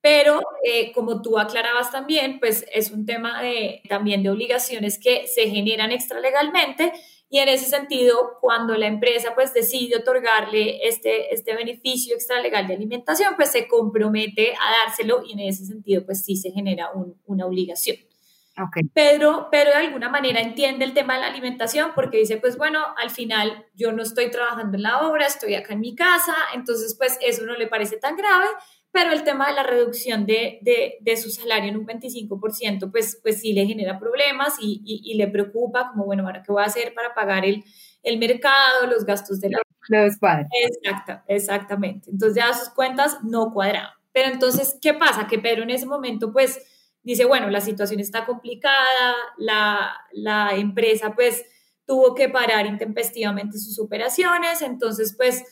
Pero 0.00 0.40
eh, 0.64 0.92
como 0.92 1.22
tú 1.22 1.38
aclarabas 1.38 1.90
también, 1.90 2.38
pues 2.38 2.64
es 2.72 2.92
un 2.92 3.04
tema 3.04 3.42
de, 3.42 3.82
también 3.88 4.22
de 4.22 4.30
obligaciones 4.30 4.98
que 4.98 5.26
se 5.26 5.50
generan 5.50 5.90
extralegalmente 5.90 6.92
y 7.30 7.38
en 7.38 7.48
ese 7.48 7.66
sentido, 7.66 8.38
cuando 8.40 8.74
la 8.74 8.86
empresa 8.86 9.34
pues 9.34 9.52
decide 9.52 9.96
otorgarle 9.96 10.86
este, 10.88 11.34
este 11.34 11.54
beneficio 11.54 12.14
extralegal 12.14 12.66
de 12.66 12.74
alimentación, 12.74 13.34
pues 13.36 13.50
se 13.50 13.68
compromete 13.68 14.54
a 14.54 14.86
dárselo 14.86 15.22
y 15.26 15.32
en 15.32 15.40
ese 15.40 15.66
sentido 15.66 16.06
pues 16.06 16.24
sí 16.24 16.36
se 16.36 16.50
genera 16.50 16.90
una 17.26 17.46
obligación. 17.46 17.98
Pedro, 18.92 19.48
pero 19.52 19.70
de 19.70 19.76
alguna 19.76 20.08
manera 20.08 20.40
entiende 20.40 20.84
el 20.84 20.92
tema 20.92 21.14
de 21.14 21.20
la 21.20 21.26
alimentación 21.28 21.92
porque 21.94 22.18
dice, 22.18 22.38
pues 22.38 22.56
bueno, 22.56 22.80
al 22.96 23.10
final 23.10 23.66
yo 23.74 23.92
no 23.92 24.02
estoy 24.02 24.30
trabajando 24.30 24.76
en 24.76 24.82
la 24.82 25.06
obra, 25.06 25.26
estoy 25.26 25.54
acá 25.54 25.74
en 25.74 25.80
mi 25.80 25.94
casa, 25.94 26.34
entonces 26.54 26.96
pues 26.98 27.18
eso 27.20 27.44
no 27.44 27.54
le 27.54 27.68
parece 27.68 27.98
tan 27.98 28.16
grave, 28.16 28.46
pero 28.92 29.12
el 29.12 29.22
tema 29.22 29.48
de 29.48 29.54
la 29.54 29.62
reducción 29.62 30.26
de, 30.26 30.58
de, 31.00 31.16
su 31.16 31.30
salario 31.30 31.70
en 31.70 31.76
un 31.76 31.86
25%, 31.86 32.90
pues, 32.90 33.18
pues 33.22 33.40
sí 33.40 33.52
le 33.52 33.66
genera 33.66 33.98
problemas 33.98 34.56
y, 34.60 34.82
y, 34.84 35.14
le 35.14 35.28
preocupa, 35.28 35.90
como 35.90 36.04
bueno, 36.06 36.24
ahora 36.24 36.42
qué 36.42 36.52
voy 36.52 36.62
a 36.62 36.66
hacer 36.66 36.94
para 36.94 37.14
pagar 37.14 37.44
el, 37.44 37.64
el 38.02 38.18
mercado, 38.18 38.86
los 38.88 39.04
gastos 39.04 39.40
de 39.40 39.50
la... 39.50 39.58
Los 39.88 40.16
Exacta, 40.16 41.24
exactamente. 41.28 42.10
Entonces 42.10 42.36
ya 42.36 42.52
sus 42.52 42.70
cuentas 42.70 43.18
no 43.22 43.52
cuadraban. 43.52 43.92
Pero 44.12 44.32
entonces, 44.32 44.76
¿qué 44.82 44.94
pasa? 44.94 45.26
Que 45.26 45.38
Pedro 45.38 45.62
en 45.62 45.70
ese 45.70 45.86
momento, 45.86 46.32
pues 46.32 46.60
dice, 47.02 47.24
bueno, 47.24 47.48
la 47.50 47.60
situación 47.60 48.00
está 48.00 48.26
complicada, 48.26 49.14
la, 49.38 50.50
empresa 50.56 51.14
pues 51.14 51.44
tuvo 51.86 52.14
que 52.14 52.28
parar 52.28 52.66
intempestivamente 52.66 53.58
sus 53.58 53.78
operaciones, 53.78 54.60
entonces 54.60 55.14
pues 55.16 55.42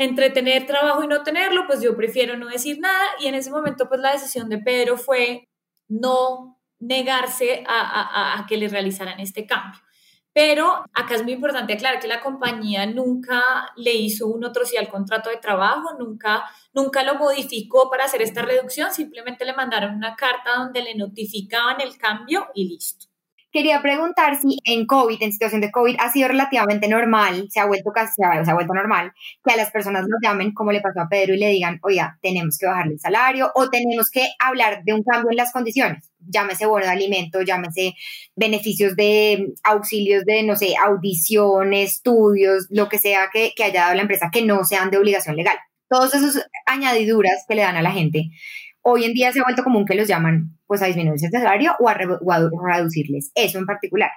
entre 0.00 0.30
tener 0.30 0.66
trabajo 0.66 1.04
y 1.04 1.06
no 1.06 1.22
tenerlo, 1.22 1.66
pues 1.66 1.82
yo 1.82 1.94
prefiero 1.94 2.34
no 2.34 2.48
decir 2.48 2.80
nada 2.80 3.04
y 3.20 3.26
en 3.26 3.34
ese 3.34 3.50
momento 3.50 3.86
pues 3.86 4.00
la 4.00 4.12
decisión 4.12 4.48
de 4.48 4.56
Pedro 4.56 4.96
fue 4.96 5.46
no 5.88 6.58
negarse 6.78 7.64
a, 7.68 8.46
que 8.48 8.56
le 8.56 8.68
realizaran 8.68 9.20
este 9.20 9.44
cambio. 9.46 9.78
Pero 10.32 10.86
acá 10.94 11.16
es 11.16 11.22
muy 11.22 11.32
importante 11.32 11.74
aclarar 11.74 12.00
que 12.00 12.08
la 12.08 12.22
compañía 12.22 12.86
nunca 12.86 13.42
le 13.76 13.92
hizo 13.92 14.26
un 14.28 14.42
otro 14.42 14.64
sí 14.64 14.78
al 14.78 14.88
contrato 14.88 15.28
de 15.28 15.36
trabajo, 15.36 15.98
nunca, 15.98 16.44
nunca 16.72 17.02
lo 17.02 17.16
modificó 17.16 17.90
para 17.90 18.04
hacer 18.04 18.22
esta 18.22 18.40
reducción, 18.40 18.94
simplemente 18.94 19.44
le 19.44 19.52
mandaron 19.52 19.96
una 19.96 20.16
carta 20.16 20.56
donde 20.56 20.80
le 20.80 20.94
notificaban 20.94 21.78
el 21.82 21.98
cambio 21.98 22.48
y 22.54 22.68
listo. 22.70 23.09
Quería 23.52 23.82
preguntar 23.82 24.38
si 24.40 24.58
en 24.64 24.86
COVID, 24.86 25.20
en 25.20 25.32
situación 25.32 25.60
de 25.60 25.72
COVID, 25.72 25.96
ha 25.98 26.12
sido 26.12 26.28
relativamente 26.28 26.86
normal, 26.86 27.48
se 27.50 27.58
ha 27.58 27.66
vuelto 27.66 27.90
casi, 27.90 28.22
normal, 28.22 29.12
que 29.44 29.52
a 29.52 29.56
las 29.56 29.72
personas 29.72 30.02
nos 30.02 30.20
llamen, 30.22 30.52
como 30.54 30.70
le 30.70 30.80
pasó 30.80 31.00
a 31.00 31.08
Pedro, 31.08 31.34
y 31.34 31.38
le 31.38 31.48
digan, 31.48 31.80
oiga, 31.82 32.16
tenemos 32.22 32.56
que 32.58 32.66
bajarle 32.66 32.92
el 32.94 33.00
salario 33.00 33.50
o 33.56 33.68
tenemos 33.68 34.08
que 34.08 34.28
hablar 34.38 34.84
de 34.84 34.94
un 34.94 35.02
cambio 35.02 35.30
en 35.32 35.36
las 35.36 35.52
condiciones. 35.52 36.12
Llámese 36.20 36.66
bono 36.66 36.84
de 36.84 36.92
alimento, 36.92 37.42
llámese 37.42 37.94
beneficios 38.36 38.94
de 38.94 39.52
auxilios 39.64 40.24
de, 40.24 40.44
no 40.44 40.54
sé, 40.54 40.74
audición, 40.76 41.74
estudios, 41.74 42.66
lo 42.70 42.88
que 42.88 42.98
sea 42.98 43.30
que, 43.32 43.52
haya 43.64 43.80
dado 43.80 43.94
la 43.94 44.02
empresa, 44.02 44.30
que 44.32 44.42
no 44.42 44.64
sean 44.64 44.90
de 44.90 44.98
obligación 44.98 45.34
legal. 45.34 45.56
Todos 45.88 46.14
esos 46.14 46.40
añadiduras 46.66 47.44
que 47.48 47.56
le 47.56 47.62
dan 47.62 47.76
a 47.76 47.82
la 47.82 47.90
gente 47.90 48.30
Hoy 48.82 49.04
en 49.04 49.12
día 49.12 49.30
se 49.30 49.40
ha 49.40 49.42
vuelto 49.42 49.62
común 49.62 49.84
que 49.84 49.94
los 49.94 50.08
llaman 50.08 50.58
pues 50.70 50.82
a 50.82 50.86
disminuirse 50.86 51.26
el 51.26 51.32
salario 51.32 51.74
o 51.80 51.88
a, 51.88 51.94
reducirles, 51.94 53.32
eso 53.34 53.58
en 53.58 53.66
particular. 53.66 54.08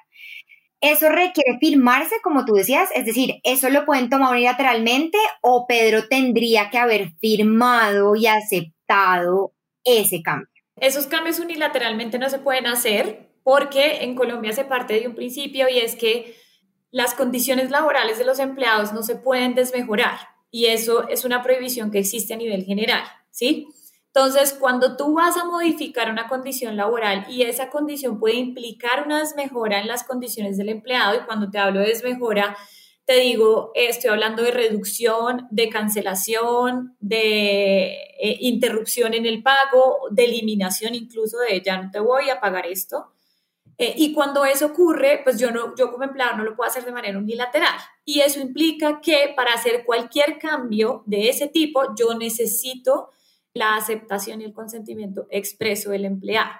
Eso 0.81 1.09
requiere 1.09 1.57
firmarse, 1.59 2.13
como 2.21 2.45
tú 2.45 2.53
decías, 2.53 2.89
es 2.93 3.07
decir, 3.07 3.39
eso 3.41 3.71
lo 3.71 3.85
pueden 3.85 4.11
tomar 4.11 4.33
unilateralmente 4.33 5.17
o 5.41 5.65
Pedro 5.67 6.07
tendría 6.07 6.69
que 6.69 6.77
haber 6.77 7.13
firmado 7.19 8.15
y 8.15 8.27
aceptado 8.27 9.55
ese 9.83 10.21
cambio. 10.21 10.47
Esos 10.79 11.07
cambios 11.07 11.39
unilateralmente 11.39 12.19
no 12.19 12.29
se 12.29 12.37
pueden 12.37 12.67
hacer 12.67 13.31
porque 13.43 14.03
en 14.03 14.13
Colombia 14.13 14.53
se 14.53 14.63
parte 14.63 14.99
de 14.99 15.07
un 15.07 15.15
principio 15.15 15.67
y 15.69 15.79
es 15.79 15.95
que 15.95 16.35
las 16.91 17.15
condiciones 17.15 17.71
laborales 17.71 18.19
de 18.19 18.25
los 18.25 18.37
empleados 18.37 18.93
no 18.93 19.01
se 19.01 19.15
pueden 19.15 19.55
desmejorar 19.55 20.19
y 20.51 20.67
eso 20.67 21.09
es 21.09 21.25
una 21.25 21.41
prohibición 21.41 21.89
que 21.89 21.97
existe 21.97 22.35
a 22.35 22.37
nivel 22.37 22.63
general, 22.63 23.01
¿sí? 23.31 23.69
Entonces, 24.15 24.53
cuando 24.59 24.95
tú 24.95 25.15
vas 25.15 25.37
a 25.37 25.45
modificar 25.45 26.11
una 26.11 26.27
condición 26.27 26.77
laboral 26.77 27.25
y 27.29 27.41
esa 27.41 27.71
condición 27.71 28.19
puede 28.19 28.35
implicar 28.35 29.05
una 29.07 29.19
desmejora 29.19 29.79
en 29.79 29.87
las 29.87 30.03
condiciones 30.03 30.55
del 30.57 30.69
empleado, 30.69 31.15
y 31.15 31.25
cuando 31.25 31.49
te 31.49 31.57
hablo 31.57 31.79
de 31.79 31.87
desmejora, 31.87 32.55
te 33.05 33.15
digo, 33.15 33.71
estoy 33.73 34.11
hablando 34.11 34.43
de 34.43 34.51
reducción, 34.51 35.47
de 35.49 35.67
cancelación, 35.67 36.95
de 36.99 37.85
eh, 38.21 38.37
interrupción 38.41 39.15
en 39.15 39.25
el 39.25 39.41
pago, 39.41 40.07
de 40.11 40.25
eliminación 40.25 40.93
incluso 40.93 41.39
de 41.39 41.61
ya 41.61 41.81
no 41.81 41.89
te 41.89 41.99
voy 41.99 42.29
a 42.29 42.39
pagar 42.39 42.67
esto. 42.67 43.11
Eh, 43.79 43.95
y 43.97 44.13
cuando 44.13 44.45
eso 44.45 44.67
ocurre, 44.67 45.21
pues 45.23 45.39
yo, 45.39 45.49
no, 45.49 45.75
yo 45.75 45.91
como 45.91 46.03
empleado 46.03 46.37
no 46.37 46.43
lo 46.43 46.55
puedo 46.55 46.69
hacer 46.69 46.85
de 46.85 46.91
manera 46.91 47.17
unilateral. 47.17 47.79
Y 48.05 48.19
eso 48.19 48.39
implica 48.39 49.01
que 49.01 49.33
para 49.35 49.53
hacer 49.53 49.83
cualquier 49.85 50.37
cambio 50.37 51.01
de 51.07 51.29
ese 51.29 51.47
tipo, 51.47 51.95
yo 51.97 52.13
necesito 52.13 53.09
la 53.53 53.75
aceptación 53.75 54.41
y 54.41 54.45
el 54.45 54.53
consentimiento 54.53 55.27
expreso 55.29 55.91
del 55.91 56.05
empleado. 56.05 56.51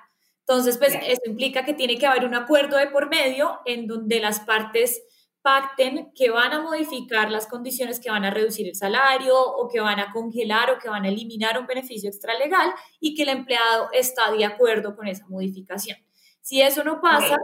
Entonces, 0.48 0.78
pues 0.78 0.96
eso 0.96 1.22
implica 1.26 1.64
que 1.64 1.74
tiene 1.74 1.98
que 1.98 2.06
haber 2.06 2.26
un 2.26 2.36
acuerdo 2.36 2.78
de 2.78 2.88
por 2.88 3.10
medio 3.10 3.60
en 3.66 3.88
donde 3.88 4.20
las 4.20 4.42
partes 4.42 5.02
pacten 5.42 6.12
que 6.16 6.30
van 6.30 6.54
a 6.54 6.62
modificar 6.62 7.30
las 7.30 7.48
condiciones 7.48 8.00
que 8.00 8.10
van 8.10 8.24
a 8.24 8.32
reducir 8.32 8.68
el 8.68 8.76
salario 8.76 9.38
o 9.38 9.68
que 9.68 9.82
van 9.82 10.00
a 10.00 10.12
congelar 10.12 10.72
o 10.72 10.80
que 10.80 10.90
van 10.90 11.04
a 11.04 11.10
eliminar 11.10 11.60
un 11.60 11.68
beneficio 11.68 12.10
extralegal 12.10 12.74
y 13.00 13.14
que 13.16 13.24
el 13.24 13.30
empleado 13.30 13.90
está 13.92 14.32
de 14.32 14.46
acuerdo 14.46 14.96
con 14.96 15.08
esa 15.08 15.28
modificación. 15.28 15.98
Si 16.42 16.62
eso 16.62 16.84
no 16.84 17.02
pasa, 17.02 17.38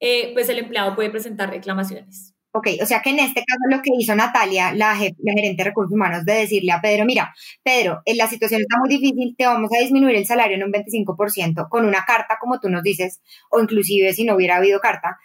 eh, 0.00 0.32
pues 0.34 0.48
el 0.48 0.58
empleado 0.58 0.94
puede 0.94 1.10
presentar 1.10 1.50
reclamaciones. 1.50 2.35
Ok, 2.56 2.68
o 2.80 2.86
sea 2.86 3.02
que 3.02 3.10
en 3.10 3.18
este 3.18 3.44
caso 3.44 3.60
lo 3.68 3.82
que 3.82 3.90
hizo 3.98 4.14
Natalia, 4.14 4.72
la, 4.72 4.94
la, 4.94 5.32
gerente 5.34 5.62
de 5.62 5.64
recursos 5.64 5.92
humanos, 5.92 6.24
de 6.24 6.32
decirle 6.32 6.72
a 6.72 6.80
Pedro, 6.80 7.04
mira, 7.04 7.34
Pedro, 7.62 8.00
en 8.06 8.16
la 8.16 8.28
situación 8.28 8.62
está 8.62 8.78
muy 8.78 8.88
difícil, 8.88 9.34
te 9.36 9.44
vamos 9.44 9.70
a 9.76 9.82
disminuir 9.82 10.16
el 10.16 10.24
salario 10.24 10.56
en 10.56 10.64
un 10.64 10.72
25% 10.72 11.68
con 11.68 11.84
una 11.84 12.06
carta, 12.06 12.38
como 12.40 12.58
tú 12.58 12.70
nos 12.70 12.82
dices, 12.82 13.20
o 13.50 13.60
inclusive 13.60 14.14
si 14.14 14.24
no 14.24 14.36
hubiera 14.36 14.56
habido 14.56 14.80
carta, 14.80 15.18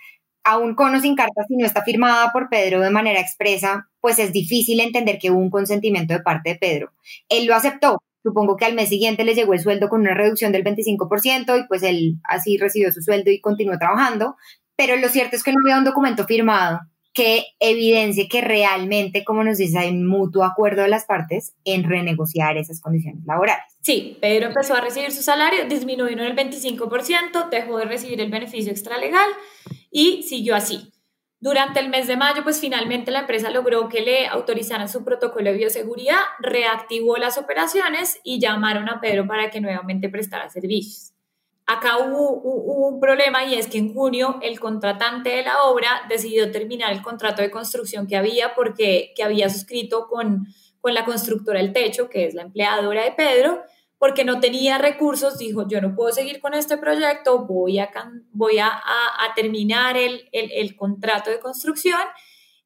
aún 0.44 0.76
con 0.76 0.94
o 0.94 1.00
sin 1.00 1.16
carta, 1.16 1.44
si 1.48 1.56
no 1.56 1.66
está 1.66 1.84
firmada 1.84 2.34
por 2.34 2.50
Pedro 2.50 2.82
de 2.82 2.90
manera 2.90 3.22
expresa, 3.22 3.88
pues 4.02 4.20
es 4.20 4.34
difícil 4.34 4.82
entender 4.82 5.18
que 5.18 5.32
hubo 5.32 5.40
un 5.40 5.52
consentimiento 5.52 6.14
de 6.14 6.20
parte 6.20 6.50
de 6.50 6.56
Pedro. 6.58 6.92
Él 7.30 7.46
lo 7.46 7.56
aceptó. 7.56 8.04
Supongo 8.24 8.58
que 8.58 8.66
al 8.66 8.74
mes 8.76 8.90
siguiente 8.90 9.24
le 9.24 9.36
llegó 9.36 9.54
el 9.54 9.62
sueldo 9.62 9.88
con 9.88 10.02
una 10.02 10.16
reducción 10.16 10.52
del 10.52 10.66
25% 10.66 11.58
y 11.58 11.68
pues 11.68 11.82
él 11.84 12.18
así 12.26 12.58
recibió 12.58 12.92
su 12.92 13.02
sueldo 13.02 13.32
y 13.32 13.40
continuó 13.40 13.78
trabajando. 13.78 14.36
Pero 14.76 14.98
lo 14.98 15.08
cierto 15.08 15.38
es 15.38 15.44
que 15.44 15.54
no 15.54 15.60
había 15.64 15.78
un 15.78 15.86
documento 15.86 16.26
firmado 16.26 16.82
que 17.14 17.46
evidencie 17.60 18.30
que 18.30 18.42
realmente, 18.42 19.24
como 19.24 19.44
nos 19.44 19.58
dice, 19.58 19.80
hay 19.80 19.94
mutuo 19.94 20.44
acuerdo 20.44 20.84
de 20.84 20.88
las 20.88 21.06
partes 21.06 21.54
en 21.66 21.84
renegociar 21.84 22.58
esas 22.58 22.80
condiciones 22.80 23.26
laborales. 23.26 23.66
Sí, 23.82 24.18
Pedro 24.22 24.48
empezó 24.48 24.76
a 24.76 24.82
recibir 24.82 25.12
su 25.12 25.22
salario, 25.22 25.66
disminuyó 25.66 26.08
en 26.10 26.20
el 26.20 26.36
25%, 26.36 27.50
dejó 27.50 27.78
de 27.78 27.86
recibir 27.86 28.22
el 28.22 28.32
beneficio 28.32 28.72
extralegal 28.72 29.30
y 29.90 30.24
siguió 30.24 30.56
así. 30.56 30.92
Durante 31.40 31.80
el 31.80 31.90
mes 31.90 32.06
de 32.06 32.18
mayo, 32.18 32.44
pues 32.44 32.60
finalmente 32.60 33.10
la 33.10 33.22
empresa 33.22 33.50
logró 33.50 33.90
que 33.90 34.02
le 34.02 34.28
autorizaran 34.28 34.88
su 34.88 35.04
protocolo 35.04 35.50
de 35.52 35.58
bioseguridad, 35.58 36.20
reactivó 36.40 37.18
las 37.18 37.40
operaciones 37.40 38.20
y 38.24 38.40
llamaron 38.40 38.88
a 38.90 39.02
Pedro 39.02 39.26
para 39.26 39.50
que 39.50 39.60
nuevamente 39.60 40.08
prestara 40.08 40.52
servicios. 40.52 41.14
Acá 41.74 42.00
hubo, 42.00 42.34
un 42.90 43.00
problema 43.00 43.46
y 43.46 43.56
es 43.56 43.68
que 43.68 43.78
en 43.78 43.94
junio 43.94 44.40
el 44.42 44.60
contratante 44.60 45.30
de 45.30 45.44
la 45.44 45.64
obra 45.64 46.02
decidió 46.10 46.52
terminar 46.52 46.92
el 46.92 47.02
contrato 47.02 47.42
de 47.42 47.50
construcción 47.50 48.08
que 48.08 48.18
había 48.18 48.54
porque 48.56 49.14
que 49.16 49.24
había 49.24 49.50
suscrito 49.50 50.10
con, 50.10 50.48
con 50.82 50.94
la 50.94 51.06
constructora 51.06 51.60
del 51.60 51.72
techo, 51.72 52.10
que 52.10 52.26
es 52.26 52.34
la 52.34 52.42
empleadora 52.42 53.06
de 53.06 53.14
Pedro, 53.14 53.64
porque 53.98 54.26
no 54.26 54.42
tenía 54.42 54.80
recursos, 54.80 55.38
dijo, 55.38 55.66
yo 55.66 55.80
no 55.80 55.96
puedo 55.96 56.12
seguir 56.12 56.42
con 56.42 56.54
este 56.56 56.78
proyecto, 56.78 57.46
voy 57.46 57.80
a, 57.80 57.90
voy 58.34 58.58
a, 58.58 58.68
a, 58.68 59.34
terminar 59.34 59.96
el, 59.96 60.28
el, 60.34 60.52
el 60.52 60.76
contrato 60.76 61.30
de 61.30 61.40
construcción 61.40 62.02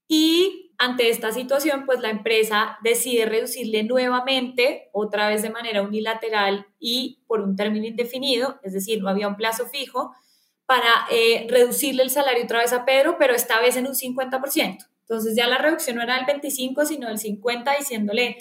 y 0.07 0.64
ante 0.77 1.09
esta 1.09 1.31
situación, 1.31 1.85
pues 1.85 1.99
la 1.99 2.09
empresa 2.09 2.77
decide 2.83 3.25
reducirle 3.25 3.83
nuevamente, 3.83 4.89
otra 4.91 5.29
vez 5.29 5.41
de 5.41 5.49
manera 5.49 5.81
unilateral 5.81 6.67
y 6.79 7.23
por 7.27 7.41
un 7.41 7.55
término 7.55 7.85
indefinido, 7.85 8.59
es 8.63 8.73
decir, 8.73 9.01
no 9.01 9.09
había 9.09 9.27
un 9.27 9.35
plazo 9.35 9.65
fijo, 9.67 10.13
para 10.65 11.05
eh, 11.11 11.47
reducirle 11.49 12.03
el 12.03 12.09
salario 12.09 12.43
otra 12.43 12.59
vez 12.59 12.73
a 12.73 12.85
Pedro, 12.85 13.17
pero 13.19 13.33
esta 13.33 13.59
vez 13.59 13.77
en 13.77 13.87
un 13.87 13.93
50%. 13.93 14.87
Entonces 15.01 15.35
ya 15.35 15.47
la 15.47 15.59
reducción 15.59 15.97
no 15.97 16.03
era 16.03 16.15
del 16.15 16.25
25, 16.25 16.85
sino 16.85 17.07
del 17.07 17.19
50, 17.19 17.75
diciéndole, 17.77 18.37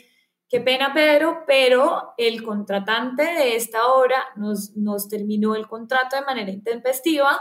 qué 0.49 0.61
pena 0.61 0.95
Pedro, 0.95 1.45
pero 1.47 2.15
el 2.17 2.43
contratante 2.43 3.23
de 3.23 3.57
esta 3.57 3.87
obra 3.89 4.25
nos, 4.37 4.75
nos 4.75 5.09
terminó 5.09 5.55
el 5.55 5.69
contrato 5.69 6.17
de 6.17 6.23
manera 6.23 6.51
intempestiva 6.51 7.41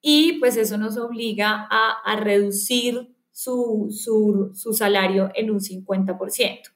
y 0.00 0.38
pues 0.40 0.56
eso 0.56 0.76
nos 0.76 0.96
obliga 0.96 1.68
a, 1.70 2.00
a 2.04 2.16
reducir 2.16 3.13
su, 3.34 3.88
su, 3.90 4.52
su 4.54 4.72
salario 4.72 5.30
en 5.34 5.50
un 5.50 5.58
50%. 5.60 6.70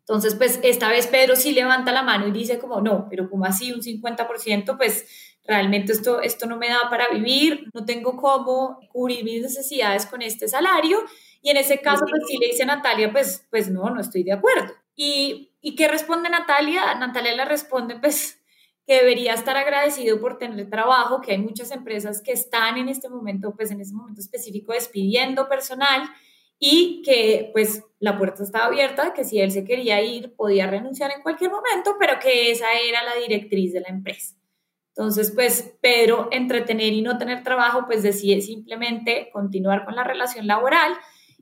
Entonces, 0.00 0.34
pues 0.34 0.60
esta 0.62 0.90
vez 0.90 1.06
Pedro 1.06 1.36
sí 1.36 1.52
levanta 1.52 1.92
la 1.92 2.02
mano 2.02 2.26
y 2.26 2.32
dice 2.32 2.58
como, 2.58 2.80
no, 2.80 3.06
pero 3.08 3.30
como 3.30 3.46
así 3.46 3.72
un 3.72 3.80
50%, 3.80 4.76
pues 4.76 5.06
realmente 5.44 5.92
esto, 5.92 6.20
esto 6.20 6.46
no 6.46 6.56
me 6.58 6.68
da 6.68 6.90
para 6.90 7.08
vivir, 7.08 7.70
no 7.72 7.84
tengo 7.84 8.16
cómo 8.16 8.80
cubrir 8.90 9.24
mis 9.24 9.40
necesidades 9.40 10.04
con 10.04 10.20
este 10.20 10.48
salario. 10.48 10.98
Y 11.40 11.50
en 11.50 11.58
ese 11.58 11.80
caso, 11.80 12.04
pues 12.10 12.22
sí 12.26 12.38
le 12.38 12.48
dice 12.48 12.64
a 12.64 12.66
Natalia, 12.66 13.12
pues, 13.12 13.46
pues 13.50 13.70
no, 13.70 13.88
no 13.88 14.00
estoy 14.00 14.24
de 14.24 14.32
acuerdo. 14.32 14.74
¿Y, 14.96 15.52
¿Y 15.60 15.76
qué 15.76 15.88
responde 15.88 16.28
Natalia? 16.28 16.94
Natalia 16.96 17.34
le 17.36 17.44
responde, 17.44 17.96
pues 17.96 18.43
que 18.86 18.94
debería 18.94 19.34
estar 19.34 19.56
agradecido 19.56 20.20
por 20.20 20.38
tener 20.38 20.68
trabajo, 20.68 21.20
que 21.20 21.32
hay 21.32 21.38
muchas 21.38 21.70
empresas 21.70 22.20
que 22.22 22.32
están 22.32 22.76
en 22.76 22.88
este 22.88 23.08
momento, 23.08 23.54
pues 23.56 23.70
en 23.70 23.80
ese 23.80 23.94
momento 23.94 24.20
específico 24.20 24.72
despidiendo 24.72 25.48
personal 25.48 26.02
y 26.58 27.02
que 27.02 27.50
pues 27.52 27.82
la 27.98 28.18
puerta 28.18 28.42
estaba 28.42 28.66
abierta, 28.66 29.14
que 29.14 29.24
si 29.24 29.40
él 29.40 29.50
se 29.50 29.64
quería 29.64 30.02
ir 30.02 30.34
podía 30.34 30.66
renunciar 30.66 31.10
en 31.12 31.22
cualquier 31.22 31.50
momento, 31.50 31.96
pero 31.98 32.18
que 32.20 32.50
esa 32.50 32.66
era 32.74 33.02
la 33.02 33.14
directriz 33.16 33.72
de 33.72 33.80
la 33.80 33.88
empresa. 33.88 34.36
Entonces, 34.96 35.32
pues 35.34 35.74
Pedro, 35.80 36.28
entretener 36.30 36.92
y 36.92 37.02
no 37.02 37.18
tener 37.18 37.42
trabajo, 37.42 37.86
pues 37.86 38.02
decide 38.02 38.40
simplemente 38.40 39.28
continuar 39.32 39.84
con 39.84 39.96
la 39.96 40.04
relación 40.04 40.46
laboral 40.46 40.94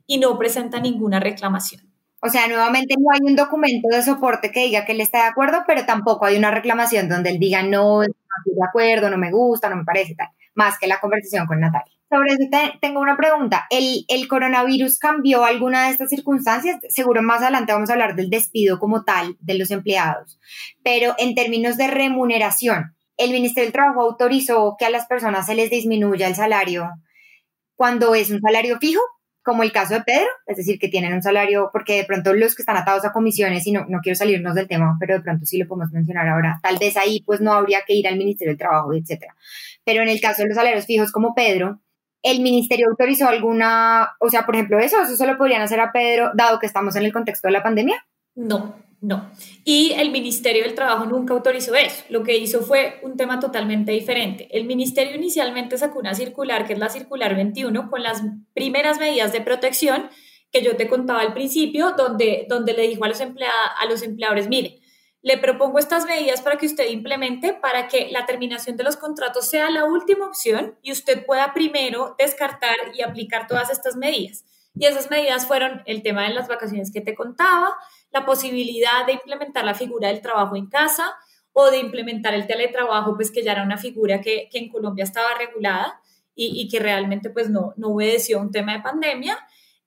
y 0.07 0.17
no 0.17 0.37
presenta 0.39 0.79
ninguna 0.79 1.19
reclamación. 1.19 1.92
O 2.25 2.29
sea, 2.29 2.47
nuevamente 2.47 2.95
no 2.97 3.11
hay 3.11 3.19
un 3.21 3.35
documento 3.35 3.89
de 3.89 4.01
soporte 4.01 4.49
que 4.49 4.61
diga 4.61 4.85
que 4.85 4.93
él 4.93 5.01
está 5.01 5.23
de 5.23 5.27
acuerdo, 5.27 5.65
pero 5.67 5.85
tampoco 5.85 6.25
hay 6.25 6.37
una 6.37 6.51
reclamación 6.51 7.09
donde 7.09 7.31
él 7.31 7.37
diga 7.37 7.63
no, 7.63 7.97
no 7.97 8.03
estoy 8.03 8.55
de 8.55 8.65
acuerdo, 8.65 9.09
no 9.09 9.17
me 9.17 9.29
gusta, 9.29 9.67
no 9.67 9.75
me 9.75 9.83
parece 9.83 10.15
tal, 10.15 10.29
más 10.55 10.79
que 10.79 10.87
la 10.87 11.01
conversación 11.01 11.45
con 11.45 11.59
Natalia. 11.59 11.93
Sobre 12.09 12.31
eso 12.31 12.43
tengo 12.79 13.01
una 13.01 13.17
pregunta. 13.17 13.65
¿El, 13.69 14.05
¿El 14.07 14.29
coronavirus 14.29 14.99
cambió 14.99 15.43
alguna 15.43 15.85
de 15.85 15.91
estas 15.91 16.09
circunstancias? 16.09 16.77
Seguro 16.87 17.21
más 17.21 17.41
adelante 17.41 17.73
vamos 17.73 17.89
a 17.89 17.93
hablar 17.93 18.15
del 18.15 18.29
despido 18.29 18.79
como 18.79 19.03
tal 19.03 19.35
de 19.41 19.57
los 19.57 19.69
empleados, 19.69 20.39
pero 20.81 21.15
en 21.17 21.35
términos 21.35 21.75
de 21.75 21.87
remuneración, 21.87 22.95
¿el 23.17 23.31
Ministerio 23.31 23.65
del 23.65 23.73
Trabajo 23.73 24.01
autorizó 24.01 24.77
que 24.79 24.85
a 24.85 24.89
las 24.89 25.07
personas 25.07 25.45
se 25.45 25.55
les 25.55 25.69
disminuya 25.69 26.27
el 26.27 26.35
salario 26.35 26.89
cuando 27.75 28.15
es 28.15 28.31
un 28.31 28.39
salario 28.39 28.77
fijo 28.79 29.01
como 29.43 29.63
el 29.63 29.71
caso 29.71 29.93
de 29.93 30.01
Pedro, 30.01 30.27
es 30.47 30.57
decir, 30.57 30.79
que 30.79 30.87
tienen 30.87 31.13
un 31.13 31.21
salario, 31.21 31.69
porque 31.71 31.97
de 31.97 32.05
pronto 32.05 32.33
los 32.33 32.55
que 32.55 32.61
están 32.61 32.77
atados 32.77 33.05
a 33.05 33.11
comisiones, 33.11 33.67
y 33.67 33.71
no, 33.71 33.85
no 33.89 33.99
quiero 34.01 34.15
salirnos 34.15 34.55
del 34.55 34.67
tema, 34.67 34.95
pero 34.99 35.15
de 35.15 35.21
pronto 35.21 35.45
sí 35.45 35.57
lo 35.57 35.67
podemos 35.67 35.91
mencionar 35.91 36.27
ahora, 36.27 36.59
tal 36.63 36.77
vez 36.79 36.95
ahí 36.97 37.21
pues 37.25 37.41
no 37.41 37.53
habría 37.53 37.81
que 37.85 37.93
ir 37.93 38.07
al 38.07 38.17
Ministerio 38.17 38.51
del 38.51 38.57
Trabajo, 38.57 38.93
etcétera. 38.93 39.35
Pero 39.83 40.01
en 40.01 40.09
el 40.09 40.21
caso 40.21 40.41
de 40.41 40.47
los 40.47 40.57
salarios 40.57 40.85
fijos 40.85 41.11
como 41.11 41.35
Pedro, 41.35 41.81
¿el 42.23 42.41
Ministerio 42.41 42.87
autorizó 42.89 43.27
alguna, 43.27 44.15
o 44.19 44.29
sea, 44.29 44.45
por 44.45 44.55
ejemplo, 44.55 44.79
eso, 44.79 45.01
eso 45.01 45.17
solo 45.17 45.37
podrían 45.37 45.61
hacer 45.61 45.79
a 45.81 45.91
Pedro, 45.91 46.31
dado 46.33 46.59
que 46.59 46.65
estamos 46.65 46.95
en 46.95 47.03
el 47.03 47.11
contexto 47.13 47.49
de 47.49 47.51
la 47.51 47.63
pandemia? 47.63 48.03
No, 48.35 48.75
no. 49.03 49.29
Y 49.65 49.91
el 49.97 50.11
Ministerio 50.11 50.63
del 50.63 50.75
Trabajo 50.75 51.05
nunca 51.05 51.33
autorizó 51.33 51.75
eso. 51.75 52.05
Lo 52.07 52.23
que 52.23 52.37
hizo 52.37 52.61
fue 52.61 53.01
un 53.03 53.17
tema 53.17 53.41
totalmente 53.41 53.91
diferente. 53.91 54.47
El 54.51 54.63
Ministerio 54.63 55.17
inicialmente 55.17 55.77
sacó 55.77 55.99
una 55.99 56.15
circular, 56.15 56.65
que 56.65 56.71
es 56.71 56.79
la 56.79 56.87
circular 56.87 57.35
21, 57.35 57.89
con 57.89 58.01
las 58.01 58.23
primeras 58.53 58.99
medidas 58.99 59.33
de 59.33 59.41
protección 59.41 60.09
que 60.51 60.61
yo 60.63 60.77
te 60.77 60.87
contaba 60.87 61.19
al 61.19 61.33
principio, 61.33 61.91
donde, 61.97 62.45
donde 62.47 62.71
le 62.73 62.87
dijo 62.87 63.03
a 63.03 63.09
los, 63.09 63.19
a 63.19 63.85
los 63.89 64.03
empleadores, 64.03 64.47
mire, 64.47 64.79
le 65.21 65.37
propongo 65.37 65.79
estas 65.79 66.05
medidas 66.05 66.41
para 66.41 66.57
que 66.57 66.65
usted 66.65 66.89
implemente 66.89 67.53
para 67.53 67.89
que 67.89 68.07
la 68.09 68.25
terminación 68.25 68.77
de 68.77 68.85
los 68.85 68.95
contratos 68.95 69.49
sea 69.49 69.69
la 69.69 69.83
última 69.83 70.27
opción 70.27 70.77
y 70.81 70.93
usted 70.93 71.25
pueda 71.25 71.53
primero 71.53 72.15
descartar 72.17 72.75
y 72.93 73.01
aplicar 73.01 73.47
todas 73.47 73.69
estas 73.69 73.97
medidas. 73.97 74.45
Y 74.75 74.85
esas 74.85 75.09
medidas 75.09 75.47
fueron 75.47 75.83
el 75.85 76.01
tema 76.01 76.23
de 76.23 76.33
las 76.33 76.47
vacaciones 76.47 76.91
que 76.91 77.01
te 77.01 77.13
contaba, 77.13 77.75
la 78.11 78.25
posibilidad 78.25 79.05
de 79.05 79.13
implementar 79.13 79.65
la 79.65 79.75
figura 79.75 80.07
del 80.07 80.21
trabajo 80.21 80.55
en 80.55 80.67
casa 80.67 81.15
o 81.51 81.69
de 81.69 81.77
implementar 81.77 82.33
el 82.33 82.47
teletrabajo, 82.47 83.15
pues 83.15 83.31
que 83.31 83.43
ya 83.43 83.51
era 83.51 83.63
una 83.63 83.77
figura 83.77 84.19
que, 84.21 84.49
en 84.51 84.69
Colombia 84.69 85.03
estaba 85.03 85.37
regulada 85.37 85.99
y, 86.35 86.67
que 86.67 86.79
realmente 86.79 87.29
pues 87.29 87.49
no, 87.49 87.73
no 87.77 87.89
obedeció 87.89 88.39
a 88.39 88.41
un 88.41 88.51
tema 88.51 88.73
de 88.73 88.81
pandemia. 88.81 89.37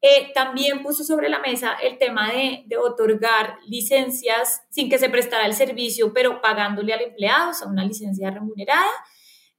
Eh, 0.01 0.31
también 0.33 0.83
puso 0.83 1.03
sobre 1.03 1.29
la 1.29 1.40
mesa 1.40 1.72
el 1.83 1.99
tema 1.99 2.31
de, 2.31 2.62
de, 2.66 2.77
otorgar 2.77 3.59
licencias 3.66 4.62
sin 4.70 4.88
que 4.88 4.99
se 4.99 5.09
prestara 5.09 5.46
el 5.46 5.55
servicio, 5.55 6.12
pero 6.12 6.40
pagándole 6.40 6.92
al 6.92 7.01
empleado, 7.01 7.51
o 7.51 7.55
sea, 7.55 7.66
una 7.66 7.85
licencia 7.85 8.31
remunerada. 8.31 8.90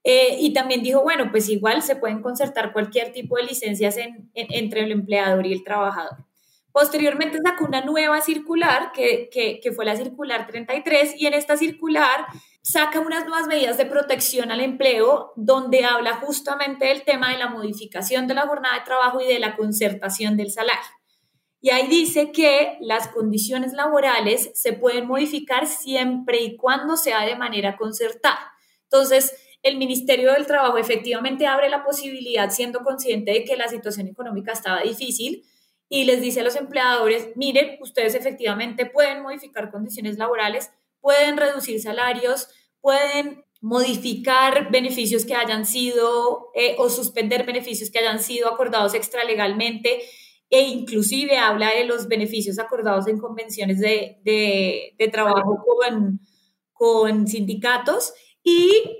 Eh, 0.03 0.37
y 0.39 0.53
también 0.53 0.83
dijo, 0.83 1.01
bueno, 1.01 1.29
pues 1.31 1.49
igual 1.49 1.81
se 1.81 1.95
pueden 1.95 2.21
concertar 2.21 2.71
cualquier 2.71 3.11
tipo 3.11 3.35
de 3.35 3.43
licencias 3.43 3.97
entre 4.33 4.81
el 4.81 4.91
empleador 4.91 5.45
y 5.45 5.53
el 5.53 5.63
trabajador. 5.63 6.27
Posteriormente 6.71 7.39
sacó 7.43 7.65
una 7.65 7.81
nueva 7.81 8.21
circular, 8.21 8.91
que, 8.91 9.29
que, 9.31 9.71
fue 9.71 9.83
la 9.83 9.95
circular 9.95 10.45
33, 10.45 11.15
y 11.17 11.25
en 11.25 11.33
esta 11.33 11.57
circular 11.57 12.27
saca 12.61 12.99
unas 12.99 13.25
nuevas 13.25 13.47
medidas 13.47 13.77
de 13.77 13.87
protección 13.87 14.51
al 14.51 14.61
empleo, 14.61 15.33
donde 15.35 15.85
habla 15.85 16.17
justamente 16.17 16.85
del 16.85 17.03
tema 17.03 17.31
de 17.31 17.39
la 17.39 17.49
modificación 17.49 18.27
de 18.27 18.35
la 18.35 18.45
jornada 18.45 18.75
de 18.75 18.85
trabajo 18.85 19.19
y 19.19 19.25
de 19.25 19.39
la 19.39 19.55
concertación 19.55 20.37
del 20.37 20.51
salario. 20.51 20.85
Y 21.61 21.71
ahí 21.71 21.87
dice 21.87 22.31
que 22.31 22.77
las 22.79 23.07
condiciones 23.07 23.73
laborales 23.73 24.51
se 24.53 24.73
pueden 24.73 25.07
modificar 25.07 25.65
siempre 25.65 26.43
y 26.43 26.57
cuando 26.57 26.95
sea 26.95 27.25
de 27.25 27.35
manera 27.35 27.75
concertada. 27.75 28.53
Entonces, 28.83 29.33
el 29.67 29.77
Ministerio 29.77 30.33
del 30.33 30.45
Trabajo 30.45 30.77
efectivamente 30.77 31.47
abre 31.47 31.69
la 31.69 31.83
posibilidad, 31.83 32.49
siendo 32.49 32.79
consciente 32.83 33.31
de 33.31 33.43
que 33.43 33.57
la 33.57 33.67
situación 33.67 34.07
económica 34.07 34.51
estaba 34.51 34.81
difícil, 34.81 35.43
y 35.89 36.03
les 36.03 36.21
dice 36.21 36.41
a 36.41 36.43
los 36.43 36.55
empleadores, 36.55 37.29
miren, 37.35 37.77
ustedes 37.81 38.13
efectivamente 38.15 38.85
pueden 38.85 39.21
modificar 39.21 39.71
condiciones 39.71 40.17
laborales, 40.17 40.71
pueden 40.99 41.37
reducir 41.37 41.81
salarios, 41.81 42.49
pueden 42.81 43.45
modificar 43.61 44.69
beneficios 44.69 45.25
que 45.25 45.35
hayan 45.35 45.65
sido 45.65 46.51
eh, 46.53 46.75
o 46.77 46.89
suspender 46.89 47.45
beneficios 47.45 47.89
que 47.89 47.99
hayan 47.99 48.19
sido 48.19 48.49
acordados 48.49 48.93
extralegalmente 48.93 50.01
e 50.49 50.61
inclusive 50.61 51.37
habla 51.37 51.71
de 51.71 51.85
los 51.85 52.07
beneficios 52.07 52.59
acordados 52.59 53.07
en 53.07 53.17
convenciones 53.17 53.79
de, 53.79 54.19
de, 54.23 55.07
trabajo 55.09 55.63
con, 55.65 56.19
con 56.73 57.27
sindicatos 57.27 58.13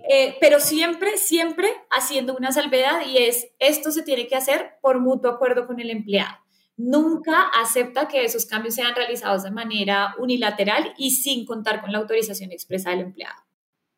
eh, 0.10 0.36
pero 0.42 0.60
siempre, 0.60 1.18
siempre 1.18 1.70
haciendo 1.90 2.36
una 2.36 2.52
salvedad 2.52 3.02
y 3.08 3.18
es, 3.18 3.48
esto 3.60 3.92
se 3.92 4.04
tiene 4.04 4.28
que 4.28 4.36
hacer 4.36 4.72
por 4.82 5.00
mutuo 5.00 5.32
acuerdo 5.32 5.68
con 5.68 5.80
el 5.80 5.90
empleado. 5.90 6.38
Nunca 6.76 7.44
acepta 7.60 8.08
que 8.08 8.24
esos 8.24 8.46
cambios 8.46 8.76
sean 8.76 8.94
realizados 8.96 9.44
de 9.44 9.52
manera 9.52 10.16
unilateral 10.20 10.94
y 10.98 11.12
sin 11.12 11.46
contar 11.46 11.82
con 11.82 11.92
la 11.92 12.00
autorización 12.00 12.52
expresa 12.52 12.92
del 12.92 13.00
empleado 13.00 13.47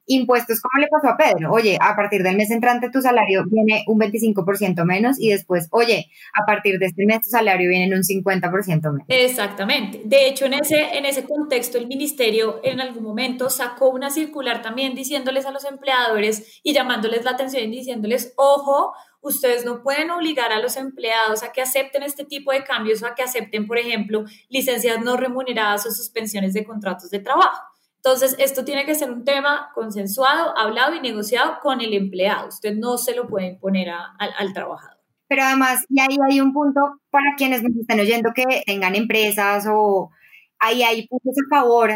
impuestos, 0.10 0.60
¿cómo 0.60 0.82
le 0.82 0.88
pasó 0.88 1.08
a 1.08 1.18
Pedro? 1.18 1.52
Oye, 1.52 1.78
a 1.80 1.96
partir 1.96 2.24
del 2.24 2.36
mes 2.36 2.52
entrante 2.52 2.90
tu 2.90 3.02
salario 3.02 3.44
viene 3.46 3.84
un 3.88 4.00
25% 4.00 4.84
menos 4.84 5.20
y 5.20 5.30
después, 5.30 5.68
oye, 5.72 6.10
a 6.34 6.46
partir 6.46 6.80
de 6.80 6.88
este 6.88 7.06
mes 7.06 7.22
tu 7.22 7.30
salario 7.30 7.70
viene 7.70 7.96
un 7.96 8.02
50% 8.02 8.92
menos. 8.92 9.06
Exactamente. 9.08 10.02
De 10.04 10.28
hecho, 10.28 10.46
en 10.46 10.56
ese, 10.56 10.98
en 10.98 11.06
ese 11.06 11.24
contexto, 11.24 11.78
el 11.78 11.88
ministerio 11.88 12.60
en 12.64 12.82
algún 12.82 13.04
momento 13.04 13.50
sacó 13.50 13.90
una 13.90 14.10
circular 14.10 14.62
también 14.62 14.96
diciéndoles 14.96 15.46
a 15.46 15.52
los 15.52 15.64
empleadores 15.66 16.60
y 16.64 16.74
llamándoles 16.74 17.24
la 17.24 17.32
atención 17.32 17.64
y 17.72 17.78
diciéndoles, 17.78 18.34
ojo, 18.36 18.94
ustedes 19.22 19.64
no 19.64 19.84
pueden 19.84 20.10
obligar 20.10 20.52
a 20.52 20.60
los 20.60 20.76
empleados 20.76 21.44
a 21.44 21.52
que 21.52 21.62
acepten 21.62 22.02
este 22.02 22.26
tipo 22.26 22.52
de 22.52 22.64
cambios 22.64 23.04
o 23.04 23.06
a 23.06 23.14
que 23.14 23.22
acepten, 23.22 23.68
por 23.68 23.78
ejemplo, 23.78 24.26
licencias 24.50 25.00
no 25.04 25.18
remuneradas 25.18 25.86
o 25.86 25.92
suspensiones 25.92 26.54
de 26.54 26.64
contratos 26.64 27.12
de 27.12 27.20
trabajo. 27.20 27.62
Entonces, 28.04 28.36
esto 28.40 28.64
tiene 28.64 28.86
que 28.86 28.96
ser 28.96 29.12
un 29.12 29.26
tema 29.26 29.72
consensuado, 29.74 30.58
hablado 30.58 30.96
y 30.96 31.02
negociado 31.02 31.58
con 31.62 31.82
el 31.82 31.94
empleado. 31.94 32.48
Usted 32.48 32.76
no 32.76 32.98
se 32.98 33.14
lo 33.14 33.28
puede 33.28 33.48
imponer 33.48 33.90
al 33.90 34.54
trabajador. 34.54 34.98
Pero 35.28 35.44
además, 35.44 35.86
y 35.90 36.00
ahí 36.00 36.18
hay 36.30 36.40
un 36.40 36.54
punto 36.54 36.80
para 37.12 37.36
quienes 37.38 37.62
nos 37.62 37.76
están 37.76 38.00
oyendo 38.00 38.32
que 38.34 38.64
tengan 38.66 38.96
empresas 38.96 39.66
o 39.70 40.12
ahí 40.60 40.82
hay 40.82 41.08
puntos 41.08 41.36
a 41.38 41.56
favor 41.56 41.92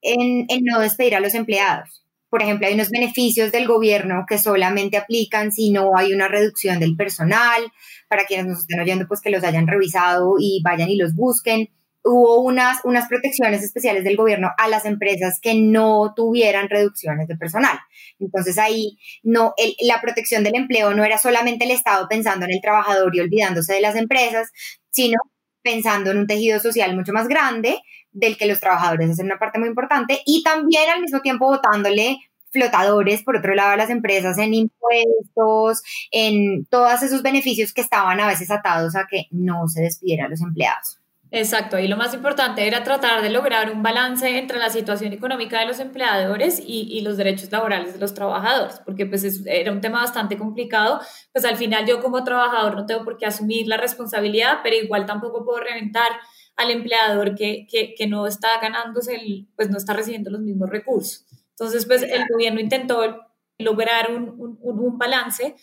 en, 0.00 0.46
en 0.48 0.64
no 0.64 0.80
despedir 0.80 1.16
a 1.16 1.20
los 1.20 1.34
empleados. 1.34 2.04
Por 2.30 2.42
ejemplo, 2.42 2.66
hay 2.66 2.74
unos 2.74 2.90
beneficios 2.90 3.50
del 3.50 3.66
gobierno 3.66 4.24
que 4.28 4.38
solamente 4.38 4.96
aplican 4.96 5.50
si 5.50 5.70
no 5.70 5.96
hay 5.96 6.12
una 6.12 6.28
reducción 6.28 6.78
del 6.78 6.94
personal. 6.94 7.62
Para 8.08 8.24
quienes 8.26 8.46
nos 8.46 8.60
estén 8.60 8.80
oyendo, 8.80 9.08
pues 9.08 9.20
que 9.20 9.30
los 9.30 9.42
hayan 9.44 9.66
revisado 9.66 10.36
y 10.38 10.62
vayan 10.62 10.88
y 10.88 10.96
los 10.96 11.14
busquen 11.14 11.68
hubo 12.04 12.40
unas, 12.40 12.78
unas 12.84 13.08
protecciones 13.08 13.62
especiales 13.62 14.04
del 14.04 14.16
gobierno 14.16 14.50
a 14.56 14.68
las 14.68 14.84
empresas 14.84 15.38
que 15.40 15.54
no 15.54 16.14
tuvieran 16.14 16.68
reducciones 16.68 17.28
de 17.28 17.36
personal. 17.36 17.78
Entonces 18.18 18.58
ahí 18.58 18.98
no, 19.22 19.54
la 19.80 20.00
protección 20.00 20.44
del 20.44 20.56
empleo 20.56 20.94
no 20.94 21.04
era 21.04 21.18
solamente 21.18 21.64
el 21.64 21.70
Estado 21.70 22.06
pensando 22.08 22.46
en 22.46 22.52
el 22.52 22.60
trabajador 22.60 23.14
y 23.14 23.20
olvidándose 23.20 23.74
de 23.74 23.80
las 23.80 23.96
empresas, 23.96 24.50
sino 24.90 25.18
pensando 25.62 26.10
en 26.10 26.18
un 26.18 26.26
tejido 26.26 26.60
social 26.60 26.94
mucho 26.96 27.12
más 27.12 27.28
grande 27.28 27.78
del 28.10 28.36
que 28.36 28.46
los 28.46 28.60
trabajadores 28.60 29.10
hacen 29.10 29.26
una 29.26 29.38
parte 29.38 29.58
muy 29.58 29.68
importante 29.68 30.20
y 30.24 30.42
también 30.42 30.88
al 30.90 31.00
mismo 31.00 31.20
tiempo 31.20 31.46
votándole 31.46 32.18
flotadores, 32.50 33.22
por 33.22 33.36
otro 33.36 33.54
lado, 33.54 33.72
a 33.72 33.76
las 33.76 33.90
empresas 33.90 34.38
en 34.38 34.54
impuestos, 34.54 35.82
en 36.10 36.64
todos 36.66 37.02
esos 37.02 37.22
beneficios 37.22 37.74
que 37.74 37.82
estaban 37.82 38.20
a 38.20 38.26
veces 38.26 38.50
atados 38.50 38.96
a 38.96 39.06
que 39.06 39.26
no 39.30 39.68
se 39.68 39.82
despidieran 39.82 40.30
los 40.30 40.40
empleados. 40.40 40.98
Exacto, 41.30 41.78
y 41.78 41.88
lo 41.88 41.96
más 41.98 42.14
importante 42.14 42.66
era 42.66 42.84
tratar 42.84 43.20
de 43.20 43.28
lograr 43.28 43.70
un 43.70 43.82
balance 43.82 44.38
entre 44.38 44.58
la 44.58 44.70
situación 44.70 45.12
económica 45.12 45.60
de 45.60 45.66
los 45.66 45.78
empleadores 45.78 46.62
y, 46.64 47.00
los 47.02 47.16
derechos 47.18 47.52
laborales 47.52 47.92
de 47.92 47.98
los 47.98 48.14
trabajadores, 48.14 48.80
porque 48.84 49.04
pues 49.04 49.42
era 49.46 49.70
un 49.70 49.80
tema 49.80 50.00
bastante 50.00 50.38
complicado, 50.38 51.00
pues 51.32 51.44
al 51.44 51.56
final 51.56 51.86
yo 51.86 52.00
como 52.02 52.24
trabajador 52.24 52.76
no 52.76 52.86
tengo 52.86 53.04
por 53.04 53.18
qué 53.18 53.26
asumir 53.26 53.66
la 53.66 53.76
responsabilidad, 53.76 54.60
pero 54.62 54.76
igual 54.76 55.04
tampoco 55.04 55.44
puedo 55.44 55.60
reventar 55.60 56.10
al 56.56 56.70
empleador 56.70 57.34
que, 57.34 57.66
que, 57.70 57.94
que 57.94 58.06
no 58.06 58.26
está 58.26 58.58
ganándose, 58.60 59.14
el, 59.14 59.48
pues 59.54 59.70
no 59.70 59.76
está 59.76 59.92
recibiendo 59.92 60.30
los 60.30 60.40
mismos 60.40 60.70
recursos. 60.70 61.26
Entonces, 61.50 61.86
pues 61.86 62.02
el 62.02 62.24
gobierno 62.28 62.60
intentó 62.60 63.28
lograr 63.58 64.12
un, 64.12 64.58
un, 64.60 64.98
balance 64.98 65.56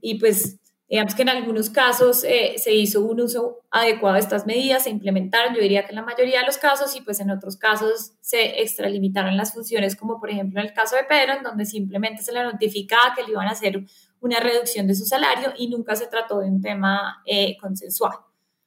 y 0.00 0.18
pues 0.18 0.58
digamos 0.88 1.14
que 1.14 1.22
en 1.22 1.28
algunos 1.28 1.70
casos 1.70 2.22
eh, 2.24 2.54
se 2.58 2.72
hizo 2.72 3.02
un 3.02 3.20
uso 3.20 3.60
adecuado 3.70 4.14
de 4.14 4.20
estas 4.20 4.46
medidas, 4.46 4.84
se 4.84 4.90
implementaron, 4.90 5.54
yo 5.54 5.60
diría 5.60 5.84
que 5.84 5.90
en 5.90 5.96
la 5.96 6.02
mayoría 6.02 6.40
de 6.40 6.46
los 6.46 6.58
casos, 6.58 6.94
y 6.96 7.00
pues 7.00 7.18
en 7.20 7.30
otros 7.30 7.56
casos 7.56 8.12
se 8.20 8.62
extralimitaron 8.62 9.36
las 9.36 9.52
funciones, 9.52 9.96
como 9.96 10.20
por 10.20 10.30
ejemplo 10.30 10.60
en 10.60 10.66
el 10.66 10.72
caso 10.72 10.94
de 10.96 11.04
Pedro, 11.04 11.34
en 11.34 11.42
donde 11.42 11.64
simplemente 11.64 12.22
se 12.22 12.32
le 12.32 12.44
notificaba 12.44 13.14
que 13.16 13.24
le 13.24 13.32
iban 13.32 13.48
a 13.48 13.52
hacer 13.52 13.84
una 14.20 14.38
reducción 14.38 14.86
de 14.86 14.94
su 14.94 15.04
salario 15.04 15.52
y 15.56 15.68
nunca 15.68 15.96
se 15.96 16.06
trató 16.06 16.38
de 16.40 16.48
un 16.48 16.60
tema 16.60 17.22
eh, 17.26 17.56
consensual. 17.60 18.14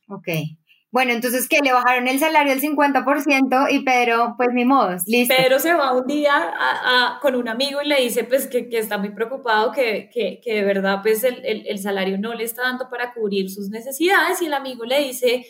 Ok. 0.09 0.27
Bueno, 0.91 1.11
entonces 1.11 1.47
que 1.47 1.59
le 1.63 1.71
bajaron 1.71 2.07
el 2.07 2.17
salario 2.17 2.51
al 2.51 2.61
50% 2.61 3.67
y 3.69 3.79
Pedro, 3.81 4.33
pues 4.37 4.49
mi 4.53 4.65
modo, 4.65 4.95
listo. 5.05 5.35
Pedro 5.37 5.59
se 5.59 5.73
va 5.73 5.93
un 5.93 6.07
día 6.07 6.51
con 7.21 7.35
un 7.35 7.47
amigo 7.47 7.79
y 7.83 7.87
le 7.87 8.01
dice 8.01 8.23
pues 8.23 8.47
que, 8.47 8.67
está 8.71 8.97
muy 8.97 9.11
preocupado, 9.11 9.71
que, 9.71 10.09
que, 10.11 10.41
de 10.43 10.63
verdad 10.63 11.01
pues 11.03 11.23
el, 11.23 11.45
el, 11.45 11.77
salario 11.77 12.17
no 12.17 12.33
le 12.33 12.43
está 12.43 12.63
dando 12.63 12.89
para 12.89 13.13
cubrir 13.13 13.51
sus 13.51 13.69
necesidades 13.69 14.41
y 14.41 14.47
el 14.47 14.53
amigo 14.53 14.83
le 14.83 14.99
dice, 15.01 15.45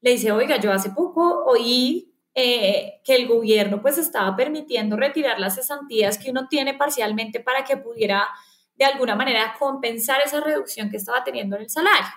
le 0.00 0.12
dice, 0.12 0.32
oiga, 0.32 0.58
yo 0.58 0.72
hace 0.72 0.90
poco 0.90 1.44
oí 1.44 2.14
eh, 2.34 3.00
que 3.04 3.14
el 3.16 3.28
gobierno 3.28 3.82
pues 3.82 3.98
estaba 3.98 4.36
permitiendo 4.36 4.96
retirar 4.96 5.38
las 5.38 5.56
cesantías 5.56 6.16
que 6.16 6.30
uno 6.30 6.48
tiene 6.48 6.72
parcialmente 6.72 7.40
para 7.40 7.64
que 7.64 7.76
pudiera 7.76 8.26
de 8.76 8.86
alguna 8.86 9.16
manera 9.16 9.54
compensar 9.58 10.20
esa 10.24 10.40
reducción 10.40 10.88
que 10.88 10.96
estaba 10.96 11.24
teniendo 11.24 11.56
en 11.56 11.62
el 11.62 11.68
salario. 11.68 12.08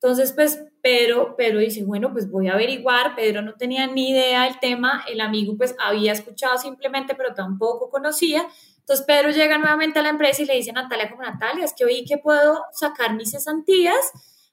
Entonces, 0.00 0.32
pues 0.32 0.64
Pedro, 0.82 1.36
Pedro 1.36 1.58
dice, 1.58 1.84
bueno, 1.84 2.12
pues 2.12 2.30
voy 2.30 2.48
a 2.48 2.54
averiguar. 2.54 3.14
Pedro 3.16 3.42
no 3.42 3.54
tenía 3.54 3.86
ni 3.86 4.10
idea 4.10 4.44
del 4.44 4.58
tema, 4.60 5.04
el 5.08 5.20
amigo 5.20 5.56
pues 5.56 5.74
había 5.78 6.12
escuchado 6.12 6.56
simplemente, 6.58 7.14
pero 7.14 7.34
tampoco 7.34 7.90
conocía. 7.90 8.46
Entonces 8.78 9.04
Pedro 9.06 9.30
llega 9.30 9.58
nuevamente 9.58 9.98
a 9.98 10.02
la 10.02 10.08
empresa 10.08 10.42
y 10.42 10.46
le 10.46 10.54
dice 10.54 10.70
a 10.70 10.74
Natalia 10.74 11.10
como 11.10 11.22
Natalia, 11.22 11.64
es 11.64 11.74
que 11.74 11.84
oí 11.84 12.04
que 12.04 12.18
puedo 12.18 12.64
sacar 12.72 13.14
mis 13.14 13.32
cesantías 13.32 14.12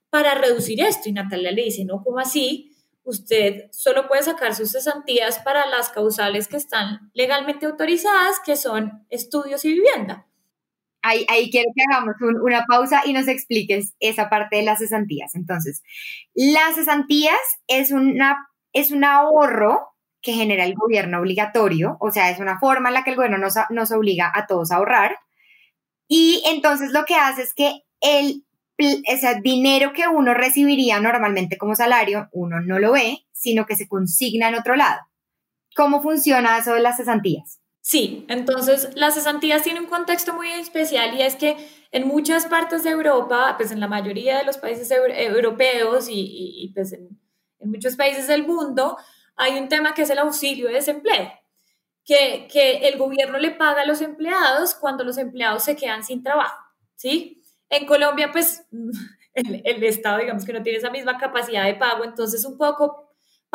para 0.10 0.36
reducir 0.36 0.82
esto. 0.82 1.08
Y 1.10 1.14
Natalia 1.14 1.52
le 1.52 1.64
dice, 1.64 1.86
no, 1.86 2.04
¿cómo 2.04 2.20
así? 2.20 2.76
Usted 3.04 3.70
solo 3.72 4.08
puede 4.08 4.24
sacar 4.24 4.56
sus 4.56 4.72
cesantías 4.72 5.40
para 5.40 5.68
las 5.68 5.90
causales 5.90 6.48
que 6.48 6.58
están 6.58 7.12
legalmente 7.14 7.66
autorizadas, 7.66 8.38
que 8.44 8.58
son 8.58 9.06
estudios 9.10 9.64
y 9.64 9.74
vivienda. 9.74 10.26
Ahí, 11.08 11.52
quiero 11.52 11.70
que 11.76 11.84
hagamos 11.88 12.16
una 12.42 12.66
pausa 12.66 13.04
y 13.06 13.14
nos 13.14 13.28
expliques 13.28 13.94
esa 14.00 14.28
parte 14.28 14.58
de 14.58 14.64
las 14.64 14.80
cesantías. 14.80 15.36
Entonces, 15.36 15.84
las 16.34 16.74
cesantías 16.76 17.38
es, 17.68 17.92
una, 17.92 18.50
es 18.74 18.92
un 18.92 19.04
ahorro 19.04 19.90
que 20.22 20.34
genera 20.34 20.66
el 20.66 20.74
gobierno 20.74 21.20
obligatorio, 21.20 21.98
o 22.00 22.10
sea, 22.10 22.32
es 22.32 22.40
una 22.40 22.58
forma 22.58 22.90
en 22.90 22.96
la 22.96 23.04
que 23.04 23.12
el 23.12 23.18
gobierno 23.18 23.38
nos, 23.38 23.54
nos 23.70 23.92
obliga 23.92 24.32
a 24.34 24.48
todos 24.48 24.72
a 24.72 24.78
ahorrar. 24.78 25.16
Y 26.08 26.42
entonces 26.48 26.92
lo 26.92 27.06
que 27.06 27.16
hace 27.16 27.44
es 27.44 27.54
que 27.54 27.84
el 28.02 28.44
ese 28.78 29.40
dinero 29.42 29.94
que 29.94 30.08
uno 30.08 30.34
recibiría 30.34 31.00
normalmente 31.00 31.58
como 31.58 31.76
salario, 31.76 32.28
uno 32.34 32.60
no 32.60 32.80
lo 32.80 32.92
ve, 32.92 33.26
sino 33.32 33.66
que 33.66 33.76
se 33.76 33.88
consigna 33.88 34.50
en 34.50 34.56
otro 34.56 34.76
lado. 34.76 35.00
¿Cómo 35.76 36.02
funciona 36.02 36.58
eso 36.58 36.74
de 36.74 36.82
las 36.82 36.98
cesantías? 36.98 37.62
Sí, 37.88 38.26
entonces 38.30 38.90
las 38.96 39.14
cesantías 39.14 39.62
tienen 39.62 39.84
un 39.84 39.90
contexto 39.90 40.34
muy 40.34 40.50
especial 40.50 41.14
y 41.14 41.22
es 41.22 41.36
que 41.36 41.56
en 41.92 42.08
muchas 42.08 42.48
partes 42.48 42.84
de 42.84 42.90
Europa, 42.90 43.54
pues 43.58 43.72
en 43.72 43.80
la 43.80 43.88
mayoría 43.88 44.40
de 44.40 44.44
los 44.44 44.58
países 44.58 44.90
europeos 44.90 46.08
y, 46.10 46.72
pues 46.74 46.94
en, 46.94 47.08
muchos 47.60 47.96
países 47.96 48.28
del 48.28 48.48
mundo, 48.48 48.98
hay 49.36 49.60
un 49.60 49.70
tema 49.70 49.94
que 49.94 50.02
es 50.02 50.10
el 50.10 50.18
auxilio 50.18 50.66
de 50.66 50.74
desempleo, 50.74 51.32
que, 52.04 52.48
que 52.52 52.88
el 52.88 52.98
gobierno 52.98 53.38
le 53.38 53.52
paga 53.52 53.84
a 53.84 53.86
los 53.86 54.02
empleados 54.02 54.74
cuando 54.74 55.04
los 55.04 55.20
empleados 55.20 55.64
se 55.64 55.76
quedan 55.76 56.04
sin 56.04 56.24
trabajo, 56.24 56.58
¿sí? 56.96 57.44
En 57.70 57.86
Colombia, 57.86 58.32
pues 58.32 58.66
el 59.36 59.84
Estado, 59.84 60.18
digamos 60.18 60.44
que 60.44 60.54
no 60.54 60.64
tiene 60.64 60.80
esa 60.80 60.90
misma 60.90 61.20
capacidad 61.20 61.66
de 61.66 61.76
pago, 61.76 62.04
entonces 62.04 62.46
un 62.46 62.58
poco 62.58 63.05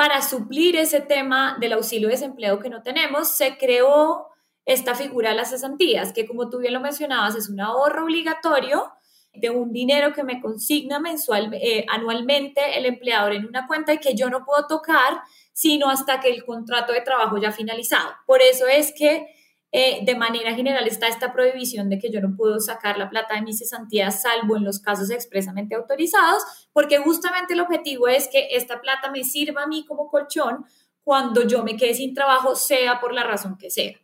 para 0.00 0.22
suplir 0.22 0.76
ese 0.76 1.02
tema 1.02 1.58
del 1.60 1.74
auxilio 1.74 2.08
de 2.08 2.14
desempleo 2.14 2.58
que 2.58 2.70
no 2.70 2.82
tenemos, 2.82 3.36
se 3.36 3.58
creó 3.58 4.28
esta 4.64 4.94
figura 4.94 5.28
de 5.28 5.36
las 5.36 5.50
cesantías, 5.50 6.14
que 6.14 6.26
como 6.26 6.48
tú 6.48 6.60
bien 6.60 6.72
lo 6.72 6.80
mencionabas, 6.80 7.34
es 7.34 7.50
un 7.50 7.60
ahorro 7.60 8.04
obligatorio 8.04 8.90
de 9.34 9.50
un 9.50 9.74
dinero 9.74 10.14
que 10.14 10.24
me 10.24 10.40
consigna 10.40 11.00
mensual, 11.00 11.52
eh, 11.52 11.84
anualmente 11.86 12.78
el 12.78 12.86
empleador 12.86 13.34
en 13.34 13.44
una 13.44 13.66
cuenta 13.66 13.92
y 13.92 13.98
que 13.98 14.14
yo 14.14 14.30
no 14.30 14.46
puedo 14.46 14.66
tocar 14.66 15.20
sino 15.52 15.90
hasta 15.90 16.18
que 16.20 16.30
el 16.30 16.46
contrato 16.46 16.94
de 16.94 17.02
trabajo 17.02 17.36
ya 17.36 17.50
ha 17.50 17.52
finalizado. 17.52 18.10
Por 18.26 18.40
eso 18.40 18.66
es 18.66 18.94
que 18.96 19.26
eh, 19.72 20.04
de 20.04 20.14
manera 20.16 20.54
general 20.54 20.86
está 20.86 21.08
esta 21.08 21.32
prohibición 21.32 21.88
de 21.88 21.98
que 21.98 22.10
yo 22.10 22.20
no 22.20 22.36
puedo 22.36 22.58
sacar 22.60 22.98
la 22.98 23.08
plata 23.08 23.34
de 23.34 23.42
mis 23.42 23.58
cesantías 23.58 24.22
salvo 24.22 24.56
en 24.56 24.64
los 24.64 24.80
casos 24.80 25.10
expresamente 25.10 25.74
autorizados, 25.74 26.42
porque 26.72 26.98
justamente 26.98 27.54
el 27.54 27.60
objetivo 27.60 28.08
es 28.08 28.28
que 28.28 28.48
esta 28.52 28.80
plata 28.80 29.10
me 29.10 29.24
sirva 29.24 29.62
a 29.62 29.66
mí 29.66 29.84
como 29.86 30.08
colchón 30.08 30.64
cuando 31.02 31.46
yo 31.46 31.64
me 31.64 31.76
quede 31.76 31.94
sin 31.94 32.14
trabajo, 32.14 32.54
sea 32.54 33.00
por 33.00 33.12
la 33.12 33.24
razón 33.24 33.56
que 33.58 33.70
sea 33.70 33.94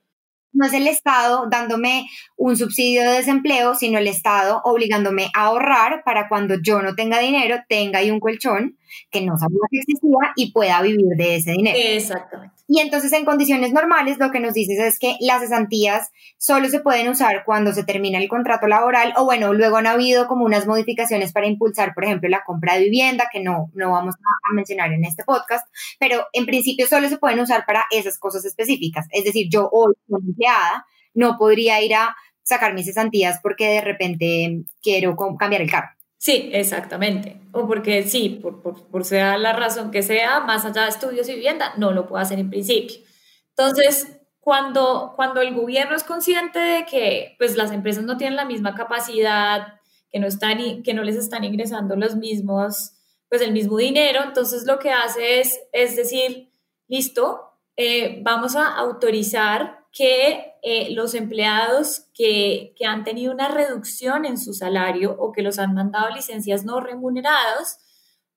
no 0.56 0.66
es 0.66 0.72
el 0.72 0.86
Estado 0.86 1.46
dándome 1.50 2.06
un 2.36 2.56
subsidio 2.56 3.02
de 3.02 3.18
desempleo, 3.18 3.74
sino 3.74 3.98
el 3.98 4.08
Estado 4.08 4.60
obligándome 4.64 5.28
a 5.34 5.44
ahorrar 5.46 6.02
para 6.04 6.28
cuando 6.28 6.56
yo 6.60 6.82
no 6.82 6.94
tenga 6.94 7.18
dinero, 7.18 7.58
tenga 7.68 7.98
ahí 8.00 8.10
un 8.10 8.20
colchón 8.20 8.76
que 9.10 9.20
no 9.20 9.36
sabía 9.36 9.60
que 9.70 9.78
existía 9.78 10.32
y 10.34 10.52
pueda 10.52 10.80
vivir 10.82 11.16
de 11.16 11.36
ese 11.36 11.52
dinero. 11.52 11.78
Exactamente. 11.78 12.55
Y 12.68 12.80
entonces 12.80 13.12
en 13.12 13.24
condiciones 13.24 13.72
normales 13.72 14.18
lo 14.18 14.30
que 14.30 14.40
nos 14.40 14.54
dices 14.54 14.78
es 14.80 14.98
que 14.98 15.16
las 15.20 15.40
cesantías 15.40 16.10
solo 16.36 16.68
se 16.68 16.80
pueden 16.80 17.08
usar 17.08 17.44
cuando 17.44 17.72
se 17.72 17.84
termina 17.84 18.18
el 18.18 18.28
contrato 18.28 18.66
laboral 18.66 19.12
o 19.16 19.24
bueno, 19.24 19.52
luego 19.52 19.76
han 19.76 19.86
habido 19.86 20.26
como 20.26 20.44
unas 20.44 20.66
modificaciones 20.66 21.32
para 21.32 21.46
impulsar, 21.46 21.94
por 21.94 22.04
ejemplo, 22.04 22.28
la 22.28 22.42
compra 22.44 22.74
de 22.74 22.84
vivienda, 22.84 23.28
que 23.32 23.40
no, 23.40 23.70
no 23.74 23.92
vamos 23.92 24.16
a 24.16 24.54
mencionar 24.54 24.92
en 24.92 25.04
este 25.04 25.24
podcast, 25.24 25.66
pero 26.00 26.26
en 26.32 26.46
principio 26.46 26.86
solo 26.86 27.08
se 27.08 27.18
pueden 27.18 27.40
usar 27.40 27.64
para 27.66 27.84
esas 27.90 28.18
cosas 28.18 28.44
específicas. 28.44 29.06
Es 29.10 29.24
decir, 29.24 29.48
yo 29.50 29.68
hoy 29.70 29.94
como 30.08 30.18
empleada 30.26 30.86
no 31.14 31.36
podría 31.38 31.80
ir 31.82 31.94
a 31.94 32.16
sacar 32.42 32.74
mis 32.74 32.86
cesantías 32.86 33.40
porque 33.42 33.68
de 33.68 33.80
repente 33.80 34.64
quiero 34.82 35.16
cambiar 35.38 35.62
el 35.62 35.70
carro. 35.70 35.95
Sí, 36.18 36.50
exactamente. 36.52 37.40
O 37.52 37.66
porque 37.66 38.02
sí, 38.02 38.40
por, 38.42 38.62
por, 38.62 39.04
sea 39.04 39.36
la 39.38 39.52
razón 39.52 39.90
que 39.90 40.02
sea, 40.02 40.40
más 40.40 40.64
allá 40.64 40.82
de 40.82 40.88
estudios 40.88 41.28
y 41.28 41.34
vivienda, 41.34 41.74
no 41.76 41.92
lo 41.92 42.06
puedo 42.06 42.22
hacer 42.22 42.38
en 42.38 42.50
principio. 42.50 42.96
Entonces, 43.50 44.20
cuando, 44.40 45.12
cuando 45.16 45.40
el 45.40 45.54
gobierno 45.54 45.94
es 45.96 46.04
consciente 46.04 46.58
de 46.58 46.86
que 46.86 47.34
pues, 47.38 47.56
las 47.56 47.72
empresas 47.72 48.04
no 48.04 48.16
tienen 48.16 48.36
la 48.36 48.44
misma 48.44 48.74
capacidad, 48.74 49.80
que 50.10 50.18
no, 50.18 50.26
están, 50.26 50.82
que 50.82 50.94
no 50.94 51.02
les 51.02 51.16
están 51.16 51.44
ingresando 51.44 51.96
los 51.96 52.16
mismos, 52.16 52.92
pues 53.28 53.42
el 53.42 53.52
mismo 53.52 53.76
dinero, 53.76 54.22
entonces 54.22 54.64
lo 54.66 54.78
que 54.78 54.90
hace 54.92 55.40
es, 55.40 55.60
es 55.72 55.96
decir, 55.96 56.50
listo, 56.88 57.52
eh, 57.76 58.20
vamos 58.22 58.56
a 58.56 58.74
autorizar 58.76 59.75
que 59.96 60.52
eh, 60.62 60.90
los 60.90 61.14
empleados 61.14 62.08
que, 62.12 62.74
que, 62.76 62.84
han 62.84 63.02
tenido 63.02 63.32
una 63.32 63.48
reducción 63.48 64.26
en 64.26 64.36
su 64.36 64.52
salario 64.52 65.16
o 65.18 65.32
que 65.32 65.40
los 65.40 65.58
han 65.58 65.72
mandado 65.72 66.14
licencias 66.14 66.66
no 66.66 66.80
remuneradas 66.80 67.78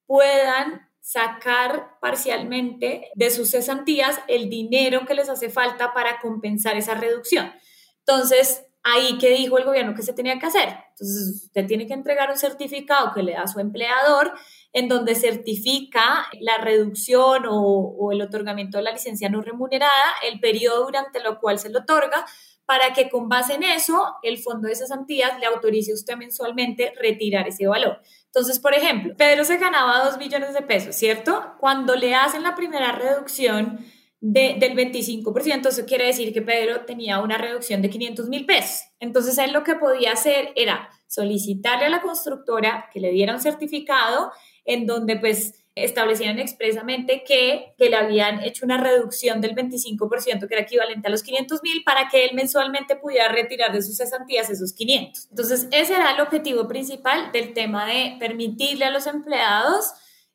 puedan 0.05 0.87
sacar 1.01 1.97
parcialmente 1.99 3.09
de 3.13 3.29
sus 3.29 3.51
cesantías 3.51 4.17
el 4.29 4.49
dinero 4.49 5.05
que 5.05 5.15
les 5.15 5.27
hace 5.27 5.49
falta 5.49 5.93
para 5.93 6.21
compensar 6.21 6.77
esa 6.77 6.93
reducción. 6.93 7.51
Entonces, 7.99 8.63
ahí 8.83 9.17
que 9.17 9.31
dijo 9.31 9.57
el 9.57 9.65
gobierno 9.65 9.95
que 9.95 10.01
se 10.01 10.13
tenía 10.13 10.39
que 10.39 10.45
hacer. 10.45 10.69
Entonces, 10.91 11.43
usted 11.45 11.67
tiene 11.67 11.87
que 11.87 11.93
entregar 11.93 12.29
un 12.29 12.37
certificado 12.37 13.11
que 13.13 13.23
le 13.23 13.33
da 13.33 13.41
a 13.41 13.47
su 13.47 13.59
empleador 13.59 14.31
en 14.71 14.87
donde 14.87 15.15
certifica 15.15 16.27
la 16.39 16.57
reducción 16.57 17.43
o, 17.47 18.11
el 18.11 18.21
otorgamiento 18.21 18.77
de 18.77 18.83
la 18.83 18.91
licencia 18.91 19.29
no 19.29 19.41
remunerada, 19.41 19.91
el 20.29 20.39
periodo 20.39 20.85
durante 20.85 21.19
el 21.19 21.37
cual 21.37 21.59
se 21.59 21.69
le 21.69 21.79
otorga, 21.79 22.25
para 22.65 22.93
que 22.93 23.09
con 23.09 23.29
base 23.29 23.55
en 23.55 23.63
eso 23.63 24.15
el 24.21 24.37
fondo 24.37 24.67
de 24.67 24.75
cesantías 24.75 25.39
le 25.39 25.47
autorice 25.47 25.91
a 25.91 25.95
usted 25.95 26.15
mensualmente 26.17 26.93
retirar 27.01 27.47
ese 27.47 27.65
valor. 27.65 27.99
Entonces, 28.25 28.59
por 28.59 28.75
ejemplo, 28.75 29.15
Pedro 29.17 29.43
se 29.43 29.57
ganaba 29.57 30.05
2 30.05 30.19
millones 30.19 30.53
de 30.53 30.61
pesos, 30.61 30.95
¿cierto? 30.95 31.55
Cuando 31.59 31.95
le 31.95 32.13
hacen 32.13 32.43
la 32.43 32.55
primera 32.55 32.91
reducción 32.91 33.83
del 34.21 34.75
25%, 34.75 35.69
eso 35.69 35.85
quiere 35.85 36.05
decir 36.05 36.31
que 36.31 36.43
Pedro 36.43 36.85
tenía 36.85 37.19
una 37.21 37.39
reducción 37.39 37.81
de 37.81 37.89
500 37.89 38.29
mil 38.29 38.45
pesos. 38.45 38.81
Entonces, 38.99 39.35
él 39.39 39.51
lo 39.51 39.63
que 39.63 39.73
podía 39.73 40.11
hacer 40.11 40.51
era 40.55 40.89
solicitarle 41.07 41.85
a 41.85 41.89
la 41.89 42.01
constructora 42.01 42.87
que 42.93 42.99
le 42.99 43.09
diera 43.11 43.33
un 43.33 43.41
certificado 43.41 44.31
en 44.69 44.85
donde 44.85 45.17
pues 45.17 45.55
establecían 45.73 46.39
expresamente 46.39 47.23
que, 47.25 47.73
que 47.77 47.89
le 47.89 47.95
habían 47.95 48.43
hecho 48.43 48.65
una 48.65 48.77
reducción 48.77 49.41
del 49.41 49.55
25%, 49.55 50.47
que 50.47 50.53
era 50.53 50.63
equivalente 50.63 51.07
a 51.07 51.11
los 51.11 51.23
500 51.23 51.63
mil, 51.63 51.83
para 51.83 52.07
que 52.07 52.25
él 52.25 52.35
mensualmente 52.35 52.95
pudiera 52.95 53.29
retirar 53.29 53.73
de 53.73 53.81
sus 53.81 53.97
cesantías 53.97 54.49
esos 54.49 54.73
500. 54.73 55.27
Entonces, 55.31 55.67
ese 55.71 55.95
era 55.95 56.13
el 56.13 56.21
objetivo 56.21 56.67
principal 56.67 57.31
del 57.31 57.53
tema 57.53 57.85
de 57.85 58.15
permitirle 58.19 58.85
a 58.85 58.91
los 58.91 59.07
empleados 59.07 59.93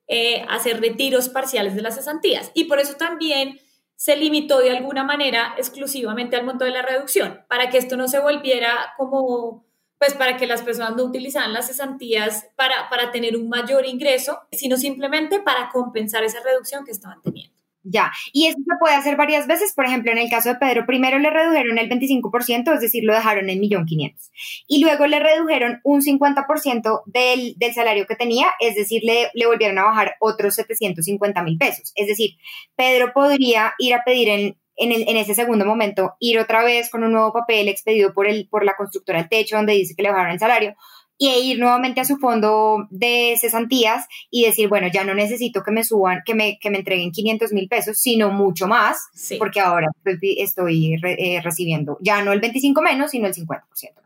eh, 0.08 0.44
hacer 0.48 0.80
retiros 0.80 1.28
parciales 1.28 1.74
de 1.74 1.82
las 1.82 1.94
cesantías. 1.94 2.50
Y 2.54 2.64
por 2.64 2.80
eso 2.80 2.94
también 2.94 3.60
se 3.96 4.16
limitó 4.16 4.58
de 4.58 4.76
alguna 4.76 5.04
manera 5.04 5.54
exclusivamente 5.56 6.36
al 6.36 6.44
monto 6.44 6.64
de 6.64 6.72
la 6.72 6.82
reducción, 6.82 7.44
para 7.48 7.70
que 7.70 7.78
esto 7.78 7.96
no 7.96 8.08
se 8.08 8.18
volviera 8.18 8.92
como, 8.96 9.64
pues 10.04 10.18
para 10.18 10.36
que 10.36 10.46
las 10.46 10.60
personas 10.60 10.96
no 10.96 11.04
utilizaran 11.04 11.54
las 11.54 11.68
cesantías 11.68 12.46
para, 12.56 12.90
para 12.90 13.10
tener 13.10 13.38
un 13.38 13.48
mayor 13.48 13.86
ingreso, 13.86 14.38
sino 14.52 14.76
simplemente 14.76 15.40
para 15.40 15.70
compensar 15.70 16.22
esa 16.24 16.40
reducción 16.44 16.84
que 16.84 16.90
estaban 16.90 17.22
teniendo. 17.22 17.54
Ya, 17.86 18.12
y 18.32 18.46
eso 18.46 18.58
se 18.58 18.76
puede 18.78 18.96
hacer 18.96 19.16
varias 19.16 19.46
veces. 19.46 19.72
Por 19.74 19.86
ejemplo, 19.86 20.12
en 20.12 20.18
el 20.18 20.28
caso 20.28 20.50
de 20.50 20.56
Pedro, 20.56 20.84
primero 20.84 21.18
le 21.18 21.30
redujeron 21.30 21.78
el 21.78 21.88
25%, 21.88 22.74
es 22.74 22.80
decir, 22.80 23.02
lo 23.04 23.14
dejaron 23.14 23.48
en 23.48 23.60
1.500.000. 23.60 24.64
Y 24.68 24.82
luego 24.82 25.06
le 25.06 25.20
redujeron 25.20 25.80
un 25.84 26.02
50% 26.02 27.02
del, 27.06 27.54
del 27.56 27.72
salario 27.72 28.06
que 28.06 28.16
tenía, 28.16 28.48
es 28.60 28.74
decir, 28.74 29.02
le, 29.04 29.30
le 29.32 29.46
volvieron 29.46 29.78
a 29.78 29.84
bajar 29.84 30.16
otros 30.20 30.54
750 30.54 31.42
mil 31.42 31.56
pesos. 31.56 31.92
Es 31.94 32.08
decir, 32.08 32.32
Pedro 32.76 33.12
podría 33.14 33.72
ir 33.78 33.94
a 33.94 34.04
pedir 34.04 34.28
en, 34.28 34.56
en, 34.76 34.92
el, 34.92 35.08
en, 35.08 35.16
ese 35.16 35.34
segundo 35.34 35.64
momento, 35.64 36.14
ir 36.18 36.38
otra 36.38 36.64
vez 36.64 36.90
con 36.90 37.04
un 37.04 37.12
nuevo 37.12 37.32
papel 37.32 37.68
expedido 37.68 38.12
por, 38.12 38.26
el, 38.26 38.48
por 38.48 38.64
la 38.64 38.76
constructora 38.76 39.20
del 39.20 39.28
techo, 39.28 39.56
donde 39.56 39.74
dice 39.74 39.94
que 39.96 40.02
le 40.02 40.10
bajaron 40.10 40.32
el 40.32 40.38
salario, 40.38 40.74
y 41.16 41.28
ir 41.28 41.58
nuevamente 41.58 42.00
a 42.00 42.04
su 42.04 42.16
fondo 42.16 42.88
de 42.90 43.36
cesantías 43.40 44.06
y 44.30 44.46
decir, 44.46 44.68
bueno, 44.68 44.88
ya 44.92 45.04
no 45.04 45.14
necesito 45.14 45.62
que 45.62 45.70
me 45.70 45.84
suban, 45.84 46.22
que 46.26 46.34
me, 46.34 46.58
que 46.58 46.70
me 46.70 46.78
entreguen 46.78 47.12
500 47.12 47.52
mil 47.52 47.68
pesos, 47.68 47.98
sino 47.98 48.30
mucho 48.30 48.66
más, 48.66 49.06
porque 49.38 49.60
ahora 49.60 49.88
estoy 50.04 50.94
eh, 51.02 51.40
recibiendo 51.42 51.98
ya 52.00 52.22
no 52.22 52.32
el 52.32 52.40
25 52.40 52.82
menos, 52.82 53.12
sino 53.12 53.28
el 53.28 53.34
50% 53.34 53.62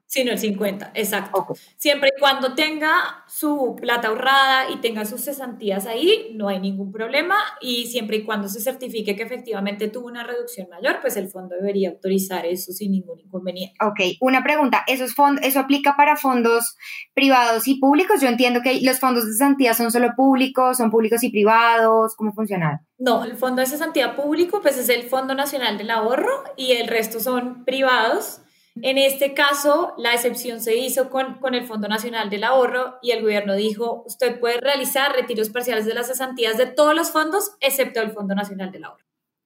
sino 0.09 0.33
el 0.33 0.39
50, 0.39 0.93
exacto. 0.95 1.47
Siempre 1.77 2.11
y 2.17 2.19
cuando 2.19 2.55
tenga 2.55 3.25
su 3.29 3.77
plata 3.79 4.09
ahorrada 4.09 4.71
y 4.71 4.79
tenga 4.79 5.05
sus 5.05 5.23
cesantías 5.23 5.87
ahí, 5.87 6.33
no 6.35 6.49
hay 6.49 6.59
ningún 6.59 6.91
problema 6.91 7.37
y 7.61 7.87
siempre 7.87 8.17
y 8.17 8.25
cuando 8.25 8.49
se 8.49 8.61
certifique 8.61 9.15
que 9.15 9.23
efectivamente 9.23 9.89
tuvo 9.89 10.07
una 10.07 10.25
reducción 10.25 10.69
mayor, 10.71 11.01
pues 11.03 11.17
el 11.19 11.29
fondo 11.29 11.55
debería 11.55 11.91
autorizar 11.91 12.47
eso 12.47 12.73
sin 12.73 12.93
ningún 12.93 13.21
inconveniente. 13.21 13.77
Ok, 13.85 14.17
una 14.21 14.43
pregunta, 14.43 14.83
¿Esos 14.87 15.15
fondos, 15.15 15.45
¿eso 15.45 15.61
aplica 15.61 15.95
para 15.95 16.17
fondos 16.17 16.77
privados 17.13 17.69
y 17.69 17.75
públicos? 17.75 18.23
Yo 18.23 18.29
entiendo 18.29 18.63
que 18.63 18.81
los 18.81 18.99
fondos 18.99 19.27
de 19.27 19.33
cesantía 19.33 19.75
son 19.75 19.91
solo 19.91 20.15
públicos, 20.17 20.79
son 20.79 20.91
públicos 20.91 21.23
y 21.23 21.31
privados, 21.31 22.17
¿cómo 22.17 22.33
funciona? 22.33 22.83
No, 22.97 23.25
el 23.25 23.37
fondo 23.37 23.61
de 23.61 23.67
cesantía 23.67 24.17
público 24.17 24.63
pues 24.63 24.79
es 24.79 24.89
el 24.89 25.03
Fondo 25.03 25.35
Nacional 25.35 25.77
del 25.77 25.91
Ahorro 25.91 26.45
y 26.57 26.73
el 26.73 26.89
resto 26.89 27.21
son 27.21 27.67
privados. 27.67 28.41
En 28.83 28.99
este 28.99 29.35
caso, 29.35 29.95
la 29.99 30.15
excepción 30.15 30.61
se 30.61 30.77
hizo 30.77 31.11
con, 31.11 31.39
con, 31.39 31.55
el 31.55 31.67
Fondo 31.67 31.89
Nacional 31.89 32.31
del 32.31 32.45
Ahorro 32.45 32.99
y 33.03 33.11
el 33.13 33.23
gobierno 33.23 33.55
dijo, 33.55 34.03
usted 34.07 34.39
puede 34.41 34.61
realizar 34.61 35.13
retiros 35.13 35.51
parciales 35.51 35.87
de 35.87 35.95
las 35.95 36.09
cesantías 36.09 36.57
de 36.59 36.67
todos 36.67 36.95
los 36.95 37.11
fondos, 37.11 37.53
excepto 37.61 38.01
el 38.01 38.13
Fondo 38.13 38.35
Nacional 38.35 38.71
del 38.71 38.85
Ahorro. 38.85 39.05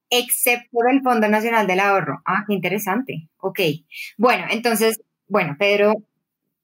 Excepto 0.09 0.79
del 0.87 1.01
Fondo 1.01 1.27
Nacional 1.27 1.67
del 1.67 1.79
Ahorro. 1.79 2.21
Ah, 2.25 2.43
qué 2.47 2.53
interesante. 2.53 3.29
Ok. 3.37 3.59
Bueno, 4.17 4.45
entonces, 4.49 5.01
bueno, 5.27 5.55
Pedro, 5.57 5.93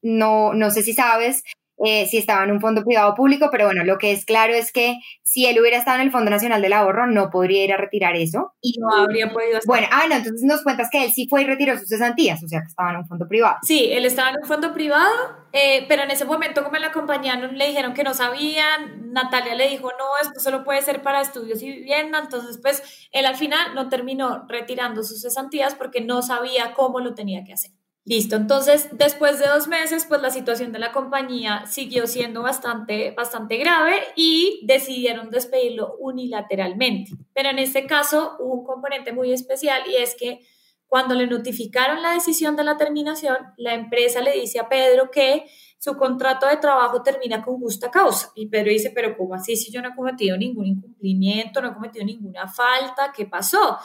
no, 0.01 0.53
no 0.53 0.69
sé 0.71 0.84
si 0.84 0.93
sabes, 0.93 1.43
eh, 1.86 2.08
si 2.08 2.18
estaba 2.18 2.44
en 2.44 2.52
un 2.52 2.62
fondo 2.62 2.84
privado 2.84 3.12
o 3.12 3.15
público, 3.15 3.50
pero 3.52 3.65
bueno, 3.65 3.84
lo 3.84 3.98
que 3.98 4.12
es 4.12 4.26
claro 4.26 4.54
es 4.54 4.72
que 4.72 4.98
si 5.24 5.46
él 5.46 5.60
hubiera 5.60 5.78
estado 5.78 5.98
en 6.00 6.08
el 6.08 6.12
Fondo 6.12 6.32
Nacional 6.32 6.62
del 6.62 6.74
Ahorro, 6.74 7.08
no 7.08 7.30
podría 7.30 7.63
ir 7.63 7.72
a 7.72 7.78
retirar 7.78 8.15
eso. 8.15 8.54
Y 8.62 8.80
no 8.80 8.92
habría 8.92 9.32
podido 9.32 9.60
Bueno, 9.65 9.88
ah, 9.92 10.06
no, 10.10 10.15
entonces 10.15 10.44
nos 10.44 10.63
cuentas 10.63 10.89
que 10.92 11.06
él 11.06 11.12
sí 11.12 11.28
fue 11.30 11.44
y 11.44 11.46
retiró 11.46 11.78
sus 11.78 11.88
cesantías, 11.88 12.44
o 12.44 12.48
sea, 12.48 12.62
que 12.62 12.68
estaba 12.68 12.92
en 12.92 12.98
un 12.98 13.08
fondo 13.08 13.28
privado. 13.28 13.58
Sí, 13.62 13.89
él 13.92 14.06
estaba 14.06 14.32
en 14.32 14.38
un 14.42 14.48
fondo 14.48 14.74
privado, 14.74 15.13
eh, 15.54 15.86
pero 15.88 16.04
en 16.04 16.12
ese 16.12 16.26
momento, 16.26 16.63
como 16.63 16.76
en 16.76 16.82
la 16.82 16.92
compañía 16.92 17.36
le 17.36 17.68
dijeron 17.68 17.94
que 17.94 18.04
no 18.04 18.13
sabían, 18.13 19.13
Natalia 19.13 19.56
le 19.56 19.70
dijo, 19.70 19.89
no, 19.92 20.06
esto 20.22 20.39
solo 20.39 20.63
puede 20.63 20.82
ser 20.82 21.02
para 21.02 21.22
estudios 21.22 21.62
y 21.62 21.72
vivienda, 21.72 22.20
entonces, 22.20 22.60
pues, 22.62 23.08
él 23.12 23.26
al 23.26 23.36
final 23.36 23.76
no 23.76 23.88
terminó 23.88 24.46
retirando 24.48 25.04
sus 25.04 25.22
cesantías 25.22 25.76
porque 25.76 26.02
no 26.02 26.22
sabía 26.22 26.74
cómo 26.74 27.00
lo 27.00 27.13
tenía 27.13 27.44
que 27.44 27.54
hacer. 27.54 27.72
Listo, 28.06 28.38
entonces 28.38 28.90
después 28.94 29.40
de 29.40 29.48
dos 29.48 29.68
meses, 29.68 30.06
pues 30.08 30.22
la 30.22 30.32
situación 30.32 30.72
de 30.72 30.80
la 30.80 30.92
compañía 30.92 31.66
siguió 31.68 32.08
siendo 32.08 32.42
bastante, 32.42 33.12
bastante 33.12 33.58
grave 33.58 33.96
y 34.16 34.62
decidieron 34.66 35.30
despedirlo 35.30 35.96
unilateralmente. 36.00 37.12
Pero 37.34 37.50
en 37.50 37.60
este 37.60 37.86
caso 37.86 38.38
hubo 38.40 38.62
un 38.62 38.66
componente 38.66 39.14
muy 39.14 39.32
especial 39.32 39.84
y 39.88 39.96
es 39.96 40.16
que 40.16 40.40
cuando 40.88 41.14
le 41.14 41.28
notificaron 41.28 42.02
la 42.02 42.14
decisión 42.14 42.56
de 42.56 42.64
la 42.64 42.78
terminación, 42.78 43.38
la 43.58 43.76
empresa 43.76 44.22
le 44.22 44.34
dice 44.34 44.60
a 44.60 44.68
Pedro 44.68 45.12
que 45.12 45.46
su 45.78 45.96
contrato 45.96 46.48
de 46.48 46.58
trabajo 46.58 47.04
termina 47.04 47.44
con 47.44 47.60
justa 47.60 47.92
causa. 47.92 48.32
Y 48.34 48.48
Pedro 48.48 48.72
dice, 48.72 48.92
pero 48.94 49.16
¿cómo 49.16 49.36
así 49.36 49.56
si 49.56 49.72
yo 49.72 49.84
no 49.84 49.90
he 49.90 49.96
cometido 49.96 50.36
ningún 50.36 50.66
incumplimiento, 50.66 51.62
no 51.62 51.70
he 51.70 51.74
cometido 51.76 52.04
ninguna 52.06 52.48
falta? 52.48 53.14
¿Qué 53.16 53.28
pasó? 53.28 53.78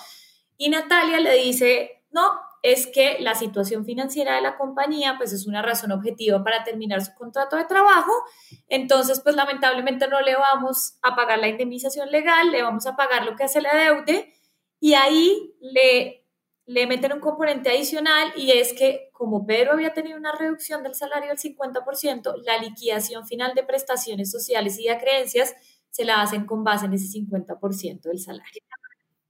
Y 0.57 0.71
Natalia 0.71 1.21
le 1.21 1.35
dice, 1.35 2.05
no, 2.11 2.23
es 2.65 2.87
que 2.87 3.19
la 3.21 3.35
situación 3.35 3.85
financiera 3.85 4.37
de 4.37 4.41
la 4.41 4.57
compañía 4.57 5.17
pues 5.19 5.35
es 5.35 5.47
una 5.47 5.61
razón 5.61 5.93
objetiva 5.93 6.43
para 6.43 6.65
terminar 6.65 7.05
su 7.05 7.13
contrato 7.15 7.57
de 7.57 7.67
trabajo. 7.67 8.11
Entonces, 8.69 9.21
pues 9.21 9.37
lamentablemente 9.37 10.09
no 10.09 10.23
le 10.23 10.35
vamos 10.35 10.97
a 11.03 11.15
pagar 11.15 11.41
la 11.41 11.49
indemnización 11.49 12.11
legal, 12.11 12.51
le 12.51 12.63
vamos 12.63 12.87
a 12.87 12.97
pagar 12.97 13.27
lo 13.27 13.37
que 13.37 13.45
hace 13.45 13.61
la 13.61 13.77
deude 13.77 14.33
y 14.81 14.95
ahí 14.95 15.55
le, 15.61 16.27
le 16.65 16.87
meten 16.87 17.13
un 17.13 17.21
componente 17.21 17.69
adicional 17.69 18.33
y 18.35 18.53
es 18.53 18.73
que 18.73 19.11
como 19.13 19.45
Pedro 19.45 19.73
había 19.73 19.93
tenido 19.93 20.17
una 20.17 20.33
reducción 20.33 20.83
del 20.83 20.95
salario 20.95 21.29
del 21.29 21.39
50%, 21.39 22.35
la 22.47 22.57
liquidación 22.57 23.27
final 23.27 23.55
de 23.55 23.65
prestaciones 23.65 24.31
sociales 24.31 24.79
y 24.79 24.89
de 24.89 24.97
creencias 24.97 25.55
se 25.91 26.07
la 26.07 26.23
hacen 26.23 26.47
con 26.47 26.65
base 26.65 26.87
en 26.87 26.95
ese 26.95 27.09
50% 27.19 28.01
del 28.01 28.19
salario. 28.19 28.63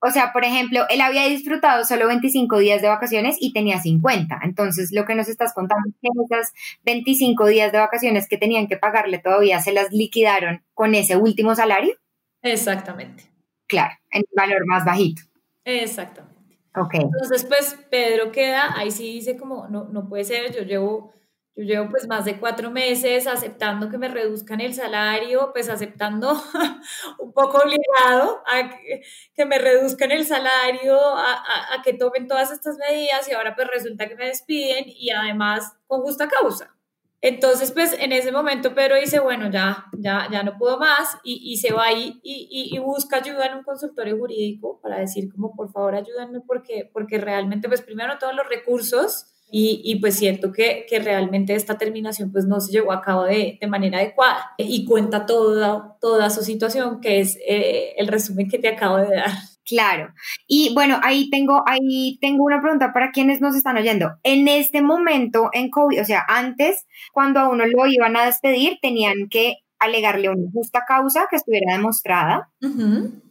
O 0.06 0.10
sea, 0.10 0.34
por 0.34 0.44
ejemplo, 0.44 0.84
él 0.90 1.00
había 1.00 1.24
disfrutado 1.24 1.82
solo 1.86 2.06
25 2.06 2.58
días 2.58 2.82
de 2.82 2.88
vacaciones 2.88 3.38
y 3.40 3.54
tenía 3.54 3.80
50. 3.80 4.38
Entonces, 4.42 4.92
lo 4.92 5.06
que 5.06 5.14
nos 5.14 5.28
estás 5.28 5.54
contando 5.54 5.88
es 5.88 5.94
que 6.02 6.08
esas 6.24 6.52
25 6.84 7.46
días 7.46 7.72
de 7.72 7.78
vacaciones 7.78 8.28
que 8.28 8.36
tenían 8.36 8.66
que 8.66 8.76
pagarle 8.76 9.18
todavía 9.18 9.60
se 9.60 9.72
las 9.72 9.90
liquidaron 9.92 10.62
con 10.74 10.94
ese 10.94 11.16
último 11.16 11.54
salario. 11.54 11.94
Exactamente. 12.42 13.24
Claro, 13.66 13.94
en 14.10 14.24
valor 14.36 14.66
más 14.66 14.84
bajito. 14.84 15.22
Exactamente. 15.64 16.58
Ok. 16.76 16.96
Entonces, 16.96 17.46
pues 17.46 17.78
Pedro 17.90 18.30
queda, 18.30 18.76
ahí 18.76 18.90
sí 18.90 19.04
dice 19.14 19.38
como, 19.38 19.68
no, 19.68 19.84
no 19.84 20.06
puede 20.06 20.24
ser, 20.24 20.54
yo 20.54 20.64
llevo 20.64 21.14
yo 21.56 21.62
llevo 21.62 21.88
pues 21.88 22.08
más 22.08 22.24
de 22.24 22.38
cuatro 22.40 22.70
meses 22.70 23.28
aceptando 23.28 23.88
que 23.88 23.98
me 23.98 24.08
reduzcan 24.08 24.60
el 24.60 24.74
salario, 24.74 25.50
pues 25.52 25.68
aceptando 25.68 26.32
un 27.20 27.32
poco 27.32 27.58
obligado 27.58 28.42
a 28.46 28.70
que, 28.70 29.44
me 29.44 29.58
reduzcan 29.58 30.10
el 30.10 30.26
salario, 30.26 30.98
a, 30.98 31.74
a, 31.74 31.82
que 31.82 31.92
tomen 31.92 32.26
todas 32.26 32.50
estas 32.50 32.76
medidas 32.78 33.28
y 33.28 33.34
ahora 33.34 33.54
pues 33.54 33.68
resulta 33.68 34.08
que 34.08 34.16
me 34.16 34.26
despiden 34.26 34.84
y 34.88 35.10
además 35.10 35.76
con 35.86 36.00
justa 36.00 36.26
causa. 36.26 36.74
Entonces 37.20 37.70
pues 37.70 37.92
en 37.92 38.10
ese 38.10 38.32
momento 38.32 38.74
Pedro 38.74 38.96
dice, 38.96 39.20
bueno, 39.20 39.48
ya, 39.48 39.86
ya, 39.92 40.28
ya 40.30 40.42
no 40.42 40.58
puedo 40.58 40.78
más 40.78 41.18
y, 41.22 41.40
y 41.52 41.56
se 41.58 41.72
va 41.72 41.92
y, 41.92 42.20
y, 42.24 42.68
y, 42.72 42.78
busca 42.80 43.18
ayuda 43.18 43.46
en 43.46 43.58
un 43.58 43.62
consultorio 43.62 44.18
jurídico 44.18 44.80
para 44.82 44.98
decir 44.98 45.32
como 45.32 45.54
por 45.54 45.70
favor 45.70 45.94
ayúdenme 45.94 46.40
porque, 46.40 46.90
porque 46.92 47.18
realmente 47.18 47.68
pues 47.68 47.80
primero 47.80 48.18
todos 48.18 48.34
los 48.34 48.48
recursos 48.48 49.33
y, 49.50 49.96
pues 50.00 50.16
siento 50.16 50.52
que, 50.52 50.84
que, 50.88 50.98
realmente 50.98 51.54
esta 51.54 51.78
terminación 51.78 52.32
pues 52.32 52.44
no 52.44 52.60
se 52.60 52.72
llevó 52.72 52.90
a 52.92 53.00
cabo 53.00 53.22
de, 53.24 53.56
de 53.60 53.66
manera 53.68 53.98
adecuada 53.98 54.52
y 54.58 54.84
cuenta 54.84 55.26
toda, 55.26 55.96
toda 56.00 56.30
su 56.30 56.42
situación, 56.42 57.00
que 57.00 57.20
es 57.20 57.38
eh, 57.46 57.94
el 57.96 58.08
resumen 58.08 58.48
que 58.48 58.58
te 58.58 58.68
acabo 58.68 58.96
de 58.96 59.14
dar. 59.14 59.30
Claro. 59.66 60.12
Y 60.46 60.74
bueno, 60.74 61.00
ahí 61.02 61.30
tengo, 61.30 61.62
ahí 61.66 62.18
tengo 62.20 62.44
una 62.44 62.60
pregunta 62.60 62.92
para 62.92 63.12
quienes 63.12 63.40
nos 63.40 63.56
están 63.56 63.76
oyendo. 63.76 64.10
En 64.22 64.46
este 64.46 64.82
momento, 64.82 65.48
en 65.52 65.70
COVID, 65.70 66.02
o 66.02 66.04
sea, 66.04 66.22
antes, 66.28 66.86
cuando 67.12 67.40
a 67.40 67.48
uno 67.48 67.64
lo 67.64 67.86
iban 67.86 68.16
a 68.16 68.26
despedir, 68.26 68.78
tenían 68.82 69.28
que 69.30 69.58
alegarle 69.78 70.28
una 70.28 70.50
justa 70.52 70.84
causa 70.86 71.26
que 71.30 71.36
estuviera 71.36 71.76
demostrada 71.76 72.50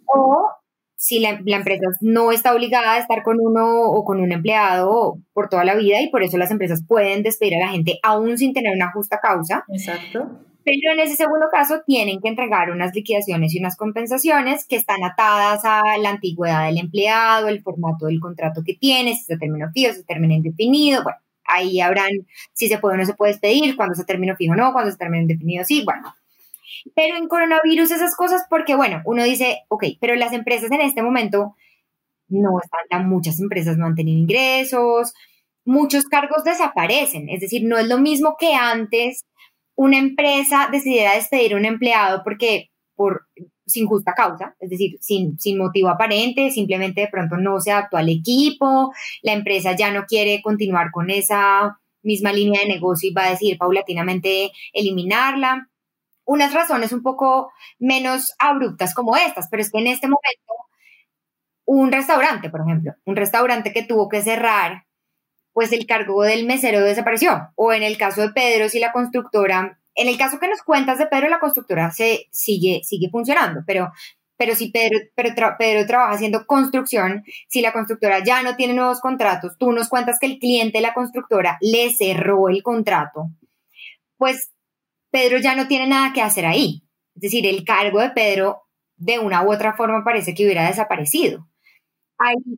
o 0.06 0.48
si 1.04 1.20
la, 1.20 1.32
empresa 1.32 1.84
no 2.00 2.32
está 2.32 2.56
obligada 2.56 2.94
a 2.94 2.98
estar 2.98 3.24
con 3.24 3.38
uno 3.42 3.82
o 3.82 4.06
con 4.06 4.22
un 4.22 4.32
empleado 4.32 5.18
por 5.34 5.50
toda 5.50 5.66
la 5.66 5.76
vida 5.76 6.02
y 6.02 6.10
por 6.10 6.24
eso 6.24 6.38
las 6.38 6.50
empresas 6.50 6.82
pueden 6.88 7.24
despedir 7.24 7.56
a 7.56 7.66
la 7.66 7.72
gente 7.74 8.00
aún 8.04 8.38
sin 8.38 8.54
tener 8.54 8.74
una 8.74 8.90
justa 8.94 9.20
causa. 9.20 9.66
Exacto. 9.68 10.40
Pero 10.64 10.94
en 10.94 11.02
ese 11.02 11.18
segundo 11.18 11.48
caso 11.52 11.82
tienen 11.86 12.22
que 12.22 12.30
entregar 12.30 12.72
unas 12.72 12.96
liquidaciones 12.96 13.54
y 13.54 13.60
unas 13.60 13.76
compensaciones 13.76 14.66
que 14.66 14.78
están 14.78 15.04
atadas 15.04 15.66
a 15.66 15.82
la 16.02 16.10
antigüedad 16.10 16.68
del 16.68 16.78
empleado, 16.78 17.50
el 17.50 17.62
formato 17.62 18.06
del 18.06 18.22
contrato 18.22 18.62
que 18.66 18.76
tiene, 18.76 19.14
si 19.14 19.26
se 19.26 19.38
término 19.38 19.72
fijo, 19.74 19.92
si 19.92 20.00
se 20.00 20.06
término 20.06 20.34
indefinido, 20.34 21.04
bueno, 21.04 21.18
ahí 21.44 21.82
habrán 21.82 22.12
si 22.54 22.70
se 22.70 22.78
puede 22.78 22.96
o 22.96 22.98
no 23.00 23.06
se 23.06 23.14
puede 23.14 23.34
despedir, 23.34 23.76
cuando 23.76 23.94
se 23.96 24.06
término 24.06 24.38
fijo 24.38 24.54
o 24.54 24.56
no, 24.56 24.72
cuando 24.72 24.90
se 24.90 24.98
término 24.98 25.24
indefinido 25.24 25.66
sí, 25.66 25.84
bueno, 25.84 26.16
pero 26.96 27.18
en 27.18 27.28
coronavirus 27.28 27.92
esas 27.92 28.16
cosas, 28.16 28.44
porque 28.50 28.76
bueno, 28.76 29.02
uno 29.06 29.24
dice, 29.24 29.62
ok, 29.70 29.86
pero 30.00 30.16
las 30.16 30.34
empresas 30.34 30.72
en 30.72 30.82
este 30.82 31.02
momento 31.02 31.56
no 32.28 32.60
están, 32.62 33.08
muchas 33.08 33.40
empresas 33.40 33.78
no 33.78 33.86
han 33.86 33.96
tenido 33.96 34.20
ingresos, 34.20 35.14
muchos 35.66 36.06
cargos 36.06 36.44
desaparecen, 36.44 37.30
es 37.30 37.42
decir, 37.42 37.64
no 37.66 37.78
es 37.78 37.88
lo 37.88 38.00
mismo 38.00 38.36
que 38.40 38.54
antes 38.54 39.26
una 39.76 39.98
empresa 39.98 40.70
decidiera 40.72 41.16
despedir 41.16 41.54
a 41.54 41.58
un 41.58 41.66
empleado 41.66 42.22
porque 42.24 42.70
por 42.96 43.28
sin 43.66 43.88
justa 43.88 44.14
causa, 44.14 44.56
es 44.60 44.70
decir, 44.70 44.98
sin, 45.00 45.40
sin 45.40 45.58
motivo 45.58 45.90
aparente, 45.90 46.52
simplemente 46.52 47.02
de 47.02 47.08
pronto 47.08 47.38
no 47.38 47.60
se 47.60 47.72
adaptó 47.72 47.98
al 47.98 48.10
equipo, 48.10 48.94
la 49.22 49.34
empresa 49.34 49.76
ya 49.76 49.92
no 49.92 50.06
quiere 50.06 50.42
continuar 50.42 50.92
con 50.92 51.10
esa 51.10 51.80
misma 52.02 52.34
línea 52.34 52.62
de 52.62 52.68
negocio 52.68 53.10
y 53.10 53.14
va 53.14 53.28
a 53.28 53.30
decidir 53.32 53.58
paulatinamente 53.58 54.52
eliminarla. 54.74 55.70
Unas 56.26 56.54
razones 56.54 56.92
un 56.94 57.02
poco 57.02 57.52
menos 57.80 58.34
abruptas 58.40 58.94
como 58.94 59.16
estas, 59.16 59.48
pero 59.50 59.62
es 59.62 59.72
que 59.72 59.80
en 59.80 59.88
este 59.88 60.08
momento 60.08 60.54
un 61.66 61.92
restaurante, 61.92 62.50
por 62.50 62.62
ejemplo, 62.62 62.94
un 63.06 63.16
restaurante 63.16 63.74
que 63.74 63.84
tuvo 63.84 64.10
que 64.10 64.22
cerrar, 64.22 64.86
pues 65.54 65.72
el 65.72 65.86
cargo 65.86 66.24
del 66.24 66.46
mesero 66.46 66.82
desapareció. 66.82 67.50
O 67.56 67.74
en 67.74 67.84
el 67.84 67.98
caso 67.98 68.22
de 68.22 68.30
Pedro, 68.30 68.70
si 68.70 68.80
la 68.80 68.92
constructora 68.92 69.80
en 69.96 70.08
el 70.08 70.18
caso 70.18 70.40
que 70.40 70.48
nos 70.48 70.62
cuentas 70.64 70.98
de 70.98 71.08
Pedro, 71.08 71.30
la 71.30 71.40
constructora 71.40 71.92
se 71.92 72.28
sigue, 72.32 72.82
sigue 72.84 73.10
funcionando, 73.10 73.62
pero, 73.66 73.92
pero 74.38 74.56
si 74.56 74.72
Pedro, 74.72 74.98
Pedro 75.16 75.86
trabaja 75.86 76.14
haciendo 76.14 76.46
construcción, 76.46 77.24
si 77.48 77.62
la 77.62 77.74
constructora 77.74 78.24
ya 78.24 78.42
no 78.42 78.56
tiene 78.56 78.74
nuevos 78.74 79.00
contratos, 79.00 79.56
tú 79.58 79.72
nos 79.72 79.90
cuentas 79.90 80.18
que 80.20 80.26
el 80.26 80.40
cliente 80.40 80.82
la 80.82 80.94
constructora 80.94 81.58
le 81.62 81.92
cerró 81.92 82.50
el 82.50 82.64
contrato, 82.64 83.30
pues 84.18 84.52
Pedro 85.14 85.38
ya 85.38 85.56
no 85.56 85.68
tiene 85.68 85.86
nada 85.86 86.12
que 86.12 86.24
hacer 86.24 86.44
ahí. 86.44 86.82
Es 87.14 87.22
decir, 87.22 87.46
el 87.46 87.64
cargo 87.64 88.02
de 88.02 88.10
Pedro 88.10 88.64
de 88.96 89.20
una 89.20 89.44
u 89.44 89.54
otra 89.54 89.76
forma 89.76 90.04
parece 90.04 90.34
que 90.34 90.44
hubiera 90.44 90.66
desaparecido. 90.66 91.48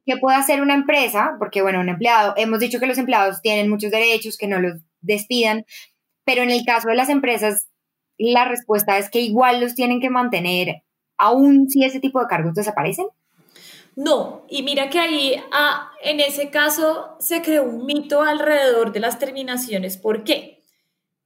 ¿Qué 0.06 0.16
puede 0.18 0.38
hacer 0.38 0.62
una 0.62 0.74
empresa? 0.74 1.36
Porque, 1.38 1.62
bueno, 1.62 1.82
un 1.82 1.90
empleado, 1.90 2.34
hemos 2.38 2.60
dicho 2.60 2.80
que 2.80 2.86
los 2.86 2.98
empleados 2.98 3.42
tienen 3.42 3.70
muchos 3.70 3.92
derechos, 3.92 4.38
que 4.38 4.48
no 4.48 4.62
los 4.62 4.76
despidan, 5.02 5.66
pero 6.24 6.44
en 6.44 6.50
el 6.50 6.64
caso 6.66 6.88
de 6.88 6.96
las 6.96 7.10
empresas, 7.10 7.68
la 8.18 8.46
respuesta 8.46 8.98
es 8.98 9.10
que 9.10 9.20
igual 9.20 9.60
los 9.60 9.76
tienen 9.76 10.00
que 10.00 10.10
mantener, 10.10 10.84
aun 11.18 11.70
si 11.70 11.84
ese 11.84 12.00
tipo 12.00 12.22
de 12.22 12.28
cargos 12.28 12.54
desaparecen. 12.54 13.08
No, 13.98 14.46
y 14.48 14.64
mira 14.64 14.90
que 14.90 15.00
ahí 15.00 15.36
ah, 15.52 15.92
en 16.02 16.22
ese 16.22 16.52
caso 16.52 17.18
se 17.20 17.42
creó 17.42 17.64
un 17.64 17.86
mito 17.86 18.22
alrededor 18.22 18.94
de 18.94 19.02
las 19.02 19.20
terminaciones. 19.20 19.98
¿Por 19.98 20.24
qué? 20.24 20.55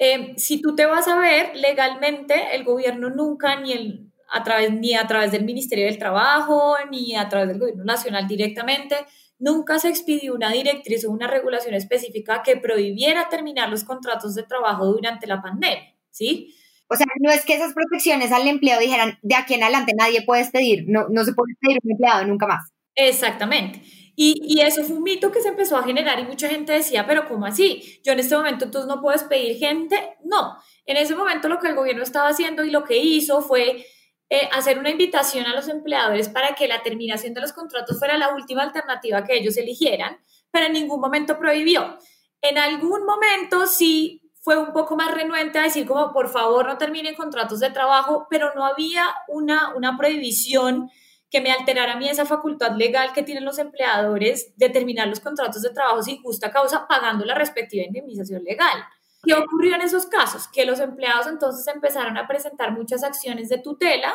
Em, 0.01 0.37
si 0.37 0.61
tú 0.61 0.75
te 0.75 0.85
vas 0.85 1.09
a 1.09 1.19
ver 1.19 1.55
legalmente, 1.57 2.55
el 2.55 2.63
gobierno 2.63 3.09
nunca, 3.09 3.59
ni, 3.59 3.73
el, 3.73 4.11
a 4.31 4.43
través, 4.43 4.71
ni 4.71 4.95
a 4.95 5.05
través 5.05 5.33
del 5.33 5.43
Ministerio 5.43 5.85
del 5.85 5.97
Trabajo, 5.97 6.75
ni 6.89 7.17
a 7.17 7.27
través 7.27 7.49
del 7.49 7.59
gobierno 7.59 7.83
nacional 7.83 8.25
directamente, 8.25 8.95
nunca 9.39 9.77
se 9.77 9.89
expidió 9.89 10.33
una 10.33 10.51
directriz 10.51 11.03
o 11.03 11.11
una 11.11 11.27
regulación 11.27 11.73
específica 11.73 12.43
que 12.43 12.55
prohibiera 12.55 13.27
terminar 13.29 13.69
los 13.69 13.83
contratos 13.83 14.35
de 14.35 14.43
trabajo 14.43 14.85
durante 14.85 15.27
la 15.27 15.41
pandemia, 15.41 15.93
¿sí? 16.09 16.55
O 16.87 16.95
sea, 16.95 17.05
no 17.19 17.29
es 17.29 17.45
que 17.45 17.53
esas 17.53 17.73
protecciones 17.73 18.31
al 18.31 18.47
empleado 18.47 18.81
dijeran, 18.81 19.19
de 19.21 19.35
aquí 19.35 19.53
en 19.53 19.63
adelante 19.63 19.93
nadie 19.97 20.23
puede 20.25 20.41
despedir, 20.41 20.85
no, 20.87 21.07
no 21.09 21.25
se 21.25 21.33
puede 21.33 21.51
despedir 21.53 21.79
un 21.83 21.91
empleado 21.91 22.25
nunca 22.25 22.47
más. 22.47 22.71
Exactamente. 22.95 23.81
Y, 24.21 24.41
y, 24.43 24.59
eso 24.59 24.83
fue 24.83 24.97
un 24.97 25.03
mito 25.03 25.31
que 25.31 25.39
se 25.39 25.47
empezó 25.47 25.77
a 25.77 25.83
generar 25.83 26.19
y 26.19 26.25
mucha 26.25 26.49
gente 26.49 26.73
decía, 26.73 27.07
pero 27.07 27.25
¿cómo 27.25 27.45
así? 27.45 28.01
Yo 28.03 28.11
en 28.11 28.19
este 28.19 28.35
momento 28.35 28.65
entonces 28.65 28.85
no 28.85 28.99
puedo 28.99 29.17
despedir 29.17 29.57
gente. 29.57 30.17
No, 30.25 30.57
en 30.85 30.97
ese 30.97 31.15
momento 31.15 31.47
lo 31.47 31.57
que 31.57 31.69
el 31.69 31.75
gobierno 31.75 32.03
estaba 32.03 32.27
haciendo 32.27 32.65
y 32.65 32.69
lo 32.69 32.83
que 32.83 32.97
hizo 32.97 33.41
fue 33.41 33.85
eh, 34.29 34.49
hacer 34.51 34.77
una 34.77 34.89
invitación 34.89 35.45
a 35.45 35.55
los 35.55 35.69
empleadores 35.69 36.27
para 36.27 36.53
que 36.53 36.67
la 36.67 36.83
terminación 36.83 37.33
de 37.33 37.39
los 37.39 37.53
contratos 37.53 37.97
fuera 37.97 38.17
la 38.17 38.35
última 38.35 38.63
alternativa 38.63 39.23
que 39.23 39.37
ellos 39.37 39.55
eligieran, 39.55 40.17
pero 40.51 40.65
en 40.65 40.73
ningún 40.73 40.99
momento 40.99 41.39
prohibió. 41.39 41.97
En 42.41 42.57
algún 42.57 43.05
momento 43.05 43.67
sí 43.67 44.33
fue 44.41 44.57
un 44.57 44.73
poco 44.73 44.97
más 44.97 45.15
renuente 45.15 45.59
a 45.59 45.63
decir 45.63 45.87
como 45.87 46.11
por 46.11 46.27
favor 46.27 46.67
no 46.67 46.77
terminen 46.77 47.15
contratos 47.15 47.61
de 47.61 47.69
trabajo, 47.69 48.27
pero 48.29 48.53
no 48.53 48.65
había 48.65 49.05
una, 49.29 49.73
una 49.77 49.95
prohibición 49.97 50.89
que 51.29 51.41
me 51.41 51.51
alterara 51.51 51.93
a 51.93 51.97
mí 51.97 52.09
esa 52.09 52.25
facultad 52.25 52.75
legal 52.75 53.13
que 53.13 53.23
tienen 53.23 53.45
los 53.45 53.59
empleadores 53.59 54.53
de 54.57 54.69
terminar 54.69 55.07
los 55.07 55.19
contratos 55.19 55.61
de 55.61 55.69
trabajo 55.69 56.01
sin 56.01 56.21
justa 56.21 56.51
causa 56.51 56.87
pagando 56.87 57.25
la 57.25 57.35
respectiva 57.35 57.85
indemnización 57.85 58.43
legal. 58.43 58.83
¿Qué 59.23 59.33
ocurrió 59.33 59.75
en 59.75 59.81
esos 59.81 60.05
casos? 60.05 60.47
Que 60.47 60.65
los 60.65 60.79
empleados 60.79 61.27
entonces 61.27 61.67
empezaron 61.67 62.17
a 62.17 62.27
presentar 62.27 62.71
muchas 62.71 63.03
acciones 63.03 63.49
de 63.49 63.59
tutela 63.59 64.13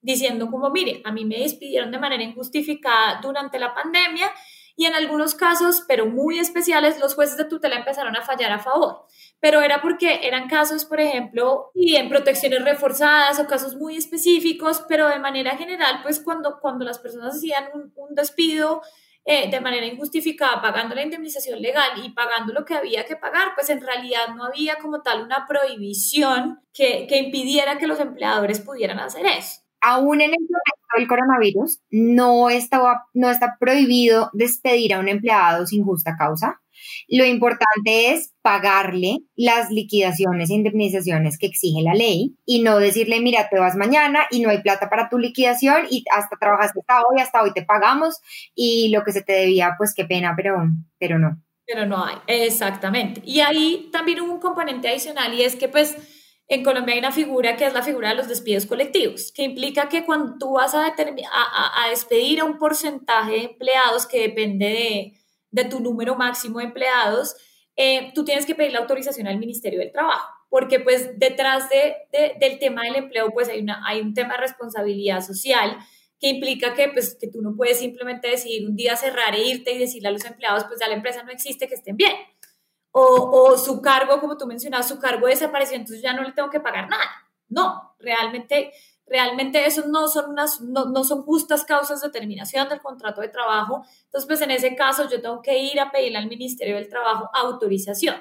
diciendo 0.00 0.50
como, 0.50 0.70
mire, 0.70 1.00
a 1.04 1.12
mí 1.12 1.24
me 1.24 1.38
despidieron 1.38 1.90
de 1.90 1.98
manera 1.98 2.22
injustificada 2.22 3.20
durante 3.22 3.58
la 3.58 3.74
pandemia 3.74 4.30
y 4.82 4.86
en 4.86 4.94
algunos 4.94 5.36
casos, 5.36 5.84
pero 5.86 6.06
muy 6.06 6.40
especiales, 6.40 6.98
los 6.98 7.14
jueces 7.14 7.36
de 7.36 7.44
tutela 7.44 7.76
empezaron 7.76 8.16
a 8.16 8.22
fallar 8.22 8.50
a 8.50 8.58
favor. 8.58 9.06
Pero 9.38 9.60
era 9.60 9.80
porque 9.80 10.26
eran 10.26 10.48
casos, 10.48 10.84
por 10.84 10.98
ejemplo, 10.98 11.70
y 11.72 11.94
en 11.94 12.08
protecciones 12.08 12.64
reforzadas 12.64 13.38
o 13.38 13.46
casos 13.46 13.76
muy 13.76 13.96
específicos, 13.96 14.84
pero 14.88 15.08
de 15.08 15.20
manera 15.20 15.56
general, 15.56 16.00
pues 16.02 16.18
cuando, 16.18 16.58
cuando 16.60 16.84
las 16.84 16.98
personas 16.98 17.36
hacían 17.36 17.66
un, 17.72 17.92
despido 18.16 18.82
eh, 19.24 19.48
de 19.48 19.60
manera 19.60 19.86
injustificada 19.86 20.60
pagando 20.60 20.96
la 20.96 21.04
indemnización 21.04 21.62
legal 21.62 21.92
y 22.04 22.10
pagando 22.10 22.52
lo 22.52 22.64
que 22.64 22.74
había 22.74 23.04
que 23.04 23.14
pagar, 23.14 23.54
pues 23.54 23.70
en 23.70 23.82
realidad 23.82 24.34
no 24.34 24.46
había 24.46 24.78
como 24.78 25.00
tal 25.00 25.22
una 25.22 25.46
prohibición 25.46 26.60
que, 26.74 27.06
que 27.08 27.18
impidiera 27.18 27.78
que 27.78 27.86
los 27.86 28.00
empleadores 28.00 28.58
pudieran 28.58 28.98
hacer 28.98 29.26
eso. 29.26 29.61
Aún 29.82 30.20
en 30.20 30.30
el 30.30 30.40
momento 30.40 30.96
del 30.96 31.08
coronavirus, 31.08 31.80
no, 31.90 32.50
estaba, 32.50 33.06
no 33.14 33.30
está 33.30 33.56
prohibido 33.58 34.30
despedir 34.32 34.94
a 34.94 35.00
un 35.00 35.08
empleado 35.08 35.66
sin 35.66 35.84
justa 35.84 36.16
causa. 36.16 36.60
Lo 37.08 37.24
importante 37.24 38.12
es 38.12 38.32
pagarle 38.42 39.18
las 39.36 39.70
liquidaciones 39.70 40.50
e 40.50 40.54
indemnizaciones 40.54 41.38
que 41.38 41.46
exige 41.46 41.82
la 41.82 41.94
ley 41.94 42.36
y 42.44 42.62
no 42.62 42.78
decirle, 42.78 43.20
mira, 43.20 43.48
te 43.48 43.58
vas 43.58 43.76
mañana 43.76 44.26
y 44.30 44.40
no 44.40 44.50
hay 44.50 44.62
plata 44.62 44.88
para 44.88 45.08
tu 45.08 45.18
liquidación 45.18 45.86
y 45.90 46.04
hasta 46.10 46.36
trabajaste 46.36 46.80
hasta 46.80 47.02
hoy, 47.02 47.20
hasta 47.20 47.42
hoy 47.42 47.52
te 47.52 47.62
pagamos 47.62 48.20
y 48.54 48.88
lo 48.88 49.04
que 49.04 49.12
se 49.12 49.22
te 49.22 49.32
debía, 49.32 49.74
pues 49.78 49.94
qué 49.94 50.04
pena, 50.04 50.34
pero, 50.36 50.56
pero 50.98 51.18
no. 51.18 51.40
Pero 51.66 51.86
no 51.86 52.04
hay, 52.04 52.16
exactamente. 52.26 53.22
Y 53.24 53.40
ahí 53.40 53.88
también 53.92 54.20
hubo 54.20 54.32
un 54.32 54.40
componente 54.40 54.88
adicional 54.88 55.32
y 55.34 55.42
es 55.42 55.56
que 55.56 55.68
pues 55.68 55.96
en 56.54 56.64
Colombia 56.64 56.94
hay 56.94 56.98
una 56.98 57.12
figura 57.12 57.56
que 57.56 57.66
es 57.66 57.72
la 57.72 57.82
figura 57.82 58.10
de 58.10 58.16
los 58.16 58.28
despidos 58.28 58.66
colectivos, 58.66 59.32
que 59.32 59.42
implica 59.42 59.88
que 59.88 60.04
cuando 60.04 60.36
tú 60.38 60.52
vas 60.52 60.74
a, 60.74 60.86
a, 60.86 61.84
a 61.84 61.88
despedir 61.90 62.40
a 62.40 62.44
un 62.44 62.58
porcentaje 62.58 63.32
de 63.32 63.44
empleados 63.44 64.06
que 64.06 64.20
depende 64.20 64.66
de 64.66 65.22
de 65.52 65.66
tu 65.66 65.78
número 65.78 66.16
máximo 66.16 66.58
de 66.58 66.64
empleados, 66.64 67.36
eh, 67.76 68.10
tú 68.14 68.24
tienes 68.24 68.44
que 68.44 68.56
pedir 68.56 68.72
la 68.72 68.80
autorización 68.80 69.28
al 69.28 69.38
Ministerio 69.38 69.78
del 69.78 69.92
Trabajo, 69.92 70.28
porque 70.50 70.80
pues 70.80 71.18
detrás 71.18 71.68
de, 71.70 71.94
del 72.40 72.58
tema 72.58 72.82
del 72.82 72.96
empleo 72.96 73.30
pues 73.32 73.48
hay, 73.48 73.60
una, 73.60 73.86
hay 73.86 74.00
un 74.00 74.14
tema 74.14 74.34
de 74.34 74.40
responsabilidad 74.40 75.20
social 75.20 75.78
que 76.18 76.28
implica 76.28 76.74
que 76.74 76.88
pues 76.88 77.16
que 77.20 77.28
tú 77.28 77.42
no 77.42 77.54
puedes 77.56 77.78
simplemente 77.78 78.28
decidir 78.28 78.68
un 78.68 78.76
día 78.76 78.96
cerrar 78.96 79.34
e 79.34 79.46
irte 79.46 79.72
y 79.72 79.78
decirle 79.78 80.08
a 80.08 80.12
los 80.12 80.24
empleados 80.24 80.64
pues 80.64 80.80
ya 80.80 80.88
la 80.88 80.94
empresa 80.94 81.22
no 81.22 81.30
existe, 81.30 81.68
que 81.68 81.74
estén 81.74 81.96
bien. 81.96 82.12
O, 82.92 83.02
o 83.02 83.58
su 83.58 83.80
cargo, 83.80 84.20
como 84.20 84.36
tú 84.36 84.46
mencionas, 84.46 84.86
su 84.86 84.98
cargo 84.98 85.26
desapareció, 85.26 85.76
entonces 85.76 86.02
ya 86.02 86.12
no 86.12 86.22
le 86.22 86.32
tengo 86.32 86.50
que 86.50 86.60
pagar 86.60 86.88
nada. 86.88 87.10
No, 87.48 87.94
realmente 87.98 88.72
realmente 89.06 89.66
eso 89.66 89.86
no 89.88 90.08
son, 90.08 90.30
unas, 90.30 90.60
no, 90.60 90.86
no, 90.86 91.04
son 91.04 91.22
justas 91.22 91.64
causas 91.64 92.00
de 92.00 92.10
terminación 92.10 92.68
del 92.68 92.80
contrato 92.80 93.20
de 93.20 93.28
trabajo. 93.28 93.84
Entonces, 94.04 94.26
pues 94.26 94.40
en 94.40 94.50
ese 94.50 94.74
caso 94.74 95.08
yo 95.08 95.20
tengo 95.20 95.42
que 95.42 95.58
ir 95.58 95.78
a 95.80 95.90
pedirle 95.90 96.18
al 96.18 96.28
Ministerio 96.28 96.76
del 96.76 96.88
Trabajo 96.88 97.28
autorización. 97.34 98.16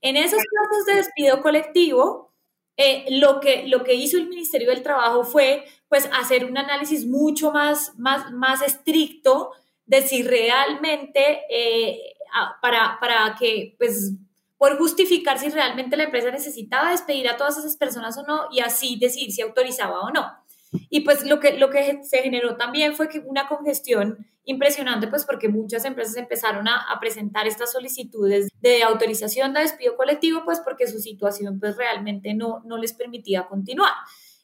En 0.00 0.16
esos 0.16 0.42
casos 0.42 0.86
de 0.86 0.96
despido 0.96 1.40
colectivo, 1.40 2.34
eh, 2.76 3.06
lo, 3.18 3.40
que, 3.40 3.66
lo 3.68 3.84
que 3.84 3.94
hizo 3.94 4.18
el 4.18 4.28
Ministerio 4.28 4.68
del 4.68 4.82
Trabajo 4.82 5.24
fue 5.24 5.64
pues 5.88 6.10
hacer 6.12 6.44
un 6.44 6.58
análisis 6.58 7.06
mucho 7.06 7.52
más, 7.52 7.96
más, 7.98 8.30
más 8.32 8.60
estricto 8.62 9.52
de 9.86 10.02
si 10.02 10.22
realmente 10.22 11.42
eh, 11.48 12.13
para, 12.60 12.98
para 13.00 13.34
que 13.38 13.74
pues 13.78 14.12
por 14.58 14.78
justificar 14.78 15.38
si 15.38 15.48
realmente 15.50 15.96
la 15.96 16.04
empresa 16.04 16.30
necesitaba 16.30 16.90
despedir 16.90 17.28
a 17.28 17.36
todas 17.36 17.58
esas 17.58 17.76
personas 17.76 18.16
o 18.18 18.22
no 18.22 18.48
y 18.50 18.60
así 18.60 18.96
decidir 18.98 19.32
si 19.32 19.42
autorizaba 19.42 20.00
o 20.00 20.10
no. 20.10 20.32
Y 20.90 21.00
pues 21.00 21.24
lo 21.24 21.40
que, 21.40 21.58
lo 21.58 21.70
que 21.70 22.02
se 22.02 22.18
generó 22.18 22.56
también 22.56 22.94
fue 22.94 23.08
que 23.08 23.20
una 23.20 23.46
congestión 23.46 24.26
impresionante, 24.44 25.06
pues 25.06 25.24
porque 25.24 25.48
muchas 25.48 25.84
empresas 25.84 26.16
empezaron 26.16 26.68
a, 26.68 26.98
presentar 27.00 27.46
estas 27.46 27.72
solicitudes 27.72 28.48
de 28.60 28.82
autorización 28.82 29.52
de 29.52 29.60
despido 29.60 29.96
colectivo, 29.96 30.42
pues 30.44 30.60
porque 30.60 30.86
su 30.86 30.98
situación 30.98 31.58
pues 31.60 31.76
realmente 31.76 32.34
no, 32.34 32.62
no 32.64 32.76
les 32.76 32.92
permitía 32.92 33.46
continuar. 33.46 33.92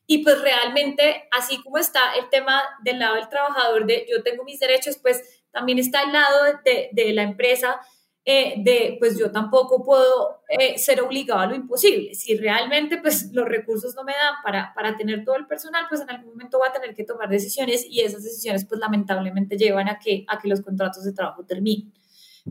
Y 0.07 0.25
pues 0.25 0.41
realmente, 0.41 1.29
así 1.31 1.63
como 1.63 1.79
está 1.79 2.15
el 2.19 2.29
tema 2.31 2.63
del 2.83 2.99
lado 2.99 3.15
del 3.15 3.29
trabajador, 3.29 3.87
de 3.87 4.07
yo 4.11 4.23
tengo 4.23 4.45
mis 4.45 4.59
derechos, 4.59 4.99
pues 5.01 5.40
también 5.53 5.79
está 5.79 6.03
el 6.03 6.13
lado 6.13 6.45
de, 6.65 6.91
de 6.93 7.13
la 7.13 7.23
empresa 7.23 7.81
eh, 8.27 8.55
de, 8.59 8.97
pues 8.99 9.19
yo 9.19 9.33
tampoco 9.33 9.83
puedo 9.83 10.43
eh, 10.49 10.79
ser 10.79 11.01
obligado 11.01 11.41
a 11.41 11.47
lo 11.47 11.55
imposible. 11.55 12.15
Si 12.15 12.37
realmente, 12.37 12.99
pues 12.99 13.33
los 13.33 13.49
recursos 13.49 13.95
no 13.95 14.05
me 14.05 14.13
dan 14.13 14.35
para, 14.45 14.75
para 14.75 14.97
tener 14.97 15.25
todo 15.25 15.37
el 15.37 15.47
personal, 15.47 15.87
pues 15.89 16.03
en 16.03 16.11
algún 16.11 16.33
momento 16.33 16.59
va 16.59 16.69
a 16.69 16.73
tener 16.73 16.95
que 16.95 17.05
tomar 17.05 17.31
decisiones 17.31 17.87
y 17.89 18.03
esas 18.03 18.23
decisiones, 18.23 18.67
pues 18.67 18.79
lamentablemente 18.79 19.57
llevan 19.57 19.89
a 19.89 19.99
que, 19.99 20.25
a 20.29 20.39
que 20.39 20.49
los 20.49 20.61
contratos 20.61 21.05
de 21.05 21.13
trabajo 21.13 21.45
terminen. 21.47 21.93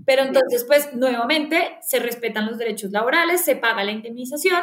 Pero 0.06 0.24
entonces, 0.24 0.66
pues 0.66 0.94
nuevamente 0.94 1.78
se 1.82 2.00
respetan 2.00 2.48
los 2.48 2.58
derechos 2.58 2.92
laborales, 2.92 3.42
se 3.42 3.56
paga 3.56 3.84
la 3.84 3.92
indemnización. 3.92 4.62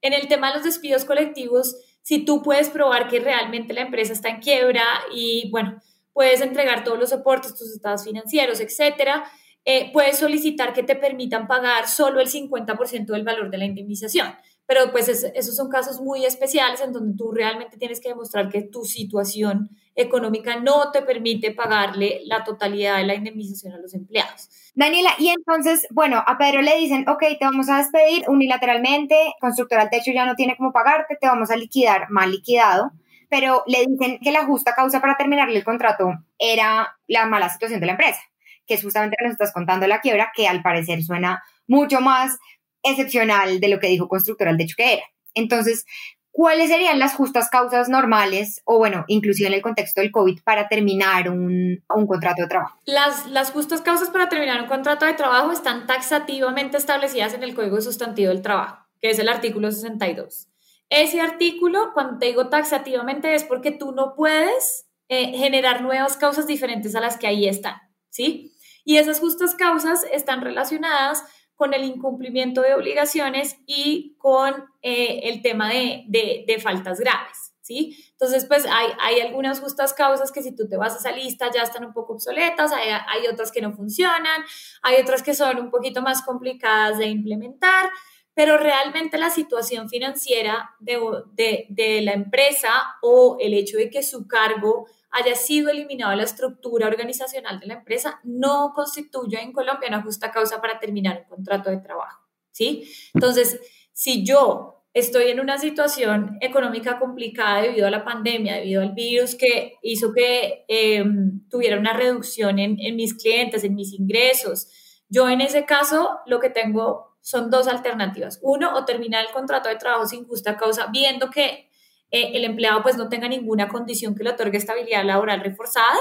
En 0.00 0.12
el 0.12 0.28
tema 0.28 0.48
de 0.48 0.56
los 0.56 0.64
despidos 0.64 1.04
colectivos, 1.04 1.76
si 2.02 2.24
tú 2.24 2.42
puedes 2.42 2.68
probar 2.68 3.08
que 3.08 3.20
realmente 3.20 3.74
la 3.74 3.82
empresa 3.82 4.12
está 4.12 4.28
en 4.28 4.40
quiebra 4.40 4.84
y, 5.14 5.50
bueno, 5.50 5.80
puedes 6.18 6.40
entregar 6.40 6.82
todos 6.82 6.98
los 6.98 7.10
soportes, 7.10 7.54
tus 7.54 7.70
estados 7.70 8.02
financieros, 8.02 8.58
etcétera, 8.58 9.22
eh, 9.64 9.92
puedes 9.92 10.18
solicitar 10.18 10.72
que 10.72 10.82
te 10.82 10.96
permitan 10.96 11.46
pagar 11.46 11.86
solo 11.86 12.18
el 12.18 12.26
50% 12.26 13.12
del 13.12 13.22
valor 13.22 13.50
de 13.50 13.58
la 13.58 13.66
indemnización. 13.66 14.34
Pero 14.66 14.90
pues 14.90 15.08
esos 15.08 15.54
son 15.54 15.68
casos 15.68 16.00
muy 16.00 16.24
especiales 16.24 16.80
en 16.80 16.92
donde 16.92 17.16
tú 17.16 17.30
realmente 17.30 17.76
tienes 17.76 18.00
que 18.00 18.08
demostrar 18.08 18.48
que 18.48 18.62
tu 18.62 18.84
situación 18.84 19.70
económica 19.94 20.58
no 20.58 20.90
te 20.90 21.02
permite 21.02 21.52
pagarle 21.52 22.22
la 22.24 22.42
totalidad 22.42 22.96
de 22.96 23.06
la 23.06 23.14
indemnización 23.14 23.74
a 23.74 23.78
los 23.78 23.94
empleados. 23.94 24.48
Daniela, 24.74 25.10
y 25.20 25.28
entonces, 25.28 25.86
bueno, 25.92 26.20
a 26.26 26.36
Pedro 26.36 26.62
le 26.62 26.78
dicen, 26.78 27.08
ok, 27.08 27.22
te 27.38 27.44
vamos 27.44 27.68
a 27.68 27.78
despedir 27.78 28.24
unilateralmente, 28.26 29.14
constructora 29.40 29.82
al 29.82 29.90
techo 29.90 30.10
ya 30.12 30.26
no 30.26 30.34
tiene 30.34 30.56
cómo 30.56 30.72
pagarte, 30.72 31.16
te 31.20 31.28
vamos 31.28 31.52
a 31.52 31.56
liquidar 31.56 32.10
mal 32.10 32.32
liquidado, 32.32 32.90
pero 33.28 33.62
le 33.66 33.86
dicen 33.86 34.18
que 34.22 34.32
la 34.32 34.44
justa 34.44 34.74
causa 34.74 35.00
para 35.00 35.16
terminarle 35.16 35.58
el 35.58 35.64
contrato 35.64 36.12
era 36.38 36.96
la 37.06 37.26
mala 37.26 37.48
situación 37.48 37.80
de 37.80 37.86
la 37.86 37.92
empresa, 37.92 38.20
que 38.66 38.74
es 38.74 38.82
justamente 38.82 39.16
lo 39.18 39.24
que 39.24 39.28
nos 39.28 39.32
estás 39.32 39.52
contando 39.52 39.86
la 39.86 40.00
quiebra, 40.00 40.32
que 40.34 40.48
al 40.48 40.62
parecer 40.62 41.02
suena 41.02 41.42
mucho 41.66 42.00
más 42.00 42.38
excepcional 42.82 43.60
de 43.60 43.68
lo 43.68 43.78
que 43.78 43.88
dijo 43.88 44.08
constructora 44.08 44.50
al 44.50 44.56
techo 44.56 44.74
que 44.76 44.94
era. 44.94 45.02
Entonces, 45.34 45.84
¿cuáles 46.30 46.70
serían 46.70 46.98
las 46.98 47.14
justas 47.14 47.50
causas 47.50 47.88
normales 47.88 48.62
o, 48.64 48.78
bueno, 48.78 49.04
inclusive 49.08 49.48
en 49.48 49.54
el 49.54 49.62
contexto 49.62 50.00
del 50.00 50.10
COVID 50.10 50.40
para 50.42 50.68
terminar 50.68 51.28
un, 51.28 51.82
un, 51.94 52.06
contrato 52.06 52.42
de 52.42 52.48
trabajo? 52.48 52.78
Las, 52.84 53.26
las 53.26 53.50
justas 53.50 53.82
causas 53.82 54.10
para 54.10 54.28
terminar 54.28 54.62
un 54.62 54.68
contrato 54.68 55.04
de 55.04 55.14
trabajo 55.14 55.52
están 55.52 55.86
taxativamente 55.86 56.76
establecidas 56.76 57.34
en 57.34 57.42
el 57.42 57.54
Código 57.54 57.76
de 57.76 57.82
Sustantivo 57.82 58.30
del 58.30 58.42
Trabajo, 58.42 58.86
que 59.00 59.10
es 59.10 59.18
el 59.18 59.28
artículo 59.28 59.70
62. 59.70 60.48
Ese 60.90 61.20
artículo, 61.20 61.92
cuando 61.92 62.18
te 62.18 62.26
digo 62.26 62.48
taxativamente, 62.48 63.34
es 63.34 63.44
porque 63.44 63.70
tú 63.70 63.92
no 63.92 64.14
puedes 64.14 64.88
eh, 65.08 65.36
generar 65.36 65.82
nuevas 65.82 66.16
causas 66.16 66.46
diferentes 66.46 66.94
a 66.94 67.00
las 67.00 67.16
que 67.16 67.26
ahí 67.26 67.46
están, 67.46 67.76
¿sí? 68.10 68.54
Y 68.84 68.96
esas 68.96 69.20
justas 69.20 69.54
causas 69.54 70.04
están 70.12 70.40
relacionadas 70.40 71.24
con 71.54 71.74
el 71.74 71.84
incumplimiento 71.84 72.62
de 72.62 72.74
obligaciones 72.74 73.56
y 73.66 74.16
con 74.18 74.54
eh, 74.80 75.20
el 75.24 75.42
tema 75.42 75.68
de, 75.68 76.04
de, 76.06 76.58
faltas 76.60 77.00
graves, 77.00 77.52
¿sí? 77.60 77.96
Entonces, 78.12 78.44
pues 78.46 78.64
hay, 78.64 78.88
hay, 79.00 79.20
algunas 79.20 79.60
justas 79.60 79.92
causas 79.92 80.30
que 80.30 80.42
si 80.42 80.54
tú 80.54 80.68
te 80.68 80.76
vas 80.76 80.94
a 80.94 80.98
esa 80.98 81.10
lista 81.10 81.50
ya 81.52 81.62
están 81.62 81.84
un 81.84 81.92
poco 81.92 82.12
obsoletas, 82.14 82.72
hay, 82.72 82.90
hay 82.90 83.26
otras 83.26 83.50
que 83.50 83.60
no 83.60 83.72
funcionan, 83.72 84.42
hay 84.82 85.02
otras 85.02 85.22
que 85.22 85.34
son 85.34 85.58
un 85.58 85.70
poquito 85.70 86.00
más 86.00 86.22
complicadas 86.22 86.98
de 86.98 87.08
implementar, 87.08 87.90
pero 88.38 88.56
realmente 88.56 89.18
la 89.18 89.30
situación 89.30 89.88
financiera 89.88 90.70
de, 90.78 90.96
de, 91.32 91.66
de 91.70 92.02
la 92.02 92.12
empresa 92.12 92.70
o 93.02 93.36
el 93.40 93.52
hecho 93.52 93.78
de 93.78 93.90
que 93.90 94.04
su 94.04 94.28
cargo 94.28 94.86
haya 95.10 95.34
sido 95.34 95.70
eliminado 95.70 96.14
la 96.14 96.22
estructura 96.22 96.86
organizacional 96.86 97.58
de 97.58 97.66
la 97.66 97.74
empresa, 97.74 98.20
no 98.22 98.74
constituye 98.76 99.40
en 99.40 99.50
Colombia 99.52 99.88
una 99.88 100.02
justa 100.02 100.30
causa 100.30 100.60
para 100.60 100.78
terminar 100.78 101.22
un 101.22 101.36
contrato 101.36 101.68
de 101.68 101.78
trabajo, 101.78 102.28
¿sí? 102.52 102.88
Entonces, 103.12 103.60
si 103.92 104.24
yo 104.24 104.84
estoy 104.94 105.30
en 105.30 105.40
una 105.40 105.58
situación 105.58 106.38
económica 106.40 107.00
complicada 107.00 107.62
debido 107.62 107.88
a 107.88 107.90
la 107.90 108.04
pandemia, 108.04 108.58
debido 108.58 108.82
al 108.82 108.92
virus 108.92 109.34
que 109.34 109.78
hizo 109.82 110.12
que 110.12 110.64
em, 110.68 111.40
tuviera 111.48 111.76
una 111.76 111.92
reducción 111.92 112.60
en, 112.60 112.76
en 112.78 112.94
mis 112.94 113.14
clientes, 113.14 113.64
en 113.64 113.74
mis 113.74 113.92
ingresos, 113.94 114.68
yo 115.08 115.28
en 115.28 115.40
ese 115.40 115.64
caso 115.64 116.20
lo 116.26 116.38
que 116.38 116.50
tengo 116.50 117.07
son 117.28 117.50
dos 117.50 117.68
alternativas. 117.68 118.38
Uno, 118.40 118.74
o 118.74 118.86
terminar 118.86 119.22
el 119.26 119.32
contrato 119.32 119.68
de 119.68 119.76
trabajo 119.76 120.06
sin 120.06 120.26
justa 120.26 120.56
causa, 120.56 120.86
viendo 120.90 121.28
que 121.28 121.68
eh, 122.10 122.30
el 122.32 122.44
empleado 122.44 122.82
pues 122.82 122.96
no 122.96 123.10
tenga 123.10 123.28
ninguna 123.28 123.68
condición 123.68 124.14
que 124.14 124.24
le 124.24 124.30
otorgue 124.30 124.56
estabilidad 124.56 125.04
laboral 125.04 125.40
reforzada, 125.42 125.98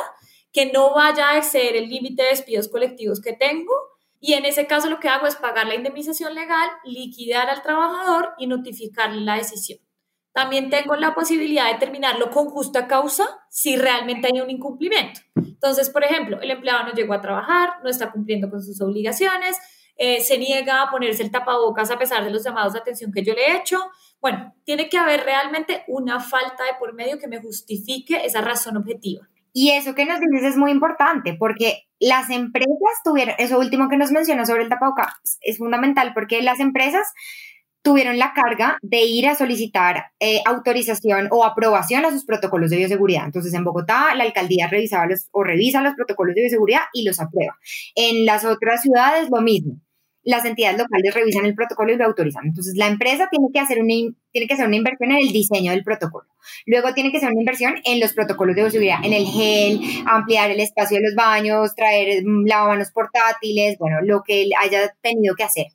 que 0.54 0.72
no 0.72 0.94
vaya 0.94 1.32
a 1.32 1.38
exceder 1.40 1.76
el 1.76 1.90
límite 1.90 2.24
de 2.24 2.30
despidos 2.30 2.70
colectivos 2.70 3.20
que 3.20 3.34
tengo. 3.34 3.74
Y 4.22 4.36
en 4.36 4.46
ese 4.46 4.68
caso 4.68 4.90
lo 4.90 5.02
que 5.02 5.10
hago 5.10 5.28
es 5.28 5.36
pagar 5.36 5.68
la 5.68 5.76
indemnización 5.76 6.34
legal, 6.34 6.70
liquidar 6.86 7.50
al 7.50 7.62
trabajador 7.62 8.34
y 8.38 8.48
notificarle 8.48 9.20
la 9.20 9.36
decisión. 9.36 9.80
También 10.32 10.70
tengo 10.70 10.96
la 10.96 11.14
posibilidad 11.14 11.70
de 11.70 11.78
terminarlo 11.78 12.32
con 12.32 12.46
justa 12.46 12.88
causa 12.88 13.28
si 13.50 13.76
realmente 13.76 14.30
hay 14.32 14.40
un 14.40 14.50
incumplimiento. 14.50 15.20
Entonces, 15.36 15.90
por 15.90 16.06
ejemplo, 16.06 16.40
el 16.40 16.52
empleado 16.52 16.86
no 16.86 16.94
llegó 16.94 17.14
a 17.14 17.22
trabajar, 17.22 17.84
no 17.84 17.90
está 17.90 18.14
cumpliendo 18.14 18.50
con 18.50 18.62
sus 18.64 18.80
obligaciones, 18.80 19.58
eh, 19.98 20.22
se 20.22 20.38
niega 20.38 20.84
a 20.84 20.92
ponerse 20.92 21.24
el 21.24 21.32
tapabocas 21.32 21.92
a 21.92 21.98
pesar 21.98 22.24
de 22.24 22.32
los 22.32 22.44
llamados 22.44 22.74
de 22.74 22.80
atención 22.80 23.12
que 23.12 23.24
yo 23.24 23.34
le 23.34 23.48
he 23.48 23.58
hecho. 23.58 23.80
Bueno, 24.22 24.54
tiene 24.64 24.90
que 24.90 24.98
haber 24.98 25.24
realmente 25.24 25.84
una 25.88 26.20
falta 26.20 26.64
de 26.64 26.78
por 26.80 26.94
medio 26.94 27.20
que 27.20 27.28
me 27.28 27.42
justifique 27.42 28.26
esa 28.26 28.42
razón 28.42 28.78
objetiva. 28.78 29.28
Y 29.54 29.72
eso 29.72 29.96
que 29.96 30.06
nos 30.06 30.20
dices 30.20 30.52
es 30.52 30.58
muy 30.58 30.72
importante 30.72 31.36
porque 31.38 31.88
las 32.00 32.30
empresas 32.30 33.02
tuvieron, 33.04 33.34
eso 33.40 33.58
último 33.58 33.90
que 33.90 33.98
nos 33.98 34.12
mencionó 34.12 34.46
sobre 34.46 34.64
el 34.64 34.70
tapabocas 34.70 35.16
es 35.42 35.58
fundamental 35.58 36.12
porque 36.14 36.44
las 36.44 36.60
empresas 36.60 37.08
tuvieron 37.82 38.20
la 38.20 38.34
carga 38.34 38.78
de 38.82 39.04
ir 39.04 39.28
a 39.28 39.34
solicitar 39.36 40.12
eh, 40.20 40.42
autorización 40.46 41.30
o 41.32 41.46
aprobación 41.46 42.06
a 42.06 42.12
sus 42.12 42.26
protocolos 42.26 42.70
de 42.70 42.78
bioseguridad. 42.78 43.26
Entonces, 43.26 43.54
en 43.54 43.64
Bogotá, 43.64 44.14
la 44.14 44.26
alcaldía 44.26 44.68
revisaba 44.68 45.08
los, 45.08 45.30
o 45.32 45.44
revisa 45.44 45.82
los 45.82 45.96
protocolos 45.96 46.36
de 46.36 46.42
bioseguridad 46.42 46.82
y 46.92 47.06
los 47.06 47.20
aprueba. 47.20 47.58
En 47.96 48.26
las 48.26 48.44
otras 48.44 48.82
ciudades, 48.82 49.30
lo 49.32 49.42
mismo 49.42 49.80
las 50.28 50.44
entidades 50.44 50.78
locales 50.78 51.14
revisan 51.14 51.46
el 51.46 51.56
protocolo 51.56 51.94
y 51.94 51.96
lo 51.96 52.04
autorizan. 52.04 52.48
Entonces, 52.48 52.76
la 52.76 52.88
empresa 52.88 53.30
tiene 53.32 53.48
que 53.54 53.62
hacer 53.62 53.80
una, 53.82 53.94
tiene 54.32 54.46
que 54.46 54.54
hacer 54.54 54.68
una 54.68 54.76
inversión 54.76 55.12
en 55.12 55.20
el 55.20 55.32
diseño 55.32 55.72
del 55.72 55.86
protocolo. 55.86 56.28
Luego 56.66 56.94
tiene 56.94 57.12
que 57.12 57.18
hacer 57.18 57.30
una 57.32 57.40
inversión 57.40 57.76
en 57.86 58.02
los 58.02 58.12
protocolos 58.12 58.54
de 58.58 58.70
seguridad, 58.70 58.98
en 59.04 59.14
el 59.14 59.26
gel, 59.26 59.80
ampliar 60.06 60.52
el 60.52 60.60
espacio 60.60 60.98
de 60.98 61.04
los 61.04 61.16
baños, 61.16 61.74
traer 61.76 62.26
mm, 62.26 62.46
lavamanos 62.46 62.92
portátiles, 62.92 63.78
bueno, 63.78 64.02
lo 64.02 64.22
que 64.22 64.50
haya 64.62 64.94
tenido 65.02 65.34
que 65.34 65.44
hacer. 65.44 65.68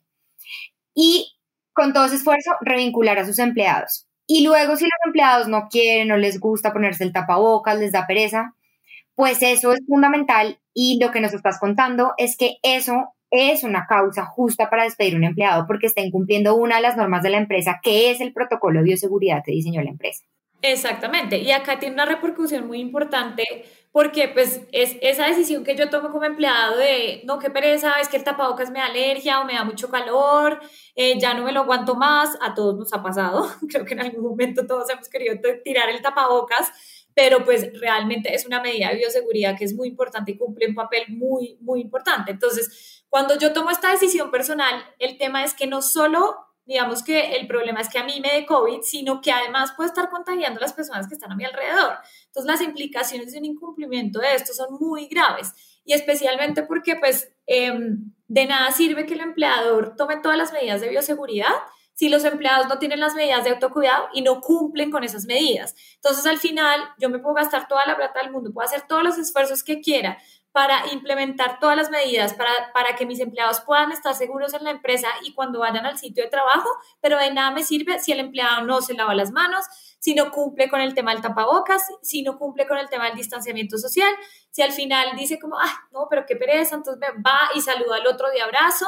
Y 0.93 1.33
con 1.73 1.91
todo 1.91 2.05
ese 2.05 2.17
esfuerzo, 2.17 2.51
revincular 2.61 3.17
a 3.17 3.25
sus 3.25 3.39
empleados. 3.39 4.07
Y 4.27 4.45
luego, 4.45 4.75
si 4.75 4.83
los 4.83 4.99
empleados 5.03 5.47
no 5.47 5.67
quieren, 5.67 6.09
no 6.09 6.17
les 6.17 6.39
gusta 6.39 6.73
ponerse 6.73 7.03
el 7.03 7.11
tapabocas, 7.11 7.79
les 7.79 7.91
da 7.91 8.05
pereza, 8.05 8.53
pues 9.15 9.41
eso 9.41 9.73
es 9.73 9.79
fundamental 9.87 10.59
y 10.75 10.99
lo 11.01 11.09
que 11.09 11.21
nos 11.21 11.33
estás 11.33 11.59
contando 11.59 12.13
es 12.17 12.37
que 12.37 12.57
eso 12.61 13.15
es 13.33 13.63
una 13.63 13.87
causa 13.87 14.25
justa 14.25 14.69
para 14.69 14.83
despedir 14.83 15.15
a 15.15 15.17
un 15.17 15.23
empleado 15.23 15.65
porque 15.65 15.87
está 15.87 16.01
incumpliendo 16.01 16.55
una 16.55 16.75
de 16.75 16.83
las 16.83 16.95
normas 16.95 17.23
de 17.23 17.31
la 17.31 17.37
empresa, 17.37 17.79
que 17.81 18.11
es 18.11 18.21
el 18.21 18.31
protocolo 18.31 18.79
de 18.79 18.85
bioseguridad 18.85 19.43
que 19.43 19.51
diseñó 19.51 19.81
la 19.81 19.89
empresa. 19.89 20.23
Exactamente, 20.61 21.39
y 21.39 21.51
acá 21.51 21.77
tiene 21.79 21.95
una 21.95 22.05
repercusión 22.05 22.67
muy 22.67 22.79
importante 22.79 23.43
porque 23.91 24.29
pues 24.29 24.61
es 24.71 24.95
esa 25.01 25.27
decisión 25.27 25.63
que 25.63 25.75
yo 25.75 25.89
tomo 25.89 26.09
como 26.09 26.23
empleado 26.23 26.77
de, 26.77 27.21
no, 27.25 27.37
qué 27.37 27.49
pereza, 27.49 27.95
es 27.99 28.07
que 28.07 28.17
el 28.17 28.23
tapabocas 28.23 28.71
me 28.71 28.79
da 28.79 28.85
alergia 28.85 29.41
o 29.41 29.45
me 29.45 29.53
da 29.53 29.65
mucho 29.65 29.89
calor, 29.89 30.61
eh, 30.95 31.19
ya 31.19 31.33
no 31.33 31.43
me 31.43 31.51
lo 31.51 31.61
aguanto 31.61 31.95
más, 31.95 32.37
a 32.41 32.53
todos 32.53 32.75
nos 32.75 32.93
ha 32.93 33.03
pasado, 33.03 33.45
creo 33.69 33.83
que 33.83 33.93
en 33.93 34.01
algún 34.01 34.23
momento 34.23 34.65
todos 34.65 34.89
hemos 34.89 35.09
querido 35.09 35.35
tirar 35.63 35.89
el 35.89 36.01
tapabocas, 36.01 36.71
pero 37.13 37.43
pues 37.43 37.69
realmente 37.79 38.33
es 38.33 38.45
una 38.45 38.61
medida 38.61 38.89
de 38.89 38.97
bioseguridad 38.97 39.57
que 39.57 39.65
es 39.65 39.75
muy 39.75 39.89
importante 39.89 40.31
y 40.31 40.37
cumple 40.37 40.67
un 40.67 40.75
papel 40.75 41.03
muy, 41.09 41.57
muy 41.61 41.81
importante. 41.81 42.31
Entonces, 42.31 42.92
cuando 43.13 43.37
yo 43.37 43.53
tomo 43.53 43.69
esta 43.69 43.91
decisión 43.91 44.31
personal, 44.31 44.83
el 44.97 45.19
tema 45.19 45.43
es 45.43 45.53
que 45.53 45.67
no 45.67 45.83
solo, 45.83 46.35
digamos 46.65 47.03
que 47.03 47.35
el 47.35 47.45
problema 47.45 47.79
es 47.79 47.87
que 47.87 47.99
a 47.99 48.03
mí 48.03 48.19
me 48.19 48.31
dé 48.31 48.47
COVID, 48.47 48.81
sino 48.81 49.21
que 49.21 49.31
además 49.31 49.73
puedo 49.77 49.87
estar 49.87 50.09
contagiando 50.09 50.57
a 50.57 50.63
las 50.63 50.73
personas 50.73 51.07
que 51.07 51.13
están 51.13 51.31
a 51.31 51.35
mi 51.35 51.45
alrededor. 51.45 51.93
Entonces, 52.25 52.51
las 52.51 52.61
implicaciones 52.61 53.31
de 53.31 53.37
un 53.37 53.45
incumplimiento 53.45 54.17
de 54.17 54.33
esto 54.33 54.51
son 54.55 54.79
muy 54.79 55.05
graves 55.05 55.53
y 55.85 55.93
especialmente 55.93 56.63
porque 56.63 56.95
pues 56.95 57.31
em, 57.45 58.11
de 58.27 58.45
nada 58.47 58.71
sirve 58.71 59.05
que 59.05 59.13
el 59.13 59.21
empleador 59.21 59.95
tome 59.95 60.17
todas 60.17 60.39
las 60.39 60.51
medidas 60.51 60.81
de 60.81 60.89
bioseguridad 60.89 61.53
si 61.93 62.09
los 62.09 62.25
empleados 62.25 62.67
no 62.67 62.79
tienen 62.79 62.99
las 62.99 63.13
medidas 63.13 63.43
de 63.43 63.51
autocuidado 63.51 64.07
y 64.11 64.23
no 64.23 64.41
cumplen 64.41 64.89
con 64.89 65.03
esas 65.03 65.25
medidas. 65.25 65.75
Entonces, 65.97 66.25
al 66.25 66.39
final, 66.39 66.81
yo 66.97 67.11
me 67.11 67.19
puedo 67.19 67.35
gastar 67.35 67.67
toda 67.67 67.85
la 67.85 67.95
plata 67.95 68.21
del 68.23 68.31
mundo, 68.31 68.51
puedo 68.51 68.67
hacer 68.67 68.87
todos 68.87 69.03
los 69.03 69.19
esfuerzos 69.19 69.63
que 69.63 69.81
quiera 69.81 70.17
para 70.53 70.87
implementar 70.93 71.59
todas 71.59 71.75
las 71.75 71.89
medidas 71.89 72.35
para, 72.35 72.51
para 72.73 72.95
que 72.95 73.07
mis 73.07 73.19
empleados 73.19 73.61
puedan 73.61 73.91
estar 73.91 74.13
seguros 74.13 74.53
en 74.53 74.63
la 74.63 74.69
empresa 74.69 75.07
y 75.23 75.33
cuando 75.33 75.59
vayan 75.59 75.85
al 75.85 75.97
sitio 75.97 76.23
de 76.23 76.29
trabajo, 76.29 76.69
pero 77.01 77.17
de 77.17 77.33
nada 77.33 77.49
me 77.51 77.63
sirve 77.63 77.99
si 77.99 78.11
el 78.11 78.19
empleado 78.19 78.63
no 78.63 78.81
se 78.81 78.93
lava 78.93 79.15
las 79.15 79.31
manos, 79.31 79.65
si 79.97 80.13
no 80.13 80.31
cumple 80.31 80.69
con 80.69 80.79
el 80.79 80.93
tema 80.93 81.11
del 81.11 81.23
tapabocas, 81.23 81.81
si 82.03 82.21
no 82.21 82.37
cumple 82.37 82.67
con 82.67 82.77
el 82.77 82.87
tema 82.87 83.05
del 83.05 83.15
distanciamiento 83.15 83.79
social, 83.79 84.13
si 84.51 84.61
al 84.61 84.71
final 84.71 85.17
dice 85.17 85.39
como, 85.39 85.57
ah, 85.57 85.87
no, 85.91 86.05
pero 86.07 86.25
qué 86.27 86.35
pereza, 86.35 86.75
entonces 86.75 87.09
va 87.25 87.49
y 87.55 87.61
saluda 87.61 87.95
al 87.95 88.05
otro 88.05 88.29
de 88.29 88.41
abrazo, 88.41 88.85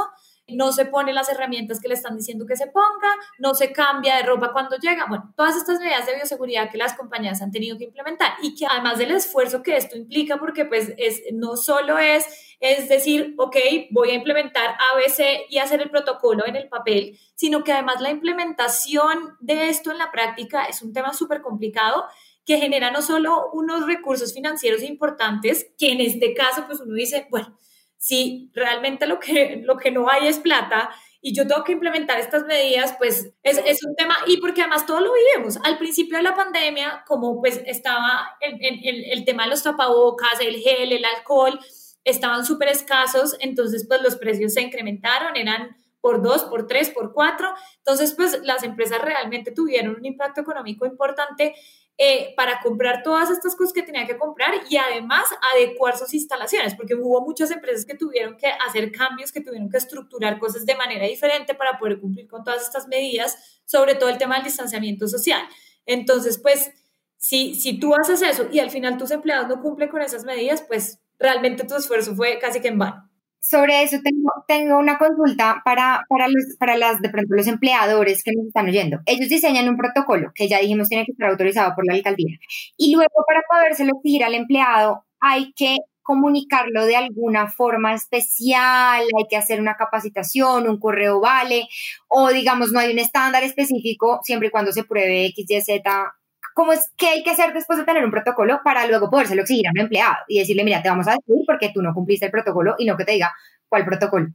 no 0.47 0.71
se 0.71 0.85
pone 0.85 1.13
las 1.13 1.29
herramientas 1.29 1.79
que 1.79 1.87
le 1.87 1.95
están 1.95 2.15
diciendo 2.15 2.45
que 2.45 2.55
se 2.55 2.67
ponga, 2.67 3.15
no 3.39 3.55
se 3.55 3.71
cambia 3.71 4.17
de 4.17 4.23
ropa 4.23 4.51
cuando 4.53 4.77
llega. 4.77 5.05
Bueno, 5.07 5.33
todas 5.35 5.55
estas 5.55 5.79
medidas 5.79 6.05
de 6.05 6.15
bioseguridad 6.15 6.71
que 6.71 6.77
las 6.77 6.93
compañías 6.93 7.41
han 7.41 7.51
tenido 7.51 7.77
que 7.77 7.85
implementar 7.85 8.33
y 8.41 8.55
que 8.55 8.65
además 8.67 8.97
del 8.97 9.11
esfuerzo 9.11 9.63
que 9.63 9.75
esto 9.75 9.97
implica, 9.97 10.37
porque 10.37 10.65
pues 10.65 10.93
es, 10.97 11.21
no 11.33 11.57
solo 11.57 11.97
es, 11.97 12.25
es 12.59 12.87
decir, 12.89 13.33
ok, 13.37 13.55
voy 13.91 14.11
a 14.11 14.15
implementar 14.15 14.75
ABC 14.93 15.45
y 15.49 15.57
hacer 15.57 15.81
el 15.81 15.89
protocolo 15.89 16.45
en 16.45 16.55
el 16.55 16.69
papel, 16.69 17.17
sino 17.33 17.63
que 17.63 17.73
además 17.73 18.01
la 18.01 18.11
implementación 18.11 19.37
de 19.39 19.69
esto 19.69 19.91
en 19.91 19.97
la 19.97 20.11
práctica 20.11 20.65
es 20.65 20.81
un 20.81 20.93
tema 20.93 21.13
súper 21.13 21.41
complicado 21.41 22.05
que 22.45 22.57
genera 22.57 22.91
no 22.91 23.01
solo 23.01 23.49
unos 23.53 23.87
recursos 23.87 24.33
financieros 24.33 24.83
importantes, 24.83 25.71
que 25.77 25.91
en 25.91 26.01
este 26.01 26.35
caso, 26.35 26.65
pues 26.67 26.79
uno 26.79 26.93
dice, 26.93 27.27
bueno, 27.31 27.57
si 28.05 28.51
realmente 28.53 29.07
lo 29.07 29.19
que, 29.19 29.63
lo 29.63 29.77
que 29.77 29.89
no 29.89 30.07
hay 30.07 30.27
es 30.27 30.37
plata 30.37 30.91
y 31.21 31.33
yo 31.33 31.47
tengo 31.47 31.63
que 31.63 31.71
implementar 31.71 32.19
estas 32.19 32.45
medidas, 32.45 32.93
pues 32.99 33.33
es, 33.41 33.57
es 33.65 33.83
un 33.83 33.95
tema, 33.95 34.15
y 34.27 34.37
porque 34.37 34.61
además 34.61 34.85
todo 34.85 34.99
lo 34.99 35.11
vivimos. 35.11 35.57
Al 35.63 35.79
principio 35.79 36.17
de 36.17 36.21
la 36.21 36.35
pandemia, 36.35 37.03
como 37.07 37.41
pues 37.41 37.63
estaba 37.65 38.37
el, 38.41 38.59
el, 38.61 39.05
el 39.11 39.25
tema 39.25 39.45
de 39.45 39.49
los 39.49 39.63
tapabocas, 39.63 40.39
el 40.39 40.57
gel, 40.57 40.91
el 40.91 41.03
alcohol, 41.03 41.59
estaban 42.03 42.45
súper 42.45 42.67
escasos, 42.67 43.35
entonces 43.39 43.87
pues 43.87 44.03
los 44.03 44.17
precios 44.17 44.53
se 44.53 44.61
incrementaron, 44.61 45.35
eran 45.35 45.75
por 45.99 46.21
dos, 46.21 46.43
por 46.43 46.67
tres, 46.67 46.91
por 46.91 47.11
cuatro. 47.11 47.51
Entonces, 47.77 48.13
pues 48.13 48.39
las 48.43 48.61
empresas 48.61 49.01
realmente 49.01 49.49
tuvieron 49.49 49.95
un 49.95 50.05
impacto 50.05 50.41
económico 50.41 50.85
importante 50.85 51.55
eh, 51.97 52.33
para 52.35 52.59
comprar 52.61 53.03
todas 53.03 53.29
estas 53.29 53.55
cosas 53.55 53.71
que 53.71 53.81
tenían 53.81 54.05
que 54.05 54.17
comprar 54.17 54.53
y 54.69 54.75
además 54.75 55.25
adecuar 55.53 55.97
sus 55.97 56.13
instalaciones, 56.13 56.75
porque 56.75 56.93
hubo 56.93 57.21
muchas 57.21 57.51
empresas 57.51 57.85
que 57.85 57.95
tuvieron 57.95 58.35
que 58.35 58.47
hacer 58.67 58.91
cambios, 58.91 59.31
que 59.31 59.41
tuvieron 59.41 59.69
que 59.69 59.77
estructurar 59.77 60.37
cosas 60.37 60.65
de 60.65 60.75
manera 60.75 61.05
diferente 61.07 61.55
para 61.55 61.77
poder 61.77 62.01
cumplir 62.01 62.27
con 62.27 62.43
todas 62.43 62.63
estas 62.63 62.87
medidas, 62.87 63.61
sobre 63.65 63.95
todo 63.95 64.09
el 64.09 64.17
tema 64.17 64.35
del 64.35 64.43
distanciamiento 64.43 65.07
social. 65.07 65.41
Entonces, 65.85 66.37
pues, 66.37 66.71
si, 67.17 67.55
si 67.55 67.79
tú 67.79 67.95
haces 67.95 68.21
eso 68.21 68.47
y 68.51 68.59
al 68.59 68.71
final 68.71 68.97
tus 68.97 69.11
empleados 69.11 69.47
no 69.47 69.61
cumplen 69.61 69.89
con 69.89 70.01
esas 70.01 70.25
medidas, 70.25 70.61
pues 70.61 70.99
realmente 71.17 71.63
tu 71.63 71.75
esfuerzo 71.75 72.13
fue 72.13 72.39
casi 72.39 72.59
que 72.59 72.67
en 72.67 72.77
vano 72.77 73.09
sobre 73.47 73.83
eso 73.83 73.97
tengo, 74.03 74.31
tengo 74.47 74.77
una 74.77 74.97
consulta 74.97 75.61
para, 75.63 76.01
para, 76.09 76.27
los, 76.27 76.55
para 76.57 76.77
las, 76.77 77.01
de 77.01 77.09
pronto, 77.09 77.35
los 77.35 77.47
empleadores 77.47 78.23
que 78.23 78.31
nos 78.35 78.47
están 78.47 78.67
oyendo. 78.67 78.99
Ellos 79.05 79.29
diseñan 79.29 79.69
un 79.69 79.77
protocolo 79.77 80.31
que 80.33 80.47
ya 80.47 80.59
dijimos 80.59 80.89
tiene 80.89 81.05
que 81.05 81.11
estar 81.11 81.29
autorizado 81.29 81.75
por 81.75 81.85
la 81.85 81.93
alcaldía. 81.93 82.37
Y 82.77 82.93
luego 82.95 83.23
para 83.27 83.41
podérselo 83.49 83.93
exigir 83.95 84.23
al 84.23 84.33
empleado 84.33 85.05
hay 85.19 85.53
que 85.53 85.77
comunicarlo 86.01 86.85
de 86.85 86.95
alguna 86.95 87.47
forma 87.47 87.93
especial, 87.93 89.01
hay 89.17 89.25
que 89.27 89.37
hacer 89.37 89.59
una 89.59 89.75
capacitación, 89.75 90.69
un 90.69 90.79
correo 90.79 91.19
vale, 91.19 91.67
o 92.07 92.29
digamos 92.29 92.71
no 92.71 92.79
hay 92.79 92.93
un 92.93 92.99
estándar 92.99 93.43
específico 93.43 94.19
siempre 94.23 94.49
y 94.49 94.51
cuando 94.51 94.71
se 94.71 94.83
pruebe 94.83 95.25
X, 95.27 95.45
Y, 95.49 95.61
Z 95.61 96.13
¿Cómo 96.55 96.71
es 96.71 96.89
que 96.95 97.07
hay 97.07 97.21
que 97.21 97.31
hacer 97.31 97.51
después 97.53 97.77
de 97.77 97.83
tener 97.83 98.05
un 98.05 98.11
protocolo 98.11 98.61
para 98.63 98.87
luego 98.87 99.09
podérselo 99.09 99.41
exigir 99.41 99.67
a 99.67 99.71
un 99.71 99.79
empleado 99.81 100.15
y 100.29 100.39
decirle, 100.39 100.63
mira, 100.63 100.81
te 100.81 100.87
vamos 100.87 101.05
a 101.05 101.11
decir 101.11 101.43
porque 101.45 101.71
tú 101.73 101.81
no 101.81 101.93
cumpliste 101.93 102.27
el 102.27 102.31
protocolo 102.31 102.75
y 102.77 102.85
no 102.85 102.95
que 102.95 103.03
te 103.03 103.11
diga 103.11 103.33
cuál 103.67 103.83
protocolo? 103.83 104.27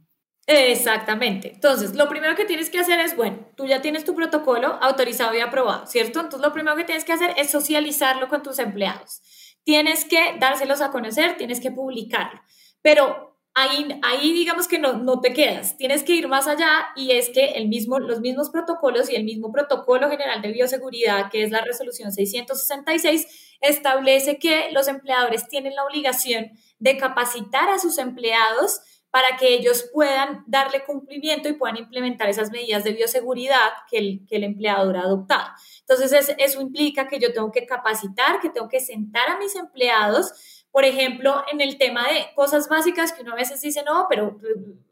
Exactamente. 0.45 1.53
Entonces, 1.55 1.95
lo 1.95 2.07
primero 2.07 2.35
que 2.35 2.45
tienes 2.45 2.69
que 2.69 2.77
hacer 2.77 2.99
es, 2.99 3.15
bueno, 3.15 3.39
tú 3.55 3.65
ya 3.65 3.81
tienes 3.81 4.05
tu 4.05 4.13
protocolo 4.13 4.77
autorizado 4.81 5.35
y 5.35 5.39
aprobado, 5.39 5.87
¿cierto? 5.87 6.19
Entonces, 6.19 6.45
lo 6.45 6.53
primero 6.53 6.75
que 6.75 6.83
tienes 6.83 7.05
que 7.05 7.13
hacer 7.13 7.33
es 7.37 7.49
socializarlo 7.49 8.27
con 8.27 8.43
tus 8.43 8.59
empleados. 8.59 9.21
Tienes 9.63 10.05
que 10.05 10.35
dárselos 10.39 10.81
a 10.81 10.91
conocer, 10.91 11.37
tienes 11.37 11.59
que 11.59 11.71
publicarlo. 11.71 12.39
Pero 12.83 13.30
ahí, 13.53 13.99
ahí 14.03 14.33
digamos 14.33 14.67
que 14.67 14.79
no, 14.79 14.93
no 14.93 15.19
te 15.19 15.33
quedas, 15.33 15.77
tienes 15.77 16.03
que 16.03 16.13
ir 16.13 16.27
más 16.27 16.47
allá 16.47 16.87
y 16.95 17.11
es 17.11 17.29
que 17.29 17.51
el 17.51 17.67
mismo, 17.67 17.99
los 17.99 18.21
mismos 18.21 18.49
protocolos 18.49 19.09
y 19.09 19.15
el 19.15 19.23
mismo 19.23 19.51
protocolo 19.51 20.09
general 20.09 20.41
de 20.41 20.51
bioseguridad, 20.51 21.29
que 21.29 21.43
es 21.43 21.51
la 21.51 21.61
resolución 21.61 22.11
666, 22.11 23.57
establece 23.61 24.37
que 24.37 24.71
los 24.71 24.87
empleadores 24.87 25.47
tienen 25.47 25.75
la 25.75 25.85
obligación 25.85 26.51
de 26.79 26.97
capacitar 26.97 27.69
a 27.69 27.79
sus 27.79 27.97
empleados 27.97 28.81
para 29.11 29.35
que 29.37 29.53
ellos 29.53 29.89
puedan 29.93 30.43
darle 30.47 30.85
cumplimiento 30.85 31.49
y 31.49 31.53
puedan 31.53 31.75
implementar 31.75 32.29
esas 32.29 32.49
medidas 32.49 32.85
de 32.85 32.93
bioseguridad 32.93 33.69
que 33.89 33.97
el, 33.97 34.25
que 34.25 34.37
el 34.37 34.45
empleador 34.45 34.95
ha 34.95 35.01
adoptado. 35.01 35.49
Entonces, 35.81 36.33
eso 36.37 36.61
implica 36.61 37.07
que 37.09 37.19
yo 37.19 37.33
tengo 37.33 37.51
que 37.51 37.65
capacitar, 37.65 38.39
que 38.39 38.49
tengo 38.49 38.69
que 38.69 38.79
sentar 38.79 39.29
a 39.29 39.37
mis 39.37 39.53
empleados 39.55 40.31
por 40.71 40.85
ejemplo, 40.85 41.43
en 41.51 41.61
el 41.61 41.77
tema 41.77 42.07
de 42.07 42.27
cosas 42.33 42.69
básicas 42.69 43.11
que 43.11 43.23
uno 43.23 43.33
a 43.33 43.35
veces 43.35 43.61
dice, 43.61 43.83
no, 43.83 44.07
pero 44.09 44.39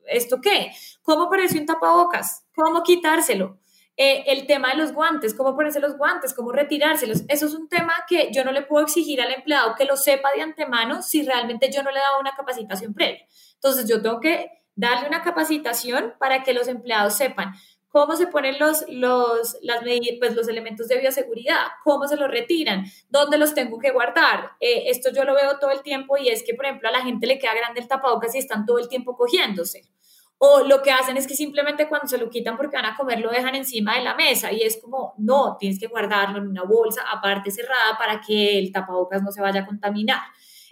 ¿esto 0.06 0.42
qué? 0.42 0.72
¿Cómo 1.02 1.30
ponerse 1.30 1.58
un 1.58 1.66
tapabocas? 1.66 2.46
¿Cómo 2.56 2.84
quitárselo? 2.84 3.58
Eh, 3.96 4.24
el 4.28 4.48
tema 4.48 4.70
de 4.70 4.78
los 4.78 4.94
guantes, 4.94 5.34
cómo 5.34 5.56
ponerse 5.56 5.82
los 5.82 5.98
guantes, 5.98 6.34
cómo 6.34 6.52
retirárselos. 6.52 7.24
Eso 7.28 7.48
es 7.48 7.54
un 7.54 7.68
tema 7.68 7.94
que 8.08 8.30
yo 8.32 8.46
no 8.46 8.52
le 8.52 8.62
puedo 8.62 8.86
exigir 8.86 9.22
al 9.22 9.32
empleado 9.32 9.76
que 9.76 9.84
lo 9.84 9.98
sepa 9.98 10.30
de 10.34 10.42
antemano 10.42 11.02
si 11.02 11.24
realmente 11.24 11.70
yo 11.70 11.84
no 11.84 11.92
le 11.92 12.00
he 12.00 12.02
dado 12.02 12.20
una 12.20 12.34
capacitación 12.34 12.94
previa. 12.94 13.26
Entonces 13.56 13.90
yo 13.90 14.02
tengo 14.02 14.22
que 14.22 14.52
darle 14.76 15.10
una 15.10 15.22
capacitación 15.22 16.14
para 16.18 16.44
que 16.44 16.54
los 16.54 16.70
empleados 16.70 17.18
sepan 17.18 17.54
cómo 17.90 18.16
se 18.16 18.28
ponen 18.28 18.58
los, 18.60 18.86
los, 18.88 19.58
las 19.62 19.84
pues, 20.20 20.36
los 20.36 20.48
elementos 20.48 20.88
de 20.88 21.00
bioseguridad, 21.00 21.68
cómo 21.84 22.08
se 22.08 22.16
los 22.16 22.30
retiran, 22.30 22.86
dónde 23.10 23.38
los 23.38 23.54
tengo 23.54 23.80
que 23.80 23.92
guardar. 23.92 24.52
Eh, 24.60 24.90
esto 24.90 25.10
yo 25.12 25.24
lo 25.24 25.34
veo 25.36 25.58
todo 25.60 25.72
el 25.72 25.82
tiempo 25.82 26.18
y 26.18 26.30
es 26.30 26.44
que, 26.44 26.54
por 26.54 26.66
ejemplo, 26.66 26.90
a 26.90 26.92
la 26.92 27.02
gente 27.02 27.28
le 27.28 27.40
queda 27.40 27.54
grande 27.56 27.82
el 27.82 27.88
tapabocas 27.88 28.34
y 28.36 28.40
están 28.40 28.66
todo 28.66 28.80
el 28.80 28.88
tiempo 28.88 29.16
cogiéndose. 29.16 29.84
O 30.38 30.62
lo 30.62 30.82
que 30.82 30.92
hacen 30.92 31.18
es 31.18 31.28
que 31.28 31.36
simplemente 31.36 31.90
cuando 31.90 32.08
se 32.08 32.18
lo 32.18 32.30
quitan 32.30 32.56
porque 32.56 32.78
van 32.78 32.86
a 32.86 32.96
comer 32.96 33.20
lo 33.20 33.30
dejan 33.30 33.56
encima 33.56 33.96
de 33.96 34.04
la 34.04 34.16
mesa 34.16 34.54
y 34.54 34.62
es 34.62 34.80
como, 34.82 35.14
no, 35.18 35.58
tienes 35.60 35.78
que 35.80 35.88
guardarlo 35.88 36.38
en 36.38 36.48
una 36.48 36.64
bolsa 36.64 37.02
aparte 37.12 37.52
cerrada 37.52 37.98
para 37.98 38.22
que 38.22 38.58
el 38.58 38.72
tapabocas 38.72 39.22
no 39.22 39.32
se 39.32 39.42
vaya 39.42 39.62
a 39.62 39.66
contaminar 39.66 40.22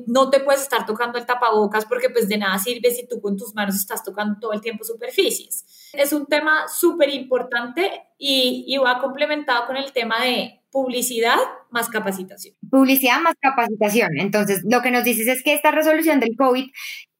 no 0.05 0.29
te 0.29 0.39
puedes 0.39 0.61
estar 0.61 0.85
tocando 0.85 1.17
el 1.17 1.25
tapabocas 1.25 1.85
porque 1.85 2.09
pues 2.09 2.27
de 2.27 2.37
nada 2.37 2.57
sirve 2.59 2.91
si 2.91 3.07
tú 3.07 3.19
con 3.19 3.35
tus 3.35 3.55
manos 3.55 3.75
estás 3.75 4.03
tocando 4.03 4.39
todo 4.39 4.53
el 4.53 4.61
tiempo 4.61 4.83
superficies. 4.83 5.65
Es 5.97 6.13
un 6.13 6.27
tema 6.27 6.67
súper 6.67 7.09
importante 7.09 8.03
y, 8.17 8.77
va 8.77 8.99
complementado 8.99 9.65
con 9.65 9.77
el 9.77 9.91
tema 9.91 10.23
de 10.23 10.61
publicidad 10.71 11.37
más 11.71 11.89
capacitación. 11.89 12.55
Publicidad 12.69 13.19
más 13.19 13.33
capacitación. 13.41 14.09
Entonces, 14.19 14.61
lo 14.69 14.81
que 14.81 14.91
nos 14.91 15.03
dices 15.03 15.27
es 15.27 15.43
que 15.43 15.53
esta 15.53 15.71
resolución 15.71 16.19
del 16.19 16.35
COVID 16.37 16.69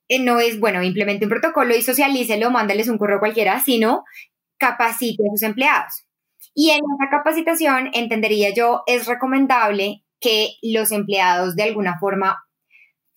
eh, 0.10 0.20
no 0.20 0.40
es, 0.40 0.60
bueno, 0.60 0.84
implemente 0.84 1.26
un 1.26 1.30
protocolo 1.30 1.76
y 1.76 1.82
socialícelo, 1.82 2.52
mándales 2.52 2.88
un 2.88 2.98
correo 2.98 3.20
cualquiera, 3.20 3.60
sino 3.60 4.04
capacite 4.60 5.24
a 5.24 5.32
sus 5.32 5.44
empleados. 5.44 6.06
Y 6.54 6.70
en 6.70 6.78
esa 6.78 7.10
capacitación, 7.10 7.90
entendería 7.94 8.54
yo, 8.54 8.84
es 8.88 9.08
recomendable 9.08 10.04
que 10.20 10.52
los 10.62 10.92
empleados 10.92 11.56
de 11.56 11.64
alguna 11.64 11.98
forma 12.00 12.47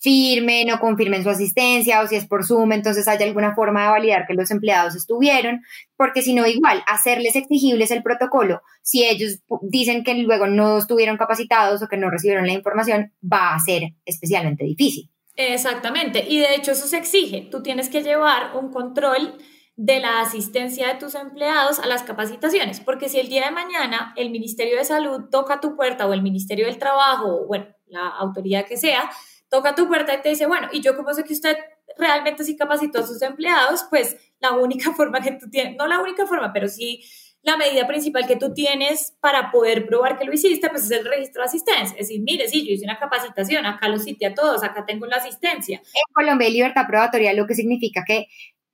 firmen 0.01 0.73
o 0.73 0.81
confirmen 0.81 1.23
su 1.23 1.31
asistencia 1.31 2.01
o 2.01 2.07
si 2.07 2.17
es 2.17 2.27
por 2.27 2.45
Zoom, 2.45 2.73
entonces 2.73 3.07
hay 3.07 3.23
alguna 3.23 3.55
forma 3.55 3.85
de 3.85 3.91
validar 3.91 4.27
que 4.27 4.35
los 4.35 4.51
empleados 4.51 4.97
estuvieron, 4.97 5.63
porque 5.97 6.23
si 6.23 6.35
no, 6.35 6.47
igual, 6.47 6.83
hacerles 6.87 7.37
exigibles 7.37 7.91
el 7.91 8.03
protocolo, 8.03 8.63
si 8.83 9.05
ellos 9.05 9.41
dicen 9.63 10.03
que 10.03 10.15
luego 10.15 10.47
no 10.47 10.79
estuvieron 10.79 11.19
capacitados 11.19 11.83
o 11.83 11.89
que 11.89 11.99
no 11.99 12.11
recibieron 12.11 12.47
la 12.47 12.55
información, 12.55 13.13
va 13.23 13.55
a 13.55 13.59
ser 13.59 13.83
especialmente 14.07 14.65
difícil. 14.65 15.11
Exactamente, 15.37 16.25
y 16.29 16.39
de 16.39 16.55
hecho 16.55 16.73
eso 16.73 16.87
se 16.87 16.97
exige, 16.97 17.49
tú 17.51 17.63
tienes 17.63 17.89
que 17.89 18.03
llevar 18.03 18.57
un 18.57 18.71
control 18.71 19.39
de 19.77 20.01
la 20.01 20.21
asistencia 20.21 20.89
de 20.89 20.99
tus 20.99 21.15
empleados 21.15 21.79
a 21.79 21.87
las 21.87 22.03
capacitaciones, 22.03 22.81
porque 22.81 23.09
si 23.09 23.19
el 23.19 23.29
día 23.29 23.47
de 23.47 23.51
mañana 23.51 24.13
el 24.17 24.31
Ministerio 24.31 24.77
de 24.77 24.85
Salud 24.85 25.31
toca 25.31 25.61
tu 25.61 25.77
puerta 25.77 26.07
o 26.07 26.13
el 26.13 26.23
Ministerio 26.23 26.67
del 26.67 26.79
Trabajo, 26.79 27.43
o 27.43 27.47
bueno, 27.47 27.67
la 27.87 28.09
autoridad 28.09 28.67
que 28.67 28.77
sea, 28.77 29.11
toca 29.51 29.75
tu 29.75 29.89
puerta 29.89 30.15
y 30.15 30.23
te 30.23 30.31
dice, 30.31 30.47
bueno, 30.47 30.69
¿y 30.73 30.81
yo 30.81 30.97
cómo 30.97 31.13
sé 31.13 31.25
que 31.25 31.33
usted 31.35 31.57
realmente 31.99 32.45
sí 32.45 32.57
capacitó 32.57 33.01
a 33.01 33.07
sus 33.07 33.21
empleados? 33.21 33.85
Pues 33.91 34.17
la 34.39 34.53
única 34.53 34.93
forma 34.97 35.21
que 35.21 35.33
tú 35.33 35.51
tienes, 35.51 35.77
no 35.77 35.87
la 35.87 36.01
única 36.01 36.27
forma, 36.27 36.53
pero 36.53 36.69
sí 36.69 37.05
la 37.43 37.57
medida 37.57 37.87
principal 37.87 38.27
que 38.27 38.37
tú 38.37 38.53
tienes 38.53 39.17
para 39.21 39.51
poder 39.51 39.87
probar 39.87 40.19
que 40.19 40.27
lo 40.27 40.33
hiciste, 40.33 40.69
pues 40.69 40.85
es 40.85 40.91
el 40.91 41.07
registro 41.07 41.43
de 41.43 41.47
asistencia. 41.47 41.97
Es 41.99 42.09
decir, 42.09 42.21
mire, 42.23 42.47
sí, 42.49 42.67
yo 42.67 42.75
hice 42.75 42.85
una 42.85 42.99
capacitación, 42.99 43.65
acá 43.65 43.89
lo 43.89 43.99
cité 43.99 44.27
a 44.27 44.35
todos, 44.35 44.63
acá 44.63 44.85
tengo 44.87 45.07
la 45.07 45.17
asistencia. 45.17 45.79
En 45.79 46.15
Colombia 46.15 46.49
hay 46.49 46.53
libertad 46.53 46.87
probatoria, 46.87 47.33
lo 47.33 47.47
que 47.47 47.55
significa 47.55 48.05
que 48.07 48.27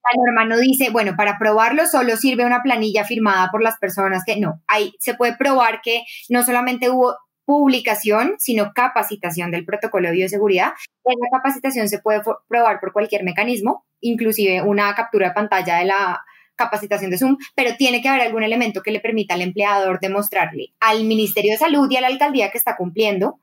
la 0.02 0.24
norma 0.24 0.44
no 0.44 0.58
dice, 0.60 0.90
bueno, 0.90 1.14
para 1.16 1.38
probarlo 1.38 1.86
solo 1.86 2.16
sirve 2.16 2.44
una 2.44 2.62
planilla 2.62 3.04
firmada 3.04 3.50
por 3.50 3.62
las 3.62 3.78
personas 3.78 4.22
que 4.26 4.36
no, 4.36 4.62
ahí 4.66 4.94
se 4.98 5.14
puede 5.14 5.36
probar 5.36 5.80
que 5.80 6.02
no 6.28 6.44
solamente 6.44 6.90
hubo 6.90 7.16
publicación, 7.46 8.34
sino 8.38 8.72
capacitación 8.74 9.50
del 9.50 9.64
protocolo 9.64 10.08
de 10.08 10.14
bioseguridad. 10.14 10.72
Esa 11.04 11.30
capacitación 11.32 11.88
se 11.88 12.00
puede 12.00 12.20
probar 12.48 12.80
por 12.80 12.92
cualquier 12.92 13.22
mecanismo, 13.24 13.86
inclusive 14.00 14.60
una 14.62 14.94
captura 14.94 15.28
de 15.28 15.34
pantalla 15.34 15.78
de 15.78 15.86
la 15.86 16.22
capacitación 16.56 17.10
de 17.10 17.18
Zoom, 17.18 17.36
pero 17.54 17.76
tiene 17.76 18.02
que 18.02 18.08
haber 18.08 18.22
algún 18.22 18.42
elemento 18.42 18.82
que 18.82 18.90
le 18.90 19.00
permita 19.00 19.34
al 19.34 19.42
empleador 19.42 20.00
demostrarle 20.00 20.72
al 20.80 21.04
Ministerio 21.04 21.52
de 21.52 21.58
Salud 21.58 21.88
y 21.90 21.96
a 21.96 22.00
la 22.00 22.08
alcaldía 22.08 22.50
que 22.50 22.58
está 22.58 22.76
cumpliendo 22.76 23.38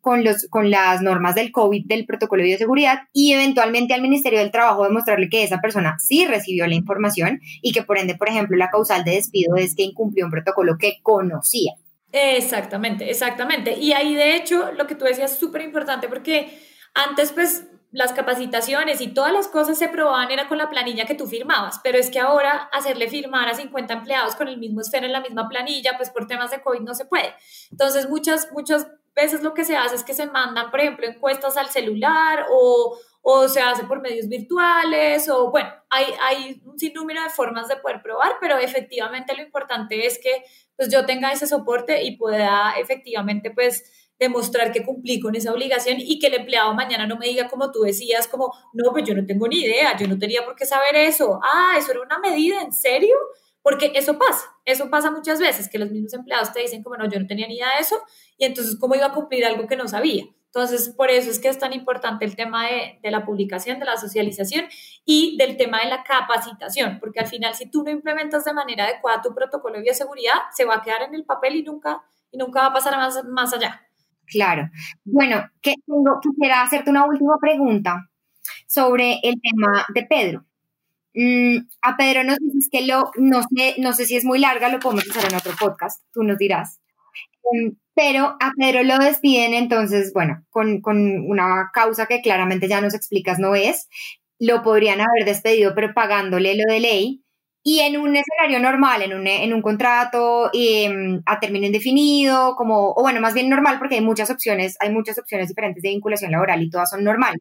con, 0.00 0.22
los, 0.22 0.46
con 0.50 0.70
las 0.70 1.00
normas 1.00 1.34
del 1.34 1.50
COVID 1.50 1.86
del 1.86 2.06
protocolo 2.06 2.42
de 2.42 2.50
bioseguridad 2.50 3.00
y 3.12 3.32
eventualmente 3.32 3.94
al 3.94 4.02
Ministerio 4.02 4.38
del 4.38 4.50
Trabajo 4.50 4.84
demostrarle 4.84 5.28
que 5.28 5.42
esa 5.42 5.60
persona 5.60 5.96
sí 5.98 6.26
recibió 6.26 6.66
la 6.66 6.74
información 6.74 7.40
y 7.62 7.72
que 7.72 7.82
por 7.82 7.98
ende, 7.98 8.14
por 8.14 8.28
ejemplo, 8.28 8.56
la 8.56 8.70
causal 8.70 9.02
de 9.04 9.12
despido 9.12 9.56
es 9.56 9.74
que 9.74 9.82
incumplió 9.82 10.26
un 10.26 10.30
protocolo 10.30 10.76
que 10.78 10.98
conocía. 11.02 11.72
Exactamente, 12.12 13.10
exactamente. 13.10 13.76
Y 13.78 13.92
ahí 13.92 14.14
de 14.14 14.36
hecho 14.36 14.72
lo 14.72 14.86
que 14.86 14.94
tú 14.94 15.04
decías 15.04 15.32
es 15.32 15.38
súper 15.38 15.62
importante 15.62 16.08
porque 16.08 16.62
antes 16.94 17.32
pues 17.32 17.64
las 17.92 18.12
capacitaciones 18.12 19.00
y 19.00 19.08
todas 19.08 19.32
las 19.32 19.48
cosas 19.48 19.78
se 19.78 19.88
probaban 19.88 20.30
era 20.30 20.48
con 20.48 20.58
la 20.58 20.68
planilla 20.68 21.06
que 21.06 21.14
tú 21.14 21.26
firmabas, 21.26 21.80
pero 21.82 21.98
es 21.98 22.10
que 22.10 22.18
ahora 22.18 22.68
hacerle 22.72 23.08
firmar 23.08 23.48
a 23.48 23.54
50 23.54 23.92
empleados 23.94 24.36
con 24.36 24.48
el 24.48 24.58
mismo 24.58 24.80
esfero 24.80 25.06
en 25.06 25.12
la 25.12 25.20
misma 25.20 25.48
planilla, 25.48 25.96
pues 25.96 26.10
por 26.10 26.26
temas 26.26 26.50
de 26.50 26.60
COVID 26.60 26.80
no 26.80 26.94
se 26.94 27.06
puede. 27.06 27.34
Entonces 27.70 28.08
muchas, 28.08 28.50
muchas 28.52 28.86
veces 29.14 29.42
lo 29.42 29.54
que 29.54 29.64
se 29.64 29.76
hace 29.76 29.96
es 29.96 30.04
que 30.04 30.14
se 30.14 30.26
mandan, 30.26 30.70
por 30.70 30.80
ejemplo, 30.80 31.06
encuestas 31.06 31.56
al 31.56 31.68
celular 31.68 32.46
o, 32.50 32.98
o 33.22 33.48
se 33.48 33.60
hace 33.60 33.84
por 33.84 34.02
medios 34.02 34.28
virtuales 34.28 35.28
o 35.28 35.50
bueno, 35.50 35.70
hay, 35.88 36.06
hay 36.20 36.60
un 36.64 36.78
sinnúmero 36.78 37.22
de 37.22 37.30
formas 37.30 37.66
de 37.68 37.76
poder 37.76 38.02
probar, 38.02 38.36
pero 38.40 38.58
efectivamente 38.58 39.34
lo 39.34 39.42
importante 39.42 40.06
es 40.06 40.18
que 40.22 40.44
pues 40.76 40.90
yo 40.90 41.06
tenga 41.06 41.32
ese 41.32 41.46
soporte 41.46 42.02
y 42.04 42.16
pueda 42.16 42.74
efectivamente 42.78 43.50
pues 43.50 43.84
demostrar 44.18 44.72
que 44.72 44.84
cumplí 44.84 45.20
con 45.20 45.34
esa 45.34 45.52
obligación 45.52 45.98
y 46.00 46.18
que 46.18 46.28
el 46.28 46.34
empleado 46.34 46.74
mañana 46.74 47.06
no 47.06 47.16
me 47.16 47.26
diga 47.26 47.48
como 47.48 47.70
tú 47.70 47.82
decías, 47.82 48.28
como, 48.28 48.52
no, 48.72 48.90
pues 48.92 49.04
yo 49.04 49.14
no 49.14 49.26
tengo 49.26 49.46
ni 49.48 49.60
idea, 49.60 49.96
yo 49.96 50.08
no 50.08 50.18
tenía 50.18 50.44
por 50.44 50.56
qué 50.56 50.64
saber 50.64 50.96
eso. 50.96 51.38
Ah, 51.42 51.74
eso 51.78 51.92
era 51.92 52.00
una 52.00 52.18
medida, 52.18 52.62
¿en 52.62 52.72
serio? 52.72 53.14
Porque 53.62 53.92
eso 53.94 54.16
pasa, 54.18 54.46
eso 54.64 54.88
pasa 54.90 55.10
muchas 55.10 55.40
veces, 55.40 55.68
que 55.68 55.78
los 55.78 55.90
mismos 55.90 56.14
empleados 56.14 56.52
te 56.52 56.60
dicen 56.60 56.82
como, 56.82 56.96
no, 56.96 57.10
yo 57.10 57.18
no 57.18 57.26
tenía 57.26 57.48
ni 57.48 57.56
idea 57.56 57.68
de 57.76 57.82
eso, 57.82 58.00
y 58.38 58.44
entonces, 58.44 58.76
¿cómo 58.78 58.94
iba 58.94 59.06
a 59.06 59.12
cumplir 59.12 59.44
algo 59.44 59.66
que 59.66 59.76
no 59.76 59.88
sabía? 59.88 60.24
Entonces, 60.56 60.88
por 60.88 61.10
eso 61.10 61.30
es 61.30 61.38
que 61.38 61.48
es 61.48 61.58
tan 61.58 61.74
importante 61.74 62.24
el 62.24 62.34
tema 62.34 62.64
de, 62.64 63.10
la 63.10 63.26
publicación, 63.26 63.78
de 63.78 63.84
la 63.84 63.98
socialización 63.98 64.64
y 65.04 65.36
del 65.36 65.58
tema 65.58 65.80
de 65.80 65.90
la 65.90 66.02
capacitación, 66.02 66.96
porque 66.98 67.20
al 67.20 67.26
final, 67.26 67.54
si 67.54 67.70
tú 67.70 67.84
no 67.84 67.90
implementas 67.90 68.46
de 68.46 68.54
manera 68.54 68.84
adecuada 68.84 69.20
tu 69.20 69.34
protocolo 69.34 69.76
de 69.76 69.82
bioseguridad, 69.82 70.32
se 70.54 70.64
va 70.64 70.76
a 70.76 70.82
quedar 70.82 71.02
en 71.02 71.14
el 71.14 71.26
papel 71.26 71.56
y 71.56 71.62
nunca, 71.62 72.02
y 72.30 72.38
nunca 72.38 72.62
va 72.62 72.66
a 72.68 72.72
pasar 72.72 72.96
más, 72.96 73.22
más 73.26 73.52
allá. 73.52 73.82
Claro. 74.24 74.70
Bueno, 75.04 75.44
que 75.60 75.74
tengo, 75.86 76.20
quisiera 76.22 76.62
hacerte 76.62 76.88
una 76.88 77.04
última 77.04 77.36
pregunta 77.38 78.08
sobre 78.66 79.20
el 79.24 79.38
tema 79.42 79.84
de 79.92 80.04
Pedro. 80.04 80.46
Mm, 81.12 81.68
a 81.82 81.98
Pedro 81.98 82.24
nos 82.24 82.38
dices 82.38 82.70
que 82.72 82.86
lo, 82.86 83.10
no 83.18 83.42
sé, 83.42 83.74
no 83.76 83.92
sé 83.92 84.06
si 84.06 84.16
es 84.16 84.24
muy 84.24 84.38
larga, 84.38 84.70
lo 84.70 84.80
podemos 84.80 85.04
hacer 85.10 85.30
en 85.30 85.36
otro 85.36 85.52
podcast, 85.60 86.02
tú 86.14 86.22
nos 86.22 86.38
dirás. 86.38 86.80
Pero 87.94 88.36
a 88.40 88.52
Pedro 88.58 88.82
lo 88.82 88.98
despiden 88.98 89.54
entonces, 89.54 90.12
bueno, 90.12 90.44
con, 90.50 90.80
con 90.80 90.98
una 91.30 91.70
causa 91.72 92.06
que 92.06 92.20
claramente 92.20 92.68
ya 92.68 92.80
nos 92.80 92.94
explicas 92.94 93.38
no 93.38 93.54
es, 93.54 93.88
lo 94.38 94.62
podrían 94.62 95.00
haber 95.00 95.24
despedido, 95.24 95.74
pero 95.74 95.94
pagándole 95.94 96.56
lo 96.56 96.72
de 96.72 96.80
ley, 96.80 97.22
y 97.68 97.80
en 97.80 97.96
un 97.96 98.14
escenario 98.14 98.60
normal, 98.60 99.02
en 99.02 99.12
un, 99.12 99.26
en 99.26 99.52
un 99.52 99.60
contrato 99.60 100.50
em, 100.52 101.20
a 101.26 101.40
término 101.40 101.66
indefinido, 101.66 102.54
como, 102.54 102.92
o 102.92 103.02
bueno, 103.02 103.20
más 103.20 103.34
bien 103.34 103.48
normal 103.48 103.78
porque 103.80 103.96
hay 103.96 104.02
muchas 104.02 104.30
opciones, 104.30 104.76
hay 104.78 104.92
muchas 104.92 105.18
opciones 105.18 105.48
diferentes 105.48 105.82
de 105.82 105.88
vinculación 105.88 106.30
laboral 106.30 106.62
y 106.62 106.70
todas 106.70 106.90
son 106.90 107.02
normales. 107.02 107.40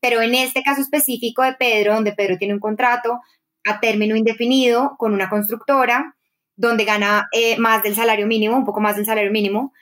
Pero 0.00 0.22
en 0.22 0.34
este 0.34 0.62
caso 0.62 0.80
específico 0.80 1.42
de 1.42 1.54
Pedro, 1.54 1.94
donde 1.94 2.14
Pedro 2.14 2.38
tiene 2.38 2.54
un 2.54 2.60
contrato 2.60 3.20
a 3.66 3.80
término 3.80 4.16
indefinido 4.16 4.96
con 4.98 5.12
una 5.12 5.28
constructora, 5.28 6.16
donde 6.58 6.84
gana 6.84 7.28
eh, 7.32 7.56
más 7.56 7.82
del 7.82 7.94
salario 7.94 8.26
mínimo, 8.26 8.56
un 8.56 8.66
poco 8.66 8.80
más 8.80 8.96
del 8.96 9.06
salario 9.06 9.30
mínimo, 9.30 9.72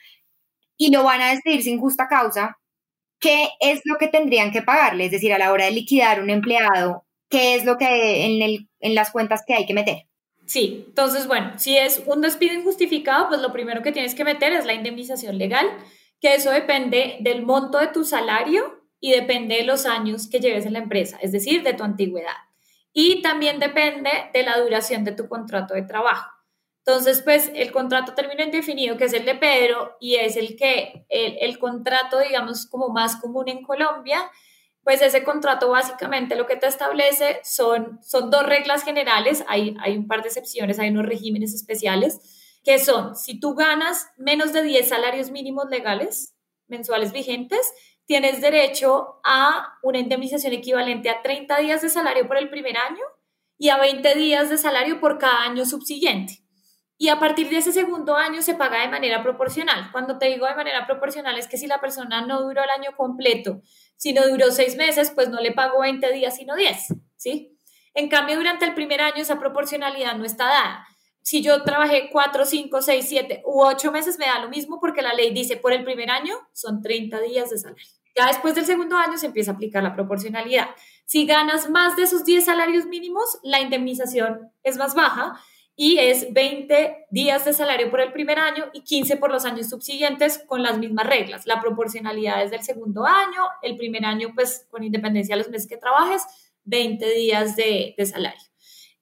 y 0.77 0.91
lo 0.91 1.03
van 1.03 1.21
a 1.21 1.31
despedir 1.31 1.63
sin 1.63 1.79
justa 1.79 2.07
causa, 2.07 2.59
¿qué 3.19 3.49
es 3.59 3.81
lo 3.83 3.97
que 3.97 4.07
tendrían 4.07 4.51
que 4.51 4.61
pagarle? 4.61 5.05
Es 5.05 5.11
decir, 5.11 5.33
a 5.33 5.39
la 5.39 5.51
hora 5.51 5.65
de 5.65 5.71
liquidar 5.71 6.21
un 6.21 6.29
empleado 6.29 7.05
qué 7.29 7.55
es 7.55 7.65
lo 7.65 7.77
que 7.77 8.25
en, 8.25 8.41
el, 8.41 8.69
en 8.79 8.95
las 8.95 9.11
cuentas 9.11 9.43
que 9.45 9.53
hay 9.53 9.65
que 9.65 9.73
meter. 9.73 10.03
Sí, 10.45 10.85
entonces, 10.87 11.27
bueno, 11.27 11.53
si 11.57 11.75
es 11.75 12.03
un 12.05 12.21
despido 12.21 12.53
injustificado, 12.53 13.27
pues 13.27 13.41
lo 13.41 13.51
primero 13.51 13.81
que 13.81 13.91
tienes 13.91 14.15
que 14.15 14.23
meter 14.23 14.53
es 14.53 14.65
la 14.65 14.73
indemnización 14.73 15.37
legal, 15.37 15.67
que 16.21 16.35
eso 16.35 16.51
depende 16.51 17.17
del 17.19 17.41
monto 17.41 17.79
de 17.79 17.87
tu 17.87 18.05
salario 18.05 18.81
y 19.01 19.11
depende 19.11 19.55
de 19.55 19.63
los 19.63 19.85
años 19.85 20.29
que 20.29 20.39
lleves 20.39 20.65
en 20.65 20.73
la 20.73 20.79
empresa, 20.79 21.17
es 21.21 21.31
decir, 21.31 21.63
de 21.63 21.73
tu 21.73 21.83
antigüedad. 21.83 22.37
Y 22.93 23.21
también 23.21 23.59
depende 23.59 24.09
de 24.33 24.43
la 24.43 24.57
duración 24.59 25.03
de 25.03 25.11
tu 25.11 25.27
contrato 25.27 25.73
de 25.73 25.81
trabajo. 25.81 26.36
Entonces, 26.87 27.21
pues 27.21 27.51
el 27.53 27.73
contrato 27.73 28.13
término 28.13 28.45
indefinido, 28.45 28.95
que 28.95 29.03
es 29.03 29.13
el 29.13 29.25
de 29.25 29.35
Pedro, 29.35 29.97
y 29.99 30.15
es 30.15 30.37
el 30.37 30.55
que, 30.55 31.05
el, 31.09 31.37
el 31.41 31.59
contrato, 31.59 32.17
digamos, 32.17 32.65
como 32.65 32.87
más 32.87 33.17
común 33.17 33.49
en 33.49 33.61
Colombia, 33.61 34.31
pues 34.83 35.01
ese 35.01 35.21
contrato 35.25 35.69
básicamente 35.69 36.37
lo 36.37 36.45
que 36.45 36.55
te 36.55 36.65
establece 36.65 37.41
son, 37.43 37.99
son 38.01 38.31
dos 38.31 38.45
reglas 38.45 38.85
generales, 38.85 39.43
hay, 39.49 39.75
hay 39.81 39.97
un 39.97 40.07
par 40.07 40.21
de 40.21 40.29
excepciones, 40.29 40.79
hay 40.79 40.91
unos 40.91 41.05
regímenes 41.05 41.53
especiales, 41.53 42.61
que 42.63 42.79
son, 42.79 43.17
si 43.17 43.37
tú 43.37 43.53
ganas 43.53 44.07
menos 44.15 44.53
de 44.53 44.63
10 44.63 44.87
salarios 44.87 45.29
mínimos 45.29 45.65
legales 45.69 46.37
mensuales 46.69 47.11
vigentes, 47.11 47.69
tienes 48.05 48.39
derecho 48.39 49.19
a 49.25 49.77
una 49.83 49.99
indemnización 49.99 50.53
equivalente 50.53 51.09
a 51.09 51.21
30 51.21 51.57
días 51.57 51.81
de 51.81 51.89
salario 51.89 52.29
por 52.29 52.37
el 52.37 52.49
primer 52.49 52.77
año 52.77 53.03
y 53.57 53.69
a 53.71 53.77
20 53.77 54.15
días 54.15 54.49
de 54.49 54.57
salario 54.57 55.01
por 55.01 55.17
cada 55.17 55.43
año 55.43 55.65
subsiguiente. 55.65 56.46
Y 56.99 57.09
a 57.09 57.19
partir 57.19 57.49
de 57.49 57.57
ese 57.57 57.71
segundo 57.71 58.15
año 58.15 58.41
se 58.41 58.55
paga 58.55 58.81
de 58.81 58.87
manera 58.87 59.21
proporcional. 59.21 59.91
Cuando 59.91 60.17
te 60.17 60.27
digo 60.27 60.47
de 60.47 60.55
manera 60.55 60.87
proporcional 60.87 61.37
es 61.37 61.47
que 61.47 61.57
si 61.57 61.67
la 61.67 61.79
persona 61.79 62.25
no 62.25 62.41
duró 62.41 62.63
el 62.63 62.69
año 62.69 62.95
completo, 62.97 63.61
si 63.97 64.13
no 64.13 64.27
duró 64.27 64.51
seis 64.51 64.75
meses, 64.75 65.11
pues 65.13 65.29
no 65.29 65.39
le 65.39 65.51
pago 65.51 65.81
20 65.81 66.11
días, 66.11 66.35
sino 66.35 66.55
10, 66.55 66.95
¿sí? 67.15 67.57
En 67.93 68.09
cambio, 68.09 68.35
durante 68.35 68.65
el 68.65 68.73
primer 68.73 69.01
año 69.01 69.21
esa 69.21 69.39
proporcionalidad 69.39 70.15
no 70.15 70.25
está 70.25 70.45
dada. 70.45 70.87
Si 71.21 71.43
yo 71.43 71.63
trabajé 71.63 72.09
4, 72.11 72.45
5, 72.45 72.81
6, 72.81 73.05
7 73.07 73.41
u 73.45 73.61
8 73.61 73.91
meses, 73.91 74.17
me 74.17 74.25
da 74.25 74.39
lo 74.39 74.49
mismo 74.49 74.79
porque 74.79 75.01
la 75.01 75.13
ley 75.13 75.33
dice 75.33 75.57
por 75.57 75.73
el 75.73 75.83
primer 75.83 76.09
año 76.09 76.35
son 76.53 76.81
30 76.81 77.19
días 77.21 77.49
de 77.49 77.57
salario. 77.57 77.85
Ya 78.15 78.27
después 78.27 78.55
del 78.55 78.65
segundo 78.65 78.95
año 78.97 79.17
se 79.17 79.27
empieza 79.27 79.51
a 79.51 79.53
aplicar 79.53 79.83
la 79.83 79.93
proporcionalidad. 79.93 80.69
Si 81.05 81.25
ganas 81.27 81.69
más 81.69 81.95
de 81.95 82.03
esos 82.03 82.23
10 82.23 82.45
salarios 82.45 82.85
mínimos, 82.85 83.39
la 83.43 83.61
indemnización 83.61 84.51
es 84.63 84.77
más 84.77 84.95
baja 84.95 85.39
y 85.79 85.99
es 85.99 86.33
20 86.33 87.05
días 87.11 87.45
de 87.45 87.53
salario 87.53 87.91
por 87.91 88.01
el 88.01 88.11
primer 88.11 88.39
año 88.39 88.65
y 88.73 88.81
15 88.81 89.17
por 89.17 89.31
los 89.31 89.45
años 89.45 89.69
subsiguientes 89.69 90.43
con 90.47 90.63
las 90.63 90.79
mismas 90.79 91.05
reglas. 91.05 91.45
La 91.45 91.61
proporcionalidad 91.61 92.43
es 92.43 92.49
del 92.49 92.63
segundo 92.63 93.05
año, 93.05 93.43
el 93.61 93.77
primer 93.77 94.03
año 94.03 94.31
pues 94.33 94.65
con 94.71 94.83
independencia 94.83 95.35
de 95.35 95.43
los 95.43 95.51
meses 95.51 95.69
que 95.69 95.77
trabajes, 95.77 96.23
20 96.63 97.07
días 97.11 97.55
de, 97.55 97.93
de 97.95 98.05
salario. 98.07 98.41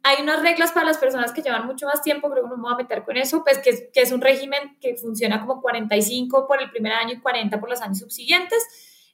Hay 0.03 0.21
unas 0.21 0.41
reglas 0.41 0.73
para 0.73 0.85
las 0.85 0.97
personas 0.97 1.31
que 1.31 1.41
llevan 1.41 1.65
mucho 1.65 1.87
más 1.87 2.01
tiempo, 2.01 2.29
creo 2.29 2.43
que 2.43 2.49
no 2.49 2.57
me 2.57 2.63
voy 2.63 2.73
a 2.73 2.77
meter 2.77 3.05
con 3.05 3.15
eso, 3.15 3.41
pues 3.43 3.57
que, 3.59 3.89
que 3.93 4.01
es 4.01 4.11
un 4.11 4.19
régimen 4.19 4.77
que 4.81 4.97
funciona 4.97 5.39
como 5.39 5.61
45 5.61 6.45
por 6.45 6.61
el 6.61 6.69
primer 6.71 6.91
año 6.91 7.13
y 7.13 7.21
40 7.21 7.57
por 7.57 7.69
los 7.69 7.81
años 7.81 7.99
subsiguientes 7.99 8.61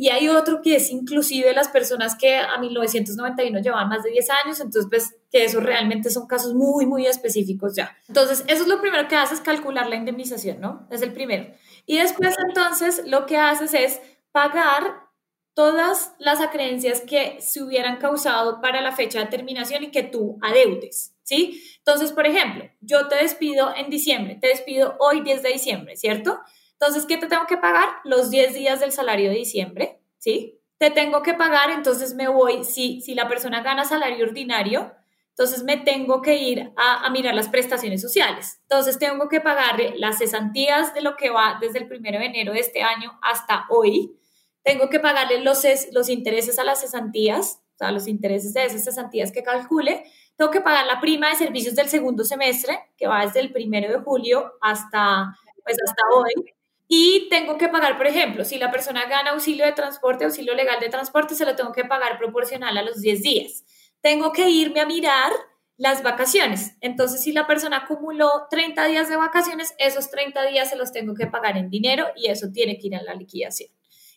y 0.02 0.10
hay 0.10 0.30
otro 0.30 0.64
que 0.64 0.78
es 0.78 0.90
inclusive 0.90 1.54
las 1.54 1.68
personas 1.68 2.16
que 2.16 2.36
a 2.36 2.58
1991 2.58 3.60
llevan 3.60 3.88
más 3.88 4.02
de 4.02 4.10
10 4.10 4.30
años, 4.44 4.60
entonces 4.60 4.88
pues 4.90 5.16
que 5.32 5.44
eso 5.44 5.60
realmente 5.60 6.10
son 6.10 6.26
casos 6.26 6.56
muy, 6.56 6.88
muy 6.88 7.06
específicos 7.06 7.76
ya. 7.76 7.96
Entonces, 8.08 8.44
eso 8.48 8.64
es 8.64 8.68
lo 8.68 8.82
primero 8.82 9.08
que 9.08 9.16
haces, 9.16 9.42
calcular 9.42 9.88
la 9.88 9.98
indemnización, 9.98 10.60
¿no? 10.60 10.88
Es 10.90 11.04
el 11.04 11.14
primero. 11.14 11.54
Y 11.86 12.00
después 12.00 12.36
entonces 12.48 13.04
lo 13.06 13.28
que 13.28 13.38
haces 13.38 13.76
es 13.76 14.02
pagar 14.32 15.04
todas 15.54 16.16
las 16.18 16.42
acreencias 16.42 17.02
que 17.02 17.38
se 17.40 17.62
hubieran 17.62 17.98
causado 17.98 18.60
para 18.60 18.82
la 18.82 18.94
fecha 18.94 19.20
de 19.20 19.28
terminación 19.28 19.84
y 19.84 19.92
que 19.92 20.02
tú 20.02 20.40
adeudes, 20.42 21.14
¿sí? 21.22 21.62
Entonces, 21.78 22.12
por 22.12 22.26
ejemplo, 22.26 22.66
yo 22.80 23.08
te 23.08 23.18
despido 23.18 23.72
en 23.76 23.92
diciembre, 23.92 24.40
te 24.42 24.48
despido 24.48 24.96
hoy 25.00 25.22
10 25.22 25.44
de 25.44 25.50
diciembre, 25.50 25.96
¿cierto? 25.96 26.40
Entonces, 26.82 27.06
¿qué 27.06 27.18
te 27.18 27.28
tengo 27.28 27.46
que 27.46 27.58
pagar? 27.58 27.90
Los 28.04 28.32
10 28.32 28.56
días 28.56 28.80
del 28.80 28.92
salario 28.92 29.30
de 29.30 29.36
diciembre, 29.36 30.02
¿sí? 30.18 30.60
Te 30.80 30.90
tengo 30.90 31.22
que 31.22 31.36
pagar, 31.36 31.70
entonces 31.70 32.16
me 32.16 32.28
voy, 32.28 32.64
si, 32.64 33.02
si 33.02 33.14
la 33.14 33.28
persona 33.28 33.62
gana 33.62 33.86
salario 33.86 34.26
ordinario, 34.26 34.92
entonces 35.30 35.64
me 35.64 35.78
tengo 35.78 36.24
que 36.24 36.38
ir 36.38 36.74
a, 36.76 37.08
mirar 37.12 37.36
las 37.36 37.50
prestaciones 37.50 38.02
sociales. 38.02 38.60
Entonces 38.64 38.98
tengo 38.98 39.30
que 39.30 39.42
pagarle 39.42 39.94
las 39.98 40.18
cesantías 40.18 40.96
de 40.96 41.02
lo 41.02 41.16
que 41.18 41.30
va 41.30 41.60
desde 41.62 41.78
el 41.78 41.88
primero 41.88 42.18
de 42.18 42.26
enero 42.26 42.54
de 42.54 42.62
este 42.62 42.82
año 42.82 43.12
hasta 43.22 43.68
hoy. 43.70 44.18
Tengo 44.64 44.90
que 44.90 45.00
pagarle 45.00 45.40
los, 45.42 45.64
los 45.92 46.10
intereses 46.10 46.58
a 46.58 46.64
las 46.64 46.82
cesantías, 46.82 47.62
o 47.76 47.78
sea, 47.78 47.92
los 47.92 48.08
intereses 48.08 48.54
de 48.56 48.66
esas 48.66 48.84
cesantías 48.84 49.32
que 49.32 49.44
calcule. 49.44 50.04
Tengo 50.36 50.50
que 50.50 50.62
pagar 50.62 50.88
la 50.88 51.00
prima 51.00 51.30
de 51.30 51.36
servicios 51.36 51.76
del 51.76 51.90
segundo 51.90 52.24
semestre, 52.24 52.80
que 52.98 53.06
va 53.06 53.24
desde 53.24 53.40
el 53.40 53.52
primero 53.52 53.88
de 53.88 54.04
julio 54.04 54.54
hasta, 54.62 55.38
pues 55.64 55.78
hasta 55.86 56.02
hoy. 56.16 56.34
Y 56.94 57.30
tengo 57.30 57.58
que 57.58 57.70
pagar, 57.70 57.96
por 57.96 58.06
ejemplo, 58.06 58.44
si 58.44 58.58
la 58.58 58.70
persona 58.70 59.06
gana 59.06 59.32
auxilio 59.32 59.66
de 59.66 59.72
transporte, 59.72 60.26
auxilio 60.26 60.54
legal 60.54 60.78
de 60.82 60.90
transporte, 60.90 61.36
se 61.36 61.46
lo 61.46 61.56
tengo 61.56 61.72
que 61.72 61.86
pagar 61.86 62.18
proporcional 62.18 62.78
a 62.78 62.82
los 62.82 63.00
10 63.00 63.22
días. 63.22 63.64
Tengo 64.02 64.34
que 64.34 64.50
irme 64.50 64.82
a 64.82 64.86
mirar 64.86 65.32
las 65.78 66.04
vacaciones. 66.04 66.76
Entonces, 66.82 67.24
si 67.24 67.32
la 67.32 67.48
persona 67.48 67.78
acumuló 67.78 68.30
30 68.50 68.88
días 68.88 69.08
de 69.08 69.16
vacaciones, 69.16 69.74
esos 69.78 70.12
30 70.12 70.44
días 70.48 70.70
se 70.70 70.76
los 70.76 70.92
tengo 70.92 71.16
que 71.16 71.28
pagar 71.28 71.56
en 71.56 71.70
dinero 71.70 72.08
y 72.14 72.30
eso 72.30 72.48
tiene 72.52 72.78
que 72.78 72.88
ir 72.88 72.96
a 72.98 73.04
la 73.04 73.14
liquidación. 73.14 73.70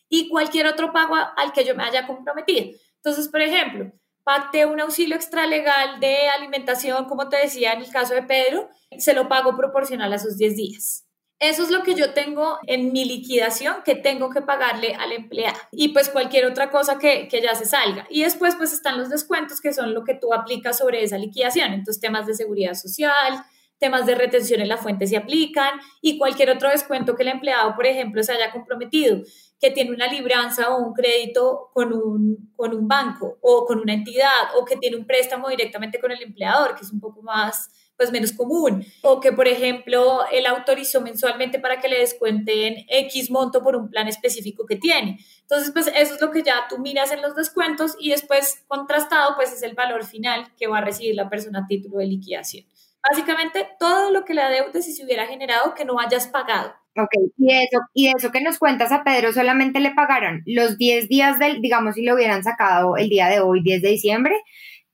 y 0.09 0.27
cualquier 0.27 0.67
otro 0.67 0.91
pago 0.91 1.15
al 1.15 1.53
que 1.53 1.63
yo 1.63 1.75
me 1.75 1.83
haya 1.83 2.05
comprometido. 2.05 2.77
Entonces, 2.97 3.29
por 3.29 3.41
ejemplo, 3.41 3.93
pacté 4.25 4.65
un 4.65 4.81
auxilio 4.81 5.15
extralegal 5.15 6.01
de 6.01 6.27
alimentación, 6.27 7.05
como 7.05 7.29
te 7.29 7.37
decía 7.37 7.71
en 7.71 7.83
el 7.83 7.89
caso 7.89 8.13
de 8.15 8.23
Pedro, 8.23 8.69
se 8.97 9.13
lo 9.13 9.29
pago 9.29 9.55
proporcional 9.55 10.11
a 10.11 10.17
esos 10.17 10.37
10 10.37 10.55
días. 10.57 11.04
Eso 11.39 11.63
es 11.63 11.69
lo 11.69 11.83
que 11.83 11.95
yo 11.95 12.13
tengo 12.13 12.59
en 12.65 12.93
mi 12.93 13.03
liquidación 13.03 13.75
que 13.83 13.95
tengo 13.95 14.29
que 14.29 14.41
pagarle 14.41 14.95
al 14.95 15.11
empleado 15.11 15.57
y 15.71 15.89
pues 15.89 16.09
cualquier 16.09 16.45
otra 16.45 16.71
cosa 16.71 16.97
que, 16.97 17.27
que, 17.27 17.41
ya 17.41 17.55
se 17.55 17.65
salga. 17.65 18.07
Y 18.09 18.23
después 18.23 18.55
pues 18.55 18.71
están 18.71 18.97
los 18.97 19.09
descuentos 19.09 19.59
que 19.59 19.73
son 19.73 19.93
lo 19.93 20.05
que 20.05 20.13
tú 20.13 20.33
aplicas 20.33 20.77
sobre 20.77 21.03
esa 21.03 21.17
liquidación. 21.17 21.73
Entonces 21.73 21.99
temas 21.99 22.25
de 22.25 22.35
seguridad 22.35 22.73
social, 22.73 23.43
temas 23.79 24.05
de 24.05 24.15
retención 24.15 24.61
en 24.61 24.69
la 24.69 24.77
fuente 24.77 25.07
se 25.07 25.17
aplican 25.17 25.79
y 26.01 26.17
cualquier 26.17 26.49
otro 26.49 26.69
descuento 26.69 27.15
que 27.15 27.23
el 27.23 27.29
empleado, 27.29 27.75
por 27.75 27.85
ejemplo, 27.85 28.23
se 28.23 28.31
haya 28.31 28.51
comprometido, 28.51 29.21
que 29.59 29.71
tiene 29.71 29.91
una 29.91 30.07
libranza 30.07 30.69
o 30.69 30.83
un 30.83 30.93
crédito 30.93 31.69
con 31.73 31.93
un, 31.93 32.53
con 32.55 32.73
un 32.73 32.87
banco 32.87 33.37
o 33.41 33.65
con 33.65 33.79
una 33.79 33.93
entidad 33.93 34.55
o 34.57 34.65
que 34.65 34.77
tiene 34.77 34.97
un 34.97 35.05
préstamo 35.05 35.49
directamente 35.49 35.99
con 35.99 36.11
el 36.11 36.21
empleador, 36.21 36.75
que 36.75 36.83
es 36.83 36.91
un 36.91 36.99
poco 36.99 37.21
más 37.21 37.69
pues 37.97 38.11
menos 38.11 38.31
común. 38.31 38.85
O 39.01 39.19
que, 39.19 39.31
por 39.31 39.47
ejemplo, 39.47 40.19
él 40.31 40.45
autorizó 40.45 41.01
mensualmente 41.01 41.59
para 41.59 41.79
que 41.79 41.87
le 41.87 41.99
descuenten 41.99 42.85
X 42.87 43.31
monto 43.31 43.61
por 43.61 43.75
un 43.75 43.89
plan 43.89 44.07
específico 44.07 44.65
que 44.65 44.75
tiene. 44.75 45.19
Entonces, 45.41 45.71
pues 45.71 45.87
eso 45.87 46.15
es 46.15 46.21
lo 46.21 46.31
que 46.31 46.43
ya 46.43 46.65
tú 46.69 46.79
miras 46.79 47.11
en 47.11 47.21
los 47.21 47.35
descuentos 47.35 47.95
y 47.99 48.09
después 48.09 48.63
contrastado, 48.67 49.35
pues 49.35 49.53
es 49.53 49.63
el 49.63 49.75
valor 49.75 50.05
final 50.05 50.51
que 50.57 50.67
va 50.67 50.79
a 50.79 50.81
recibir 50.81 51.15
la 51.15 51.29
persona 51.29 51.59
a 51.59 51.67
título 51.67 51.97
de 51.97 52.07
liquidación. 52.07 52.65
Básicamente, 53.07 53.67
todo 53.79 54.11
lo 54.11 54.25
que 54.25 54.33
le 54.33 54.41
adeudes 54.41 54.87
y 54.87 54.93
se 54.93 55.05
hubiera 55.05 55.27
generado 55.27 55.75
que 55.75 55.85
no 55.85 55.99
hayas 55.99 56.27
pagado. 56.27 56.73
Ok, 56.97 57.11
y 57.37 57.51
eso, 57.51 57.79
y 57.93 58.07
eso 58.07 58.31
que 58.31 58.41
nos 58.41 58.57
cuentas 58.57 58.91
a 58.93 59.03
Pedro, 59.03 59.33
solamente 59.33 59.81
le 59.81 59.91
pagaron 59.91 60.43
los 60.45 60.77
10 60.77 61.09
días 61.09 61.37
del, 61.37 61.61
digamos, 61.61 61.95
si 61.95 62.03
lo 62.03 62.15
hubieran 62.15 62.41
sacado 62.43 62.95
el 62.95 63.09
día 63.09 63.27
de 63.27 63.41
hoy, 63.41 63.61
10 63.61 63.81
de 63.81 63.89
diciembre, 63.89 64.35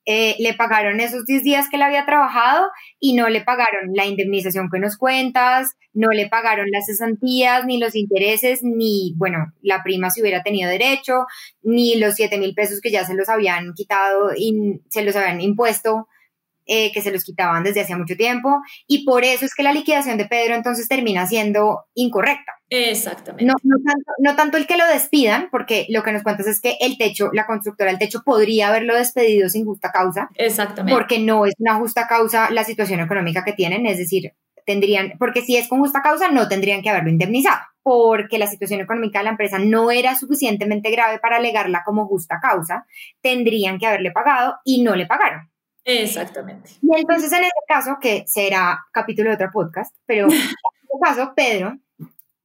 eh, 0.05 0.35
le 0.39 0.53
pagaron 0.53 0.99
esos 0.99 1.25
10 1.25 1.43
días 1.43 1.69
que 1.69 1.75
él 1.75 1.83
había 1.83 2.05
trabajado 2.05 2.67
y 2.99 3.13
no 3.13 3.29
le 3.29 3.41
pagaron 3.41 3.93
la 3.93 4.05
indemnización 4.05 4.69
que 4.71 4.79
nos 4.79 4.97
cuentas, 4.97 5.75
no 5.93 6.09
le 6.09 6.27
pagaron 6.27 6.67
las 6.71 6.85
cesantías, 6.87 7.65
ni 7.65 7.77
los 7.77 7.95
intereses, 7.95 8.61
ni, 8.63 9.13
bueno, 9.17 9.53
la 9.61 9.83
prima 9.83 10.09
si 10.09 10.21
hubiera 10.21 10.41
tenido 10.41 10.69
derecho, 10.69 11.25
ni 11.61 11.97
los 11.97 12.15
7 12.15 12.37
mil 12.37 12.55
pesos 12.55 12.81
que 12.81 12.91
ya 12.91 13.05
se 13.05 13.13
los 13.13 13.29
habían 13.29 13.73
quitado 13.73 14.31
y 14.35 14.79
se 14.89 15.03
los 15.03 15.15
habían 15.15 15.41
impuesto 15.41 16.07
eh, 16.65 16.91
que 16.91 17.01
se 17.01 17.11
los 17.11 17.23
quitaban 17.23 17.63
desde 17.63 17.81
hacía 17.81 17.97
mucho 17.97 18.15
tiempo 18.15 18.61
y 18.87 19.05
por 19.05 19.23
eso 19.23 19.45
es 19.45 19.55
que 19.55 19.63
la 19.63 19.73
liquidación 19.73 20.17
de 20.17 20.25
Pedro 20.25 20.55
entonces 20.55 20.87
termina 20.87 21.25
siendo 21.27 21.85
incorrecta. 21.93 22.53
Exactamente. 22.69 23.45
No, 23.45 23.53
tanto, 23.63 24.11
no, 24.19 24.35
tanto, 24.35 24.57
el 24.57 24.65
que 24.65 24.77
lo 24.77 24.87
despidan, 24.87 25.49
porque 25.51 25.85
lo 25.89 26.03
que 26.03 26.13
nos 26.13 26.23
cuentas 26.23 26.47
es 26.47 26.61
que 26.61 26.77
el 26.79 26.97
techo, 26.97 27.29
la 27.33 27.45
constructora 27.45 27.89
del 27.89 27.99
techo 27.99 28.21
podría 28.23 28.69
haberlo 28.69 28.95
despedido 28.95 29.49
sin 29.49 29.65
justa 29.65 29.91
causa. 29.91 30.29
Exactamente. 30.35 30.97
Porque 30.97 31.19
no 31.19 31.45
es 31.45 31.53
una 31.59 31.75
justa 31.75 32.07
causa 32.07 32.49
la 32.49 32.63
situación 32.63 33.01
económica 33.01 33.43
que 33.43 33.51
tienen, 33.51 33.85
es 33.85 33.97
decir, 33.97 34.31
tendrían, 34.65 35.13
porque 35.19 35.41
si 35.41 35.57
es 35.57 35.67
con 35.67 35.79
justa 35.79 36.01
causa, 36.01 36.29
no 36.29 36.47
tendrían 36.47 36.81
que 36.81 36.89
haberlo 36.89 37.09
indemnizado, 37.09 37.59
porque 37.83 38.37
la 38.37 38.47
situación 38.47 38.79
económica 38.79 39.19
de 39.19 39.25
la 39.25 39.31
empresa 39.31 39.59
no 39.59 39.91
era 39.91 40.15
suficientemente 40.15 40.91
grave 40.91 41.19
para 41.19 41.37
alegarla 41.37 41.83
como 41.85 42.07
justa 42.07 42.39
causa, 42.41 42.85
tendrían 43.21 43.79
que 43.79 43.87
haberle 43.87 44.11
pagado 44.11 44.55
y 44.63 44.81
no 44.81 44.95
le 44.95 45.07
pagaron. 45.07 45.50
Exactamente. 45.83 46.71
Y 46.81 46.99
entonces 46.99 47.31
en 47.31 47.43
este 47.43 47.61
caso, 47.67 47.97
que 47.99 48.23
será 48.27 48.79
capítulo 48.91 49.29
de 49.29 49.35
otro 49.35 49.49
podcast, 49.51 49.95
pero 50.05 50.27
en 50.31 50.33
este 50.33 50.99
caso, 51.01 51.33
Pedro, 51.35 51.77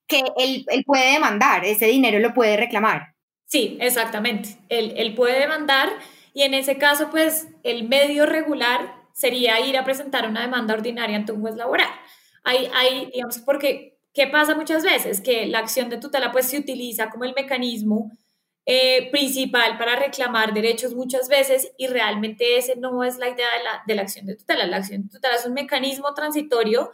que 0.07 0.23
él, 0.39 0.65
él, 0.69 0.85
puede 0.85 1.13
demandar, 1.13 1.65
ese 1.65 1.87
dinero 1.87 2.19
lo 2.19 2.33
puede 2.33 2.57
reclamar. 2.57 3.15
Sí, 3.47 3.77
exactamente. 3.81 4.59
Él, 4.69 4.95
él 4.97 5.15
puede 5.15 5.41
demandar 5.41 5.89
y 6.37 6.43
en 6.43 6.53
ese 6.53 6.77
caso, 6.77 7.11
pues 7.11 7.49
el 7.63 7.89
medio 7.89 8.27
regular 8.27 8.95
sería 9.15 9.59
ir 9.61 9.79
a 9.79 9.85
presentar 9.85 10.29
una 10.29 10.43
demanda 10.43 10.75
ordinaria 10.75 11.17
ante 11.17 11.33
un 11.33 11.41
juez 11.41 11.57
laboral. 11.57 11.89
Hay, 12.45 12.69
hay 12.75 13.11
digamos, 13.13 13.39
porque, 13.39 13.99
¿qué 14.13 14.27
pasa 14.27 14.55
muchas 14.55 14.85
veces? 14.85 15.23
Que 15.23 15.47
la 15.47 15.61
acción 15.61 15.89
de 15.89 15.97
tutela 15.97 16.33
pues 16.33 16.47
se 16.47 16.59
utiliza 16.59 17.09
como 17.09 17.25
el 17.25 17.33
mecanismo 17.35 18.13
eh, 18.69 19.11
principal 19.13 19.79
para 19.79 19.95
reclamar 19.95 20.53
derechos 20.53 20.93
muchas 20.93 21.29
veces 21.29 21.73
y 21.79 21.87
realmente 21.87 22.59
ese 22.59 22.75
no 22.75 23.05
es 23.05 23.17
la 23.17 23.29
idea 23.29 23.47
de 23.57 23.63
la, 23.63 23.83
de 23.87 23.95
la 23.95 24.03
acción 24.03 24.27
de 24.27 24.35
tutela. 24.35 24.67
La 24.67 24.79
acción 24.79 25.05
de 25.05 25.09
tutela 25.09 25.37
es 25.37 25.47
un 25.47 25.55
mecanismo 25.55 26.13
transitorio 26.15 26.91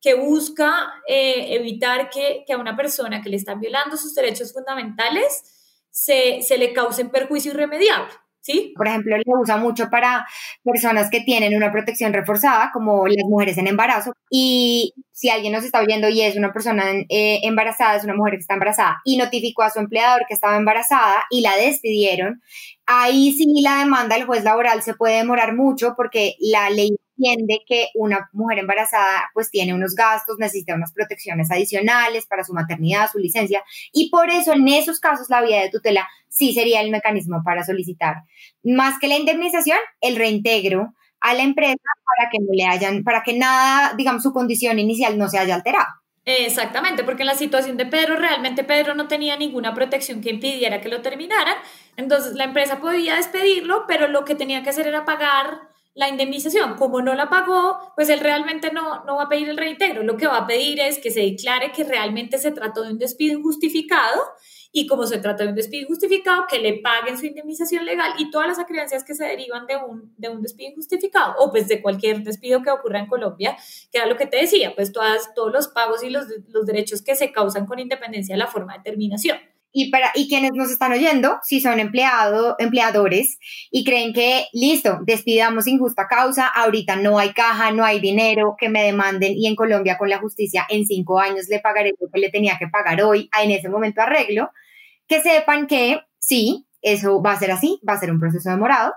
que 0.00 0.14
busca 0.14 1.02
eh, 1.08 1.56
evitar 1.56 2.10
que, 2.10 2.44
que, 2.46 2.52
a 2.52 2.58
una 2.58 2.76
persona 2.76 3.22
que 3.22 3.28
le 3.28 3.36
están 3.36 3.58
violando 3.58 3.96
sus 3.96 4.14
derechos 4.14 4.52
fundamentales 4.52 5.82
se, 5.90 6.42
se 6.42 6.58
le 6.58 6.72
cause 6.72 7.04
perjuicio 7.06 7.50
irremediable. 7.50 8.12
¿Sí? 8.46 8.72
Por 8.76 8.86
ejemplo, 8.86 9.16
le 9.16 9.24
usa 9.26 9.56
mucho 9.56 9.90
para 9.90 10.24
personas 10.62 11.10
que 11.10 11.18
tienen 11.20 11.56
una 11.56 11.72
protección 11.72 12.12
reforzada, 12.12 12.70
como 12.72 13.08
las 13.08 13.24
mujeres 13.28 13.58
en 13.58 13.66
embarazo. 13.66 14.12
Y 14.30 14.94
si 15.10 15.30
alguien 15.30 15.52
nos 15.52 15.64
está 15.64 15.80
oyendo 15.80 16.08
y 16.08 16.20
es 16.20 16.36
una 16.36 16.52
persona 16.52 16.84
eh, 17.08 17.40
embarazada, 17.42 17.96
es 17.96 18.04
una 18.04 18.14
mujer 18.14 18.34
que 18.34 18.42
está 18.42 18.54
embarazada, 18.54 19.00
y 19.04 19.16
notificó 19.16 19.64
a 19.64 19.70
su 19.70 19.80
empleador 19.80 20.26
que 20.28 20.34
estaba 20.34 20.56
embarazada 20.56 21.24
y 21.28 21.40
la 21.40 21.56
despidieron, 21.56 22.40
ahí 22.86 23.32
sí 23.32 23.46
la 23.62 23.80
demanda 23.80 24.14
del 24.14 24.26
juez 24.26 24.44
laboral 24.44 24.80
se 24.82 24.94
puede 24.94 25.16
demorar 25.16 25.56
mucho 25.56 25.94
porque 25.96 26.36
la 26.38 26.70
ley 26.70 26.96
entiende 27.16 27.60
que 27.66 27.88
una 27.94 28.28
mujer 28.32 28.58
embarazada 28.58 29.30
pues 29.34 29.50
tiene 29.50 29.74
unos 29.74 29.94
gastos, 29.94 30.38
necesita 30.38 30.74
unas 30.74 30.92
protecciones 30.92 31.50
adicionales 31.50 32.26
para 32.26 32.44
su 32.44 32.52
maternidad, 32.52 33.10
su 33.10 33.18
licencia, 33.18 33.62
y 33.92 34.10
por 34.10 34.30
eso 34.30 34.52
en 34.52 34.68
esos 34.68 35.00
casos 35.00 35.28
la 35.30 35.42
vía 35.42 35.62
de 35.62 35.70
tutela 35.70 36.06
sí 36.28 36.52
sería 36.52 36.80
el 36.80 36.90
mecanismo 36.90 37.42
para 37.44 37.64
solicitar. 37.64 38.16
Más 38.62 38.98
que 38.98 39.08
la 39.08 39.16
indemnización, 39.16 39.78
el 40.00 40.16
reintegro 40.16 40.94
a 41.20 41.34
la 41.34 41.42
empresa 41.42 41.76
para 42.16 42.30
que 42.30 42.38
no 42.38 42.52
le 42.52 42.66
hayan, 42.66 43.02
para 43.02 43.22
que 43.22 43.36
nada, 43.36 43.94
digamos, 43.96 44.22
su 44.22 44.32
condición 44.32 44.78
inicial 44.78 45.18
no 45.18 45.28
se 45.28 45.38
haya 45.38 45.54
alterado. 45.54 45.86
Exactamente, 46.28 47.04
porque 47.04 47.22
en 47.22 47.28
la 47.28 47.36
situación 47.36 47.76
de 47.76 47.86
Pedro, 47.86 48.16
realmente 48.16 48.64
Pedro 48.64 48.94
no 48.94 49.06
tenía 49.06 49.36
ninguna 49.36 49.74
protección 49.74 50.20
que 50.20 50.30
impidiera 50.30 50.80
que 50.80 50.88
lo 50.88 51.00
terminaran. 51.00 51.54
Entonces 51.96 52.34
la 52.34 52.44
empresa 52.44 52.80
podía 52.80 53.14
despedirlo, 53.14 53.84
pero 53.86 54.08
lo 54.08 54.24
que 54.24 54.34
tenía 54.34 54.64
que 54.64 54.70
hacer 54.70 54.88
era 54.88 55.04
pagar 55.04 55.60
la 55.96 56.08
indemnización. 56.08 56.76
Como 56.76 57.02
no 57.02 57.14
la 57.14 57.28
pagó, 57.28 57.92
pues 57.96 58.08
él 58.10 58.20
realmente 58.20 58.70
no, 58.70 59.04
no 59.04 59.16
va 59.16 59.24
a 59.24 59.28
pedir 59.28 59.48
el 59.48 59.56
reintegro. 59.56 60.04
Lo 60.04 60.16
que 60.16 60.26
va 60.28 60.38
a 60.38 60.46
pedir 60.46 60.78
es 60.78 60.98
que 60.98 61.10
se 61.10 61.20
declare 61.20 61.72
que 61.72 61.82
realmente 61.82 62.38
se 62.38 62.52
trató 62.52 62.82
de 62.82 62.92
un 62.92 62.98
despido 62.98 63.38
injustificado 63.38 64.20
y 64.72 64.86
como 64.86 65.06
se 65.06 65.18
trata 65.18 65.44
de 65.44 65.48
un 65.48 65.54
despido 65.54 65.84
injustificado, 65.84 66.44
que 66.46 66.58
le 66.58 66.74
paguen 66.80 67.16
su 67.16 67.24
indemnización 67.24 67.86
legal 67.86 68.12
y 68.18 68.30
todas 68.30 68.46
las 68.46 68.58
acreencias 68.58 69.04
que 69.04 69.14
se 69.14 69.24
derivan 69.24 69.66
de 69.66 69.76
un, 69.76 70.12
de 70.18 70.28
un 70.28 70.42
despido 70.42 70.70
injustificado 70.70 71.34
o 71.38 71.50
pues 71.50 71.66
de 71.66 71.80
cualquier 71.80 72.22
despido 72.22 72.62
que 72.62 72.70
ocurra 72.70 72.98
en 72.98 73.06
Colombia, 73.06 73.56
que 73.90 73.96
era 73.96 74.06
lo 74.06 74.18
que 74.18 74.26
te 74.26 74.36
decía, 74.36 74.74
pues 74.74 74.92
todas, 74.92 75.34
todos 75.34 75.50
los 75.50 75.68
pagos 75.68 76.04
y 76.04 76.10
los, 76.10 76.26
los 76.48 76.66
derechos 76.66 77.00
que 77.00 77.16
se 77.16 77.32
causan 77.32 77.64
con 77.64 77.78
independencia 77.78 78.34
de 78.34 78.38
la 78.38 78.48
forma 78.48 78.76
de 78.76 78.82
terminación. 78.82 79.38
Y, 79.78 79.90
para, 79.90 80.10
y 80.14 80.26
quienes 80.26 80.52
nos 80.54 80.70
están 80.70 80.92
oyendo, 80.92 81.38
si 81.42 81.60
son 81.60 81.80
empleado, 81.80 82.56
empleadores 82.58 83.38
y 83.70 83.84
creen 83.84 84.14
que, 84.14 84.46
listo, 84.54 85.00
despidamos 85.04 85.64
sin 85.64 85.78
justa 85.78 86.06
causa, 86.08 86.46
ahorita 86.46 86.96
no 86.96 87.18
hay 87.18 87.34
caja, 87.34 87.72
no 87.72 87.84
hay 87.84 88.00
dinero, 88.00 88.56
que 88.58 88.70
me 88.70 88.82
demanden 88.82 89.34
y 89.36 89.46
en 89.46 89.54
Colombia 89.54 89.98
con 89.98 90.08
la 90.08 90.16
justicia 90.16 90.64
en 90.70 90.86
cinco 90.86 91.20
años 91.20 91.48
le 91.50 91.60
pagaré 91.60 91.92
lo 92.00 92.08
que 92.10 92.20
le 92.20 92.30
tenía 92.30 92.56
que 92.58 92.68
pagar 92.68 93.02
hoy, 93.02 93.28
en 93.38 93.50
ese 93.50 93.68
momento 93.68 94.00
arreglo, 94.00 94.50
que 95.06 95.20
sepan 95.20 95.66
que 95.66 96.00
sí, 96.18 96.66
eso 96.80 97.20
va 97.20 97.32
a 97.32 97.38
ser 97.38 97.50
así, 97.50 97.78
va 97.86 97.92
a 97.92 98.00
ser 98.00 98.10
un 98.10 98.18
proceso 98.18 98.48
demorado, 98.48 98.94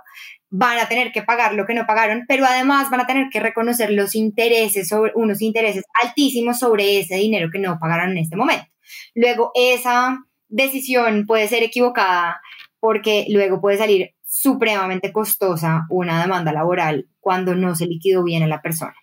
van 0.49 0.79
a 0.79 0.87
tener 0.87 1.11
que 1.11 1.23
pagar 1.23 1.55
lo 1.55 1.65
que 1.65 1.73
no 1.73 1.85
pagaron, 1.87 2.23
pero 2.25 2.45
además 2.45 2.89
van 2.89 3.01
a 3.01 3.05
tener 3.05 3.27
que 3.29 3.41
reconocer 3.41 3.91
los 3.91 4.15
intereses 4.15 4.87
sobre 4.87 5.11
unos 5.13 5.41
intereses 5.41 5.83
altísimos 6.01 6.57
sobre 6.57 6.99
ese 6.99 7.15
dinero 7.15 7.49
que 7.51 7.59
no 7.59 7.77
pagaron 7.81 8.11
en 8.11 8.19
este 8.19 8.37
momento. 8.37 8.65
Luego 9.13 9.51
esa 9.55 10.19
decisión 10.49 11.25
puede 11.25 11.47
ser 11.47 11.63
equivocada 11.63 12.41
porque 12.79 13.25
luego 13.29 13.61
puede 13.61 13.77
salir 13.77 14.15
supremamente 14.25 15.11
costosa 15.11 15.85
una 15.89 16.21
demanda 16.21 16.51
laboral 16.51 17.07
cuando 17.19 17.55
no 17.55 17.75
se 17.75 17.87
liquidó 17.87 18.23
bien 18.23 18.43
a 18.43 18.47
la 18.47 18.61
persona. 18.61 18.95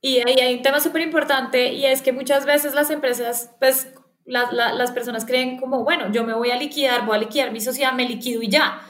Y 0.00 0.18
ahí 0.18 0.40
hay 0.40 0.54
un 0.54 0.62
tema 0.62 0.80
súper 0.80 1.02
importante 1.02 1.72
y 1.72 1.86
es 1.86 2.02
que 2.02 2.12
muchas 2.12 2.44
veces 2.44 2.74
las 2.74 2.90
empresas, 2.90 3.54
pues 3.60 3.92
las 4.24 4.90
personas 4.92 5.24
creen 5.24 5.58
como, 5.58 5.84
bueno, 5.84 6.10
yo 6.12 6.24
me 6.24 6.34
voy 6.34 6.50
a 6.50 6.56
liquidar, 6.56 7.04
voy 7.06 7.16
a 7.16 7.20
liquidar 7.20 7.52
mi 7.52 7.60
sociedad, 7.60 7.92
me 7.92 8.08
liquido 8.08 8.42
y 8.42 8.48
ya. 8.48 8.80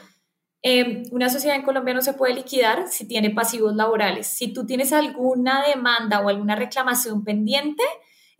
Em, 0.61 1.03
una 1.11 1.29
sociedad 1.29 1.57
en 1.57 1.63
Colombia 1.63 1.93
no 1.93 2.01
se 2.01 2.13
puede 2.13 2.33
liquidar 2.33 2.87
si 2.87 3.07
tiene 3.07 3.29
pasivos 3.29 3.75
laborales. 3.75 4.27
Si 4.27 4.53
tú 4.53 4.65
tienes 4.65 4.93
alguna 4.93 5.63
demanda 5.67 6.21
o 6.21 6.29
alguna 6.29 6.55
reclamación 6.55 7.23
pendiente, 7.23 7.83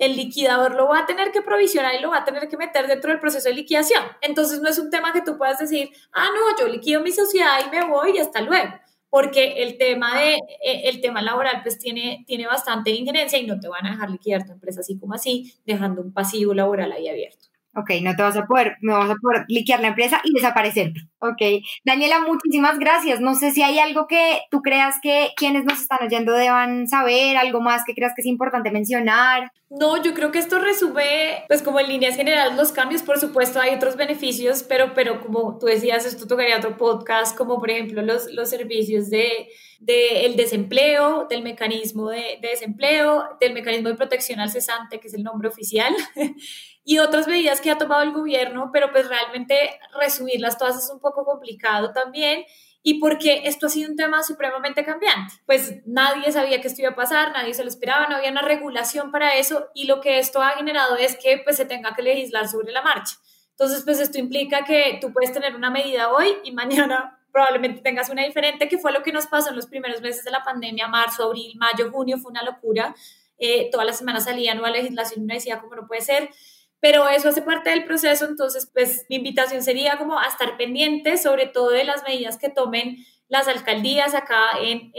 el 0.06 0.16
liquidador 0.16 0.76
lo 0.76 0.88
va 0.88 1.00
a 1.00 1.06
tener 1.06 1.32
que 1.32 1.42
provisionar 1.42 1.96
y 1.96 2.02
lo 2.02 2.10
va 2.10 2.20
a 2.20 2.26
tener 2.26 2.48
que 2.48 2.58
meter 2.58 2.88
dentro 2.88 3.12
del 3.12 3.20
proceso 3.20 3.48
de 3.48 3.56
liquidación. 3.56 4.04
Entonces 4.22 4.60
no 4.62 4.70
es 4.70 4.78
un 4.80 4.90
tema 4.90 5.14
que 5.14 5.22
tú 5.22 5.38
puedas 5.38 5.60
decir, 5.60 5.90
ah, 6.12 6.28
no, 6.34 6.58
yo 6.60 6.72
liquido 6.72 7.02
mi 7.02 7.12
sociedad 7.12 7.60
y 7.66 7.70
me 7.70 7.86
voy 7.86 8.18
y 8.18 8.20
hasta 8.20 8.42
luego, 8.42 8.74
porque 9.10 9.64
el 9.64 9.78
tema, 9.78 10.20
de, 10.20 10.34
eh, 10.36 10.82
el 10.86 11.00
tema 11.00 11.22
laboral 11.22 11.62
pues 11.62 11.80
tiene, 11.80 12.24
tiene 12.28 12.48
bastante 12.48 12.92
injerencia 12.92 13.40
y 13.40 13.48
no 13.48 13.60
te 13.60 13.68
van 13.68 13.86
a 13.86 13.92
dejar 13.92 14.10
liquidar 14.10 14.46
tu 14.46 14.52
empresa 14.52 14.82
así 14.82 14.98
como 15.00 15.14
así, 15.14 15.54
dejando 15.66 16.02
un 16.02 16.14
pasivo 16.14 16.54
laboral 16.54 16.92
ahí 16.92 17.08
abierto. 17.08 17.53
Ok, 17.76 17.90
no 18.04 18.16
te 18.16 18.22
vas 18.22 18.38
a 18.38 18.46
poder, 18.46 18.78
no 18.82 19.00
vas 19.00 19.10
a 19.10 19.16
poder 19.16 19.46
liquear 19.48 19.80
la 19.80 19.88
empresa 19.88 20.22
y 20.24 20.34
desaparecer. 20.34 20.94
Ok, 21.18 21.42
Daniela, 21.84 22.20
muchísimas 22.20 22.78
gracias. 22.78 23.20
No 23.20 23.34
sé 23.34 23.52
si 23.52 23.64
hay 23.64 23.80
algo 23.80 24.06
que 24.06 24.42
tú 24.52 24.62
creas 24.62 24.98
que 25.02 25.32
quienes 25.36 25.66
nos 25.66 25.82
están 25.82 26.04
oyendo 26.04 26.34
deban 26.34 26.88
saber, 26.88 27.36
algo 27.36 27.62
más 27.62 27.84
que 27.84 27.96
creas 27.96 28.14
que 28.16 28.22
es 28.22 28.28
importante 28.28 28.70
mencionar. 28.70 29.52
No, 29.72 30.04
yo 30.04 30.14
creo 30.14 30.32
que 30.32 30.38
esto 30.38 30.60
resume, 30.60 31.46
pues 31.48 31.64
como 31.64 31.80
en 31.80 31.88
líneas 31.88 32.16
generales 32.16 32.56
los 32.56 32.72
cambios, 32.72 33.02
por 33.02 33.20
supuesto 33.20 33.60
hay 33.60 33.74
otros 33.74 33.96
beneficios, 33.96 34.62
pero, 34.62 34.94
pero 34.94 35.20
como 35.20 35.58
tú 35.58 35.66
decías, 35.66 36.06
esto 36.06 36.28
tocaría 36.28 36.58
otro 36.58 36.78
podcast, 36.78 37.36
como 37.36 37.60
por 37.60 37.72
ejemplo 37.72 38.04
los, 38.04 38.32
los 38.34 38.52
servicios 38.52 39.10
de, 39.10 39.48
de 39.80 40.28
el 40.28 40.36
desempleo, 40.36 41.26
del 41.28 41.42
mecanismo 41.42 42.10
de, 42.10 42.38
de 42.40 42.50
desempleo, 42.50 43.24
del 43.42 43.54
mecanismo 43.54 43.90
de 43.90 43.96
protección 43.96 44.40
al 44.40 44.52
cesante, 44.52 45.00
que 45.00 45.08
es 45.08 45.16
el 45.16 45.24
nombre 45.24 45.48
oficial. 45.48 45.96
y 46.86 47.00
otras 47.00 47.28
medidas 47.28 47.62
que 47.62 47.72
ha 47.72 47.78
tomado 47.78 48.02
el 48.04 48.12
gobierno, 48.12 48.70
pero 48.74 48.92
pues 48.92 49.08
realmente 49.08 49.80
resumirlas 50.00 50.58
todas 50.58 50.78
es 50.84 50.90
un 50.90 51.00
poco 51.00 51.26
complicado 51.26 51.94
también. 51.94 52.46
Y 52.86 53.00
porque 53.00 53.44
esto 53.46 53.68
ha 53.68 53.70
sido 53.70 53.90
un 53.90 53.96
tema 53.96 54.24
supremamente 54.24 54.84
cambiante. 54.84 55.34
Pues 55.46 55.76
nadie 55.86 56.34
sabía 56.34 56.60
que 56.60 56.68
esto 56.68 56.82
iba 56.82 56.92
a 56.92 56.96
pasar, 56.96 57.32
nadie 57.32 57.54
se 57.54 57.64
lo 57.64 57.70
esperaba, 57.70 58.08
no 58.08 58.18
había 58.18 58.30
una 58.30 58.42
regulación 58.42 59.10
para 59.10 59.36
eso 59.36 59.70
y 59.74 59.86
lo 59.86 60.02
que 60.02 60.20
esto 60.20 60.42
ha 60.42 60.52
generado 60.52 60.98
es 60.98 61.16
que 61.16 61.40
pues 61.46 61.56
se 61.56 61.66
tenga 61.66 61.96
que 61.96 62.02
legislar 62.02 62.50
sobre 62.50 62.74
la 62.74 62.82
marcha. 62.82 63.16
Entonces, 63.52 63.84
pues 63.86 64.02
esto 64.02 64.18
implica 64.18 64.66
que 64.66 64.98
tú 65.00 65.14
puedes 65.14 65.32
tener 65.32 65.56
una 65.56 65.70
medida 65.70 66.12
hoy 66.12 66.28
y 66.44 66.52
mañana 66.52 67.20
probablemente 67.32 67.82
tengas 67.82 68.10
una 68.10 68.24
diferente, 68.24 68.68
que 68.68 68.78
fue 68.78 68.92
lo 68.92 69.02
que 69.02 69.12
nos 69.12 69.28
pasó 69.28 69.50
en 69.50 69.56
los 69.56 69.68
primeros 69.68 70.02
meses 70.02 70.24
de 70.24 70.32
la 70.32 70.44
pandemia, 70.44 70.88
marzo, 70.88 71.24
abril, 71.24 71.58
mayo, 71.58 71.90
junio, 71.92 72.18
fue 72.18 72.32
una 72.32 72.44
locura. 72.44 72.94
Eh, 73.38 73.70
todas 73.72 73.88
las 73.88 73.98
semanas 73.98 74.26
salía 74.26 74.54
nueva 74.54 74.70
legislación 74.72 75.22
y 75.22 75.24
uno 75.24 75.34
decía, 75.34 75.60
¿cómo 75.60 75.76
no 75.76 75.88
puede 75.88 76.02
ser? 76.02 76.30
Pero 76.84 77.08
eso 77.08 77.30
hace 77.30 77.42
parte 77.42 77.70
del 77.70 77.86
proceso, 77.86 78.26
entonces 78.26 78.70
pues 78.74 79.06
mi 79.08 79.16
invitación 79.16 79.64
sería 79.64 79.98
como 79.98 80.20
a 80.20 80.26
estar 80.26 80.58
pendiente 80.58 81.16
sobre 81.16 81.48
todo 81.48 81.70
de 81.70 81.86
las 81.86 82.04
medidas 82.04 82.38
que 82.38 82.50
tomen 82.50 82.98
las 83.30 83.48
alcaldías 83.48 84.14
acá 84.14 84.50
en, 84.62 84.92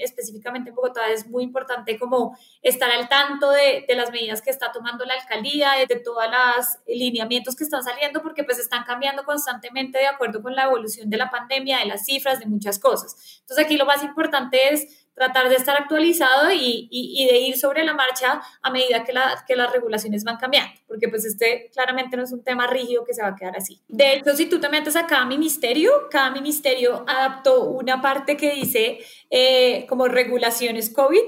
específicamente 0.00 0.68
en 0.68 0.76
Bogotá 0.76 1.08
es 1.08 1.26
muy 1.26 1.42
importante 1.42 1.98
como 1.98 2.36
estar 2.62 2.90
al 2.90 3.08
tanto 3.08 3.50
de, 3.50 3.86
de, 3.88 3.94
las 3.94 4.12
medidas 4.12 4.42
que 4.42 4.50
está 4.50 4.70
tomando 4.70 5.04
la 5.06 5.14
alcaldía, 5.14 5.72
de, 5.88 5.96
todos 5.96 6.24
los 6.26 6.66
lineamientos 6.86 7.56
que 7.56 7.64
están 7.64 7.82
saliendo, 7.82 8.22
porque 8.22 8.44
pues 8.44 8.58
están 8.58 8.84
cambiando 8.84 9.24
constantemente 9.24 9.98
de 9.98 10.06
acuerdo 10.06 10.42
con 10.42 10.54
la 10.54 10.64
evolución 10.64 11.08
de 11.08 11.16
la 11.16 11.30
pandemia, 11.30 11.78
de 11.78 11.86
las 11.86 12.04
cifras, 12.04 12.38
de 12.38 12.46
muchas 12.46 12.78
cosas. 12.78 13.40
Entonces 13.40 13.64
aquí 13.64 13.76
lo 13.76 13.86
más 13.86 14.04
importante 14.04 14.72
es 14.74 14.99
tratar 15.20 15.50
de 15.50 15.56
estar 15.56 15.76
actualizado 15.76 16.50
y, 16.50 17.28
de 17.30 17.38
ir 17.40 17.58
sobre 17.58 17.84
la 17.84 17.92
marcha 17.92 18.40
a 18.62 18.70
medida 18.70 19.04
que 19.04 19.54
las 19.54 19.70
regulaciones 19.70 20.24
van 20.24 20.38
cambiando, 20.38 20.72
porque 20.88 21.08
pues 21.08 21.26
este 21.26 21.68
claramente 21.74 22.16
no 22.16 22.22
es 22.22 22.32
un 22.32 22.42
tema 22.42 22.66
rígido 22.66 23.04
que 23.04 23.12
se 23.12 23.20
va 23.20 23.28
a 23.28 23.36
quedar 23.36 23.54
así. 23.54 23.82
De 23.86 24.14
hecho, 24.14 24.34
si 24.34 24.46
tú 24.46 24.58
te 24.58 24.70
metes 24.70 24.96
a 24.96 25.06
cada 25.06 25.26
ministerio, 25.26 26.08
cada 26.10 26.30
ministerio 26.30 27.04
adaptó 27.06 27.64
una 27.64 28.00
parte 28.00 28.38
que 28.38 28.54
dice 28.54 29.00
eh, 29.28 29.84
como 29.90 30.08
regulaciones 30.08 30.88
COVID 30.88 31.20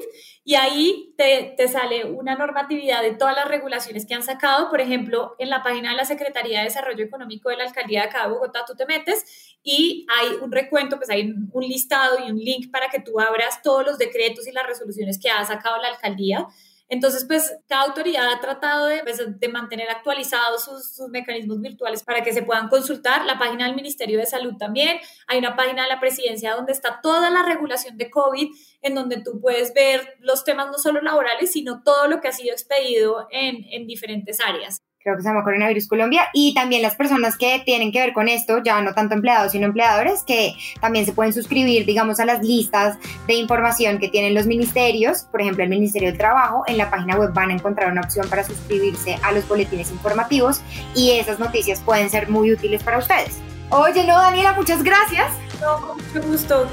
y 0.45 0.57
ahí 0.57 1.15
te, 1.17 1.55
te, 1.57 1.69
sale 1.69 2.05
una 2.05 2.35
normatividad 2.35 3.03
de 3.03 3.15
todas 3.15 3.37
las 3.37 3.47
regulaciones 3.47 4.07
que 4.07 4.15
han 4.15 4.25
sacado. 4.25 4.71
Por 4.71 4.81
ejemplo, 4.81 5.37
en 5.39 5.51
la 5.51 5.63
página 5.63 5.91
de 5.91 5.97
la 5.97 6.05
Secretaría 6.05 6.59
de 6.59 6.65
Desarrollo 6.65 7.05
Económico 7.05 7.49
de 7.49 7.57
la 7.57 7.65
Alcaldía 7.65 8.03
de 8.03 8.09
acá 8.09 8.25
de 8.25 8.33
Bogotá, 8.33 8.65
tú 8.67 8.75
te 8.75 8.85
metes 8.87 9.57
y 9.63 10.05
hay 10.11 10.35
un 10.43 10.51
recuento, 10.51 10.97
pues 10.97 11.11
hay 11.11 11.33
un 11.53 11.63
listado 11.63 12.19
y 12.27 12.31
un 12.31 12.39
link 12.39 12.73
para 12.73 12.89
que 12.89 12.99
tú 12.99 13.21
abras 13.21 13.63
todos 13.63 13.87
los 13.87 13.99
decretos 13.99 14.49
y 14.49 14.53
las 14.53 14.67
resoluciones 14.67 15.21
que 15.21 15.31
ha 15.31 15.45
sacado 15.45 15.81
la 15.81 15.89
alcaldía. 15.89 16.49
Entonces, 16.93 17.25
pues 17.27 17.57
cada 17.69 17.85
autoridad 17.85 18.31
ha 18.31 18.39
tratado 18.39 18.85
de, 18.85 19.03
pues, 19.03 19.19
de 19.27 19.49
mantener 19.49 19.89
actualizados 19.89 20.65
sus, 20.65 21.09
mecanismos 21.09 21.59
virtuales 21.59 22.05
para 22.05 22.23
que 22.23 22.35
se 22.35 22.43
puedan 22.43 22.69
consultar. 22.69 23.25
La 23.25 23.39
página 23.39 23.65
del 23.65 23.75
Ministerio 23.75 24.19
de 24.19 24.27
Salud 24.27 24.59
también. 24.59 24.99
Hay 25.27 25.39
una 25.39 25.57
página 25.57 25.85
de 25.85 25.89
la 25.89 26.01
presidencia 26.01 26.55
donde 26.55 26.73
está 26.73 27.01
toda 27.03 27.31
la 27.31 27.45
regulación 27.45 27.97
de 27.97 28.11
COVID, 28.11 28.47
en 28.83 28.95
donde 28.95 29.23
tú 29.23 29.41
puedes 29.41 29.73
ver 29.73 30.17
los 30.21 30.45
temas 30.45 30.67
no 30.67 30.77
solo 30.77 31.01
laborales, 31.01 31.53
sino 31.53 31.83
todo 31.83 32.09
lo 32.09 32.21
que 32.21 32.29
ha 32.29 32.33
sido 32.33 32.53
expedido 32.53 33.27
en, 33.31 33.65
en 33.71 33.87
diferentes 33.87 34.39
áreas 34.41 34.83
creo 35.03 35.17
que 35.17 35.23
se 35.23 35.29
llama 35.29 35.43
Coronavirus 35.43 35.89
Colombia, 35.89 36.29
y 36.33 36.55
también 36.55 36.83
las 36.83 36.95
personas 36.95 37.37
que 37.37 37.61
tienen 37.65 37.91
que 37.91 37.99
ver 37.99 38.13
con 38.13 38.29
esto, 38.29 38.63
ya 38.63 38.81
no 38.81 38.95
tanto 38.95 39.15
empleados, 39.15 39.53
sino 39.53 39.67
empleadores, 39.67 40.23
que 40.23 40.55
también 40.81 41.05
se 41.05 41.13
pueden 41.13 41.33
suscribir, 41.33 41.85
digamos, 41.85 42.21
a 42.21 42.25
las 42.25 42.43
listas 42.45 42.99
de 43.27 43.35
información 43.35 43.99
que 43.99 44.09
tienen 44.09 44.35
los 44.35 44.47
ministerios, 44.47 45.25
por 45.25 45.41
ejemplo, 45.41 45.65
el 45.65 45.71
Ministerio 45.71 46.09
del 46.09 46.19
Trabajo, 46.19 46.63
en 46.67 46.79
la 46.79 46.91
página 46.91 47.17
web 47.17 47.33
van 47.33 47.51
a 47.51 47.55
encontrar 47.55 47.91
una 47.91 48.03
opción 48.03 48.29
para 48.29 48.45
suscribirse 48.45 49.19
a 49.23 49.33
los 49.33 49.47
boletines 49.49 49.91
informativos 49.91 50.61
y 50.95 51.13
esas 51.13 51.39
noticias 51.39 51.81
pueden 51.81 52.09
ser 52.09 52.29
muy 52.29 52.53
útiles 52.53 52.83
para 52.83 52.99
ustedes. 52.99 53.39
Oye, 53.71 54.07
no, 54.07 54.19
Daniela, 54.19 54.53
muchas 54.53 54.83
gracias. 54.83 55.33
No, 55.61 55.81
con 55.81 55.97
mucho 55.97 56.29
gusto. 56.29 56.69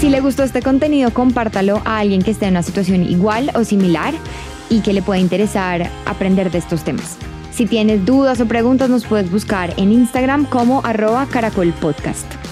Si 0.00 0.10
le 0.10 0.20
gustó 0.20 0.42
este 0.42 0.60
contenido, 0.60 1.12
compártalo 1.14 1.80
a 1.84 1.98
alguien 1.98 2.22
que 2.22 2.32
esté 2.32 2.46
en 2.46 2.52
una 2.52 2.62
situación 2.62 3.02
igual 3.04 3.50
o 3.54 3.64
similar 3.64 4.12
y 4.68 4.80
que 4.80 4.92
le 4.92 5.02
pueda 5.02 5.20
interesar 5.20 5.90
aprender 6.06 6.50
de 6.50 6.58
estos 6.58 6.84
temas. 6.84 7.16
Si 7.50 7.66
tienes 7.66 8.04
dudas 8.04 8.40
o 8.40 8.46
preguntas 8.46 8.90
nos 8.90 9.04
puedes 9.06 9.30
buscar 9.30 9.72
en 9.78 9.92
Instagram 9.92 10.44
como 10.44 10.84
arroba 10.84 11.26
caracolpodcast. 11.26 12.45